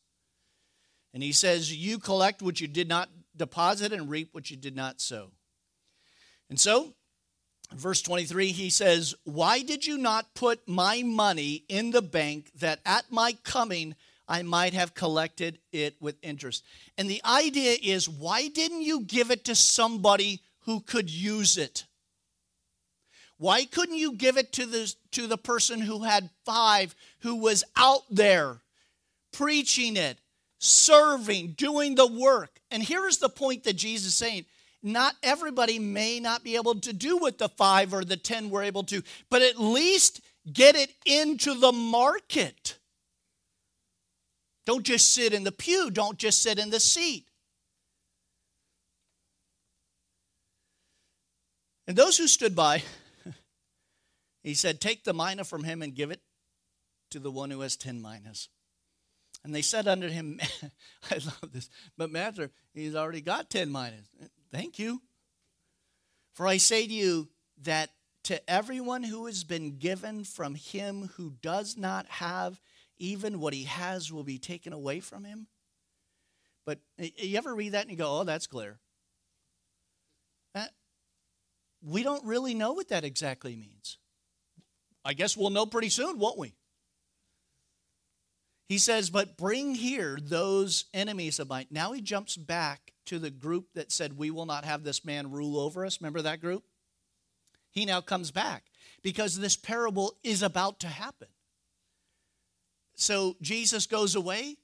And 1.15 1.23
he 1.23 1.33
says, 1.33 1.75
You 1.75 1.99
collect 1.99 2.43
what 2.43 2.61
you 2.61 2.69
did 2.69 2.89
not 2.89 3.09
deposit 3.37 3.93
and 3.93 4.11
reap 4.11 4.31
what 4.33 4.51
you 4.51 4.57
did 4.57 4.77
not 4.77 5.01
sow. 5.01 5.31
And 6.51 6.61
so, 6.61 6.95
verse 7.75 8.03
23, 8.03 8.49
he 8.49 8.71
says, 8.71 9.15
Why 9.25 9.63
did 9.63 9.87
you 9.87 9.99
not 9.99 10.35
put 10.35 10.67
my 10.69 11.03
money 11.03 11.65
in 11.69 11.91
the 11.91 12.03
bank 12.03 12.51
that 12.57 12.81
at 12.85 13.11
my 13.11 13.37
coming 13.45 13.95
I 14.29 14.43
might 14.43 14.75
have 14.75 14.95
collected 14.95 15.59
it 15.73 15.97
with 16.01 16.17
interest? 16.23 16.65
And 16.97 17.09
the 17.09 17.23
idea 17.25 17.77
is, 17.83 18.09
why 18.09 18.49
didn't 18.49 18.83
you 18.83 19.01
give 19.01 19.31
it 19.31 19.45
to 19.47 19.55
somebody 19.55 20.43
who 20.61 20.81
could 20.81 21.11
use 21.11 21.57
it? 21.57 21.85
Why 23.43 23.65
couldn't 23.65 23.97
you 23.99 24.13
give 24.13 24.37
it 24.37 24.53
to 24.53 24.67
the, 24.67 24.95
to 25.11 25.27
the 25.27 25.37
person 25.37 25.81
who 25.81 26.05
had 26.05 26.31
five, 26.47 26.95
who 27.23 27.35
was 27.35 27.65
out 27.77 28.03
there 28.09 28.59
preaching 29.33 29.97
it, 29.97 30.19
serving, 30.61 31.55
doing 31.59 31.97
the 31.97 32.07
work? 32.07 32.61
And 32.71 32.85
here 32.85 33.05
is 33.09 33.19
the 33.19 33.29
point 33.29 33.65
that 33.65 33.73
Jesus 33.73 34.07
is 34.07 34.15
saying 34.15 34.45
not 34.81 35.17
everybody 35.25 35.81
may 35.81 36.21
not 36.21 36.45
be 36.45 36.55
able 36.55 36.77
to 36.83 36.93
do 36.93 37.19
what 37.19 37.39
the 37.39 37.49
five 37.49 37.93
or 37.93 38.05
the 38.05 38.17
ten 38.17 38.49
were 38.49 38.63
able 38.63 38.85
to, 38.85 39.03
but 39.29 39.43
at 39.43 39.59
least 39.59 40.21
get 40.53 40.77
it 40.77 40.93
into 41.05 41.55
the 41.55 41.73
market. 41.73 42.79
Don't 44.67 44.87
just 44.87 45.13
sit 45.13 45.35
in 45.35 45.43
the 45.43 45.51
pew, 45.51 45.91
don't 45.91 46.17
just 46.17 46.43
sit 46.43 46.61
in 46.61 46.71
the 46.71 46.79
seat. 46.79 47.27
And 51.89 51.97
those 51.97 52.17
who 52.17 52.29
stood 52.29 52.55
by 52.55 52.85
he 54.43 54.55
said, 54.55 54.81
Take 54.81 55.05
the 55.05 55.15
mina 55.15 55.45
from 55.45 55.65
him 55.65 55.83
and 55.83 55.95
give 55.95 56.11
it 56.11 56.21
to 57.11 57.19
the 57.19 57.31
one 57.31 57.51
who 57.51 57.61
has 57.61 57.77
10 57.77 58.01
minas. 58.03 58.49
And 59.45 59.55
they 59.55 59.63
said 59.63 59.89
unto 59.89 60.09
him, 60.09 60.41
I 61.11 61.15
love 61.15 61.53
this, 61.53 61.69
but 61.97 62.11
master, 62.11 62.51
he's 62.75 62.95
already 62.95 63.21
got 63.21 63.51
10 63.51 63.71
minas. 63.71 64.09
Thank 64.53 64.79
you. 64.79 65.03
For 66.35 66.47
I 66.47 66.57
say 66.57 66.87
to 66.87 66.93
you 66.93 67.29
that 67.63 67.91
to 68.25 68.51
everyone 68.51 69.03
who 69.03 69.27
has 69.27 69.45
been 69.45 69.79
given 69.79 70.25
from 70.25 70.55
him 70.55 71.11
who 71.17 71.35
does 71.43 71.77
not 71.77 72.07
have, 72.07 72.61
even 72.99 73.41
what 73.41 73.53
he 73.53 73.65
has 73.65 74.13
will 74.13 74.23
be 74.23 74.39
taken 74.39 74.73
away 74.73 75.01
from 75.01 75.25
him. 75.25 75.49
But 76.65 76.79
you 76.97 77.37
ever 77.37 77.55
read 77.55 77.73
that 77.73 77.83
and 77.83 77.91
you 77.91 77.97
go, 77.97 78.21
oh, 78.21 78.25
that's 78.25 78.47
clear. 78.47 78.79
Uh, 80.55 80.67
we 81.83 82.05
don't 82.05 82.25
really 82.25 82.55
know 82.55 82.73
what 82.73 82.89
that 82.89 83.05
exactly 83.05 83.57
means. 83.57 83.99
I 85.05 85.15
guess 85.15 85.37
we'll 85.37 85.51
know 85.51 85.67
pretty 85.67 85.89
soon, 85.89 86.19
won't 86.19 86.39
we? 86.39 86.55
He 88.69 88.79
says, 88.79 89.11
But 89.11 89.37
bring 89.37 89.75
here 89.75 90.19
those 90.21 90.87
enemies 90.95 91.39
of 91.39 91.49
mine. 91.49 91.67
Now 91.71 91.93
he 91.93 92.01
jumps 92.01 92.37
back 92.37 92.93
to 93.07 93.19
the 93.19 93.31
group 93.31 93.67
that 93.75 93.93
said, 93.93 94.17
We 94.17 94.31
will 94.31 94.47
not 94.47 94.65
have 94.65 94.85
this 94.85 95.05
man 95.05 95.31
rule 95.31 95.59
over 95.59 95.85
us. 95.85 96.01
Remember 96.01 96.23
that 96.23 96.41
group? 96.41 96.65
He 97.71 97.85
now 97.85 98.01
comes 98.01 98.31
back 98.31 98.65
because 99.03 99.39
this 99.39 99.57
parable 99.57 100.15
is 100.23 100.43
about 100.43 100.81
to 100.81 100.87
happen. 100.87 101.29
So 102.95 103.37
Jesus 103.41 103.87
goes 103.87 104.15
away. 104.15 104.57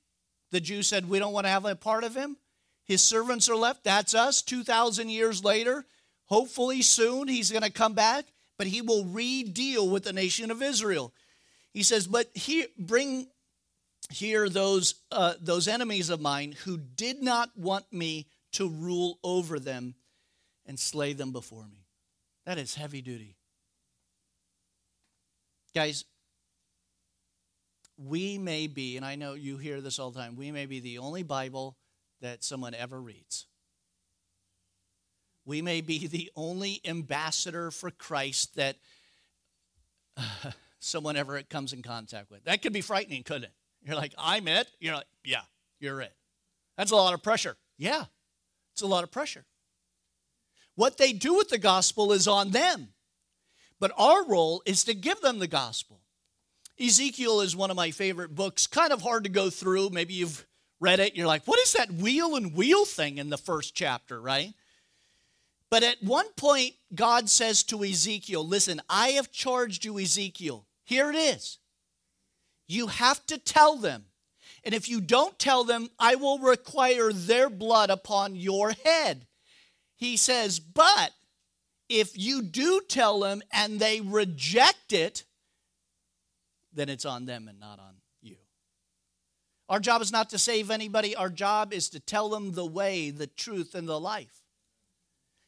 The 0.50 0.60
Jews 0.60 0.86
said, 0.86 1.08
We 1.08 1.18
don't 1.18 1.32
want 1.32 1.46
to 1.46 1.50
have 1.50 1.64
a 1.64 1.74
part 1.74 2.04
of 2.04 2.14
him. 2.14 2.36
His 2.84 3.02
servants 3.02 3.50
are 3.50 3.56
left. 3.56 3.84
That's 3.84 4.14
us. 4.14 4.40
2,000 4.40 5.10
years 5.10 5.44
later, 5.44 5.84
hopefully 6.26 6.80
soon, 6.80 7.28
he's 7.28 7.50
going 7.50 7.62
to 7.62 7.70
come 7.70 7.92
back 7.92 8.26
but 8.58 8.66
he 8.66 8.82
will 8.82 9.04
re-deal 9.06 9.88
with 9.88 10.04
the 10.04 10.12
nation 10.12 10.50
of 10.50 10.62
Israel. 10.62 11.14
He 11.72 11.82
says, 11.82 12.06
"But 12.06 12.28
here, 12.36 12.66
bring 12.78 13.28
here 14.10 14.48
those 14.48 14.94
uh, 15.10 15.34
those 15.40 15.68
enemies 15.68 16.10
of 16.10 16.20
mine 16.20 16.52
who 16.64 16.76
did 16.76 17.22
not 17.22 17.56
want 17.56 17.90
me 17.92 18.26
to 18.52 18.68
rule 18.68 19.18
over 19.22 19.58
them, 19.58 19.94
and 20.66 20.78
slay 20.78 21.14
them 21.14 21.32
before 21.32 21.66
me." 21.66 21.86
That 22.44 22.58
is 22.58 22.74
heavy 22.74 23.00
duty, 23.00 23.36
guys. 25.74 26.04
We 27.96 28.38
may 28.38 28.68
be, 28.68 28.96
and 28.96 29.04
I 29.04 29.16
know 29.16 29.34
you 29.34 29.58
hear 29.58 29.80
this 29.80 29.98
all 29.98 30.12
the 30.12 30.20
time. 30.20 30.36
We 30.36 30.52
may 30.52 30.66
be 30.66 30.78
the 30.78 30.98
only 30.98 31.24
Bible 31.24 31.76
that 32.20 32.44
someone 32.44 32.72
ever 32.72 33.00
reads. 33.00 33.47
We 35.48 35.62
may 35.62 35.80
be 35.80 36.06
the 36.06 36.30
only 36.36 36.82
ambassador 36.84 37.70
for 37.70 37.90
Christ 37.90 38.56
that 38.56 38.76
uh, 40.14 40.22
someone 40.78 41.16
ever 41.16 41.40
comes 41.40 41.72
in 41.72 41.80
contact 41.80 42.30
with. 42.30 42.44
That 42.44 42.60
could 42.60 42.74
be 42.74 42.82
frightening, 42.82 43.22
couldn't 43.22 43.44
it? 43.44 43.52
You're 43.82 43.96
like, 43.96 44.12
I'm 44.18 44.46
it. 44.46 44.68
You're 44.78 44.96
like, 44.96 45.06
yeah, 45.24 45.40
you're 45.80 46.02
it. 46.02 46.12
That's 46.76 46.90
a 46.90 46.96
lot 46.96 47.14
of 47.14 47.22
pressure. 47.22 47.56
Yeah, 47.78 48.04
it's 48.74 48.82
a 48.82 48.86
lot 48.86 49.04
of 49.04 49.10
pressure. 49.10 49.46
What 50.74 50.98
they 50.98 51.14
do 51.14 51.34
with 51.34 51.48
the 51.48 51.56
gospel 51.56 52.12
is 52.12 52.28
on 52.28 52.50
them, 52.50 52.88
but 53.80 53.90
our 53.96 54.26
role 54.26 54.60
is 54.66 54.84
to 54.84 54.92
give 54.92 55.22
them 55.22 55.38
the 55.38 55.46
gospel. 55.46 56.02
Ezekiel 56.78 57.40
is 57.40 57.56
one 57.56 57.70
of 57.70 57.76
my 57.76 57.90
favorite 57.90 58.34
books, 58.34 58.66
kind 58.66 58.92
of 58.92 59.00
hard 59.00 59.24
to 59.24 59.30
go 59.30 59.48
through. 59.48 59.88
Maybe 59.88 60.12
you've 60.12 60.46
read 60.78 61.00
it. 61.00 61.16
You're 61.16 61.26
like, 61.26 61.46
what 61.46 61.58
is 61.60 61.72
that 61.72 61.90
wheel 61.90 62.36
and 62.36 62.54
wheel 62.54 62.84
thing 62.84 63.16
in 63.16 63.30
the 63.30 63.38
first 63.38 63.74
chapter, 63.74 64.20
right? 64.20 64.52
But 65.70 65.82
at 65.82 66.02
one 66.02 66.30
point, 66.36 66.74
God 66.94 67.28
says 67.28 67.62
to 67.64 67.84
Ezekiel, 67.84 68.46
Listen, 68.46 68.80
I 68.88 69.10
have 69.10 69.30
charged 69.30 69.84
you, 69.84 69.98
Ezekiel. 69.98 70.66
Here 70.84 71.10
it 71.10 71.16
is. 71.16 71.58
You 72.66 72.86
have 72.86 73.24
to 73.26 73.38
tell 73.38 73.76
them. 73.76 74.06
And 74.64 74.74
if 74.74 74.88
you 74.88 75.00
don't 75.00 75.38
tell 75.38 75.64
them, 75.64 75.88
I 75.98 76.14
will 76.14 76.38
require 76.38 77.12
their 77.12 77.50
blood 77.50 77.90
upon 77.90 78.34
your 78.34 78.72
head. 78.84 79.26
He 79.96 80.16
says, 80.16 80.58
But 80.58 81.12
if 81.88 82.16
you 82.16 82.42
do 82.42 82.80
tell 82.88 83.20
them 83.20 83.42
and 83.52 83.78
they 83.78 84.00
reject 84.00 84.92
it, 84.92 85.24
then 86.72 86.88
it's 86.88 87.04
on 87.04 87.26
them 87.26 87.48
and 87.48 87.58
not 87.58 87.78
on 87.78 87.96
you. 88.20 88.36
Our 89.68 89.80
job 89.80 90.00
is 90.00 90.12
not 90.12 90.30
to 90.30 90.38
save 90.38 90.70
anybody, 90.70 91.14
our 91.14 91.30
job 91.30 91.72
is 91.72 91.90
to 91.90 92.00
tell 92.00 92.28
them 92.28 92.52
the 92.52 92.66
way, 92.66 93.10
the 93.10 93.26
truth, 93.26 93.74
and 93.74 93.88
the 93.88 94.00
life. 94.00 94.37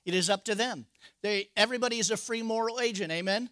It 0.05 0.15
is 0.15 0.31
up 0.31 0.45
to 0.47 0.55
them. 0.55 0.87
They, 1.23 1.49
everybody 1.57 1.99
is 1.99 2.11
a 2.11 2.17
free 2.17 2.43
moral 2.43 2.81
agent, 2.81 3.13
amen? 3.13 3.51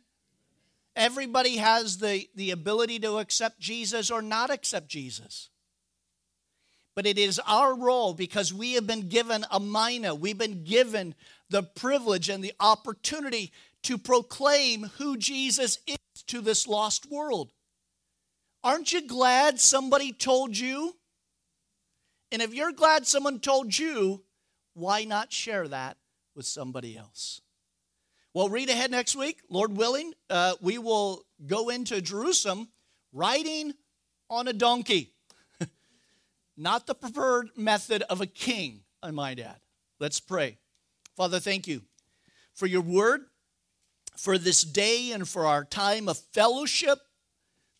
Everybody 0.97 1.59
has 1.59 1.99
the, 1.99 2.29
the 2.35 2.51
ability 2.51 2.99
to 3.01 3.19
accept 3.19 3.61
Jesus 3.61 4.11
or 4.11 4.23
not 4.23 4.51
accept 4.51 4.89
Jesus. 4.89 5.51
But 6.97 7.07
it 7.07 7.19
is 7.19 7.41
our 7.47 7.77
role 7.77 8.15
because 8.15 8.53
we 8.53 8.73
have 8.73 8.87
been 8.87 9.09
given 9.09 9.45
a 9.53 9.61
mina, 9.61 10.15
we've 10.15 10.39
been 10.39 10.65
given 10.65 11.15
the 11.51 11.63
privilege 11.63 12.29
and 12.29 12.43
the 12.43 12.55
opportunity 12.59 13.53
to 13.85 13.97
proclaim 13.97 14.91
who 14.99 15.17
Jesus 15.17 15.79
is 15.87 15.97
to 16.27 16.41
this 16.41 16.67
lost 16.67 17.09
world. 17.11 17.53
Aren't 18.65 18.93
you 18.93 19.07
glad 19.07 19.61
somebody 19.61 20.13
told 20.13 20.59
you? 20.59 20.97
And 22.33 22.43
if 22.43 22.53
you're 22.53 22.73
glad 22.73 23.07
someone 23.07 23.39
told 23.39 23.79
you, 23.79 24.25
why 24.75 25.05
not 25.05 25.33
share 25.33 25.69
that 25.69 25.97
with 26.39 26.47
somebody 26.47 26.97
else. 26.97 27.41
Well, 28.33 28.49
read 28.49 28.71
ahead 28.71 28.93
next 28.93 29.17
week. 29.17 29.41
Lord 29.51 29.77
willing, 29.77 30.15
uh, 30.31 30.55
we 30.61 30.79
will 30.79 31.27
go 31.45 31.69
into 31.69 32.01
Jerusalem 32.01 32.69
riding 33.13 33.75
on 34.31 34.47
a 34.47 34.53
donkey. 34.53 35.13
Not 36.57 36.87
the 36.87 36.95
preferred 36.95 37.49
method 37.57 38.03
of 38.03 38.21
a 38.21 38.27
king, 38.27 38.83
I 39.03 39.11
might 39.11 39.41
add. 39.41 39.59
Let's 39.99 40.21
pray. 40.21 40.59
Father, 41.17 41.41
thank 41.41 41.67
you 41.67 41.83
for 42.55 42.67
your 42.67 42.83
word, 42.83 43.23
for 44.17 44.39
this 44.39 44.63
day, 44.63 45.11
and 45.11 45.29
for 45.29 45.45
our 45.45 45.65
time 45.65 46.09
of 46.09 46.19
fellowship, 46.33 47.01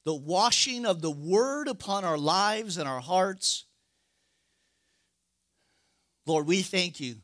the 0.05 0.17
washing 0.17 0.85
of 0.85 1.01
the 1.01 1.13
word 1.13 1.69
upon 1.69 2.05
our 2.05 2.19
lives 2.19 2.77
and 2.77 2.89
our 2.89 3.01
hearts. 3.01 3.67
Lord, 6.27 6.49
we 6.49 6.63
thank 6.63 6.99
you 6.99 7.19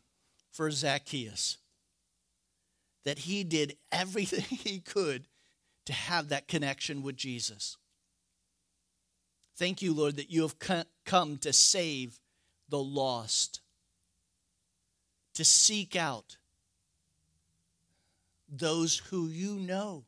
for 0.55 0.71
Zacchaeus. 0.71 1.59
That 3.05 3.19
he 3.19 3.45
did 3.45 3.77
everything 3.93 4.45
he 4.59 4.79
could 4.79 5.27
to 5.85 5.93
have 5.93 6.31
that 6.31 6.49
connection 6.49 7.03
with 7.03 7.17
Jesus. 7.17 7.77
Thank 9.57 9.83
you, 9.83 9.93
Lord, 9.93 10.17
that 10.17 10.31
you 10.31 10.43
have 10.43 10.57
come 11.05 11.37
to 11.39 11.53
save 11.53 12.19
the 12.69 12.79
lost, 12.79 13.61
to 15.35 15.45
seek 15.45 15.95
out 15.95 16.39
those 18.49 18.99
who 19.11 19.29
you 19.29 19.55
know 19.55 20.05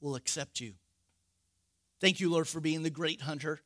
will 0.00 0.16
accept 0.16 0.60
you. 0.60 0.74
Thank 2.00 2.20
you, 2.20 2.30
Lord, 2.30 2.48
for 2.48 2.60
being 2.60 2.82
the 2.82 2.90
great 2.90 3.22
hunter. 3.22 3.60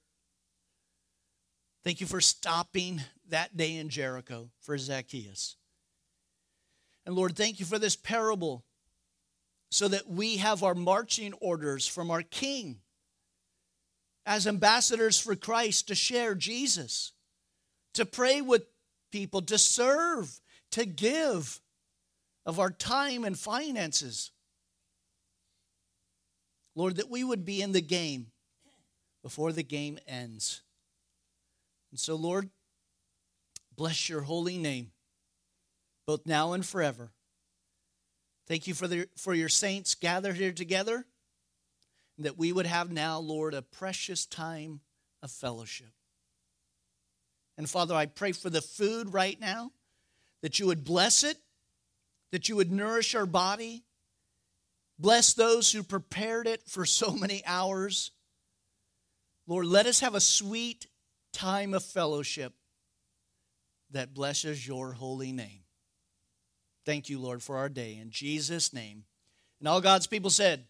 Thank 1.85 2.01
you 2.01 2.07
for 2.07 2.20
stopping 2.20 3.01
that 3.28 3.57
day 3.57 3.76
in 3.76 3.89
Jericho 3.89 4.51
for 4.61 4.78
Zacchaeus. 4.78 5.57
And 7.05 7.16
Lord, 7.16 7.37
thank 7.37 7.59
you 7.59 7.66
for 7.66 7.78
this 7.78 7.97
parable 7.97 8.64
so 9.70 9.89
that 9.89 10.09
we 10.09 10.37
have 10.37 10.62
our 10.62 10.74
marching 10.74 11.33
orders 11.41 11.87
from 11.87 12.11
our 12.11 12.22
King 12.22 12.76
as 14.24 14.47
ambassadors 14.47 15.18
for 15.18 15.35
Christ 15.35 15.89
to 15.89 15.95
share 15.97 16.35
Jesus, 16.37 17.12
to 17.95 18.05
pray 18.05 18.41
with 18.41 18.62
people, 19.11 19.43
to 19.43 19.59
serve, 19.59 20.41
to 20.70 20.85
give 20.85 21.61
of 22.47 22.61
our 22.61 22.70
time 22.70 23.24
and 23.24 23.37
finances. 23.37 24.30
Lord, 26.76 26.97
that 26.97 27.11
we 27.11 27.24
would 27.24 27.45
be 27.45 27.61
in 27.61 27.72
the 27.72 27.83
game 27.83 28.28
before 29.22 29.53
the 29.53 29.62
game 29.62 29.99
ends. 30.07 30.62
And 31.93 32.01
so, 32.01 32.16
Lord, 32.16 32.49
bless 33.76 34.09
your 34.09 34.22
holy 34.22 34.59
name, 34.59 34.90
both 36.07 36.26
now 36.26 36.55
and 36.55 36.66
forever. 36.66 37.12
Thank 38.49 38.66
you 38.66 38.74
for, 38.74 38.88
the, 38.88 39.09
for 39.16 39.34
your 39.34 39.51
saints 39.51 39.95
gathered 39.95 40.36
here 40.36 40.53
together, 40.53 41.05
that 42.18 42.38
we 42.38 42.51
would 42.53 42.66
have 42.66 42.90
now, 42.90 43.18
Lord, 43.18 43.55
a 43.55 43.62
precious 43.62 44.26
time 44.26 44.80
of 45.22 45.30
fellowship. 45.30 45.93
And 47.59 47.68
Father, 47.68 47.95
I 47.95 48.07
pray 48.07 48.32
for 48.32 48.51
the 48.51 48.62
food 48.62 49.12
right 49.12 49.38
now, 49.38 49.70
that 50.43 50.59
you 50.59 50.66
would 50.66 50.84
bless 50.84 51.22
it, 51.22 51.36
that 52.32 52.49
you 52.49 52.57
would 52.57 52.72
nourish 52.72 53.14
our 53.14 53.26
body. 53.26 53.84
Bless 54.99 55.34
those 55.34 55.70
who 55.70 55.82
prepared 55.82 56.47
it 56.47 56.62
for 56.66 56.86
so 56.86 57.12
many 57.12 57.43
hours. 57.45 58.12
Lord, 59.47 59.66
let 59.66 59.86
us 59.86 60.01
have 60.01 60.14
a 60.14 60.20
sweet 60.20 60.86
time 61.33 61.74
of 61.74 61.85
fellowship 61.85 62.55
that 63.91 64.14
blesses 64.14 64.66
your 64.66 64.93
holy 64.93 65.33
name. 65.33 65.61
Thank 66.85 67.09
you, 67.09 67.18
Lord, 67.20 67.43
for 67.43 67.57
our 67.57 67.68
day. 67.68 67.99
In 68.01 68.11
Jesus' 68.11 68.72
name. 68.72 69.05
And 69.61 69.68
all 69.68 69.80
God's 69.80 70.07
people 70.07 70.30
said, 70.30 70.64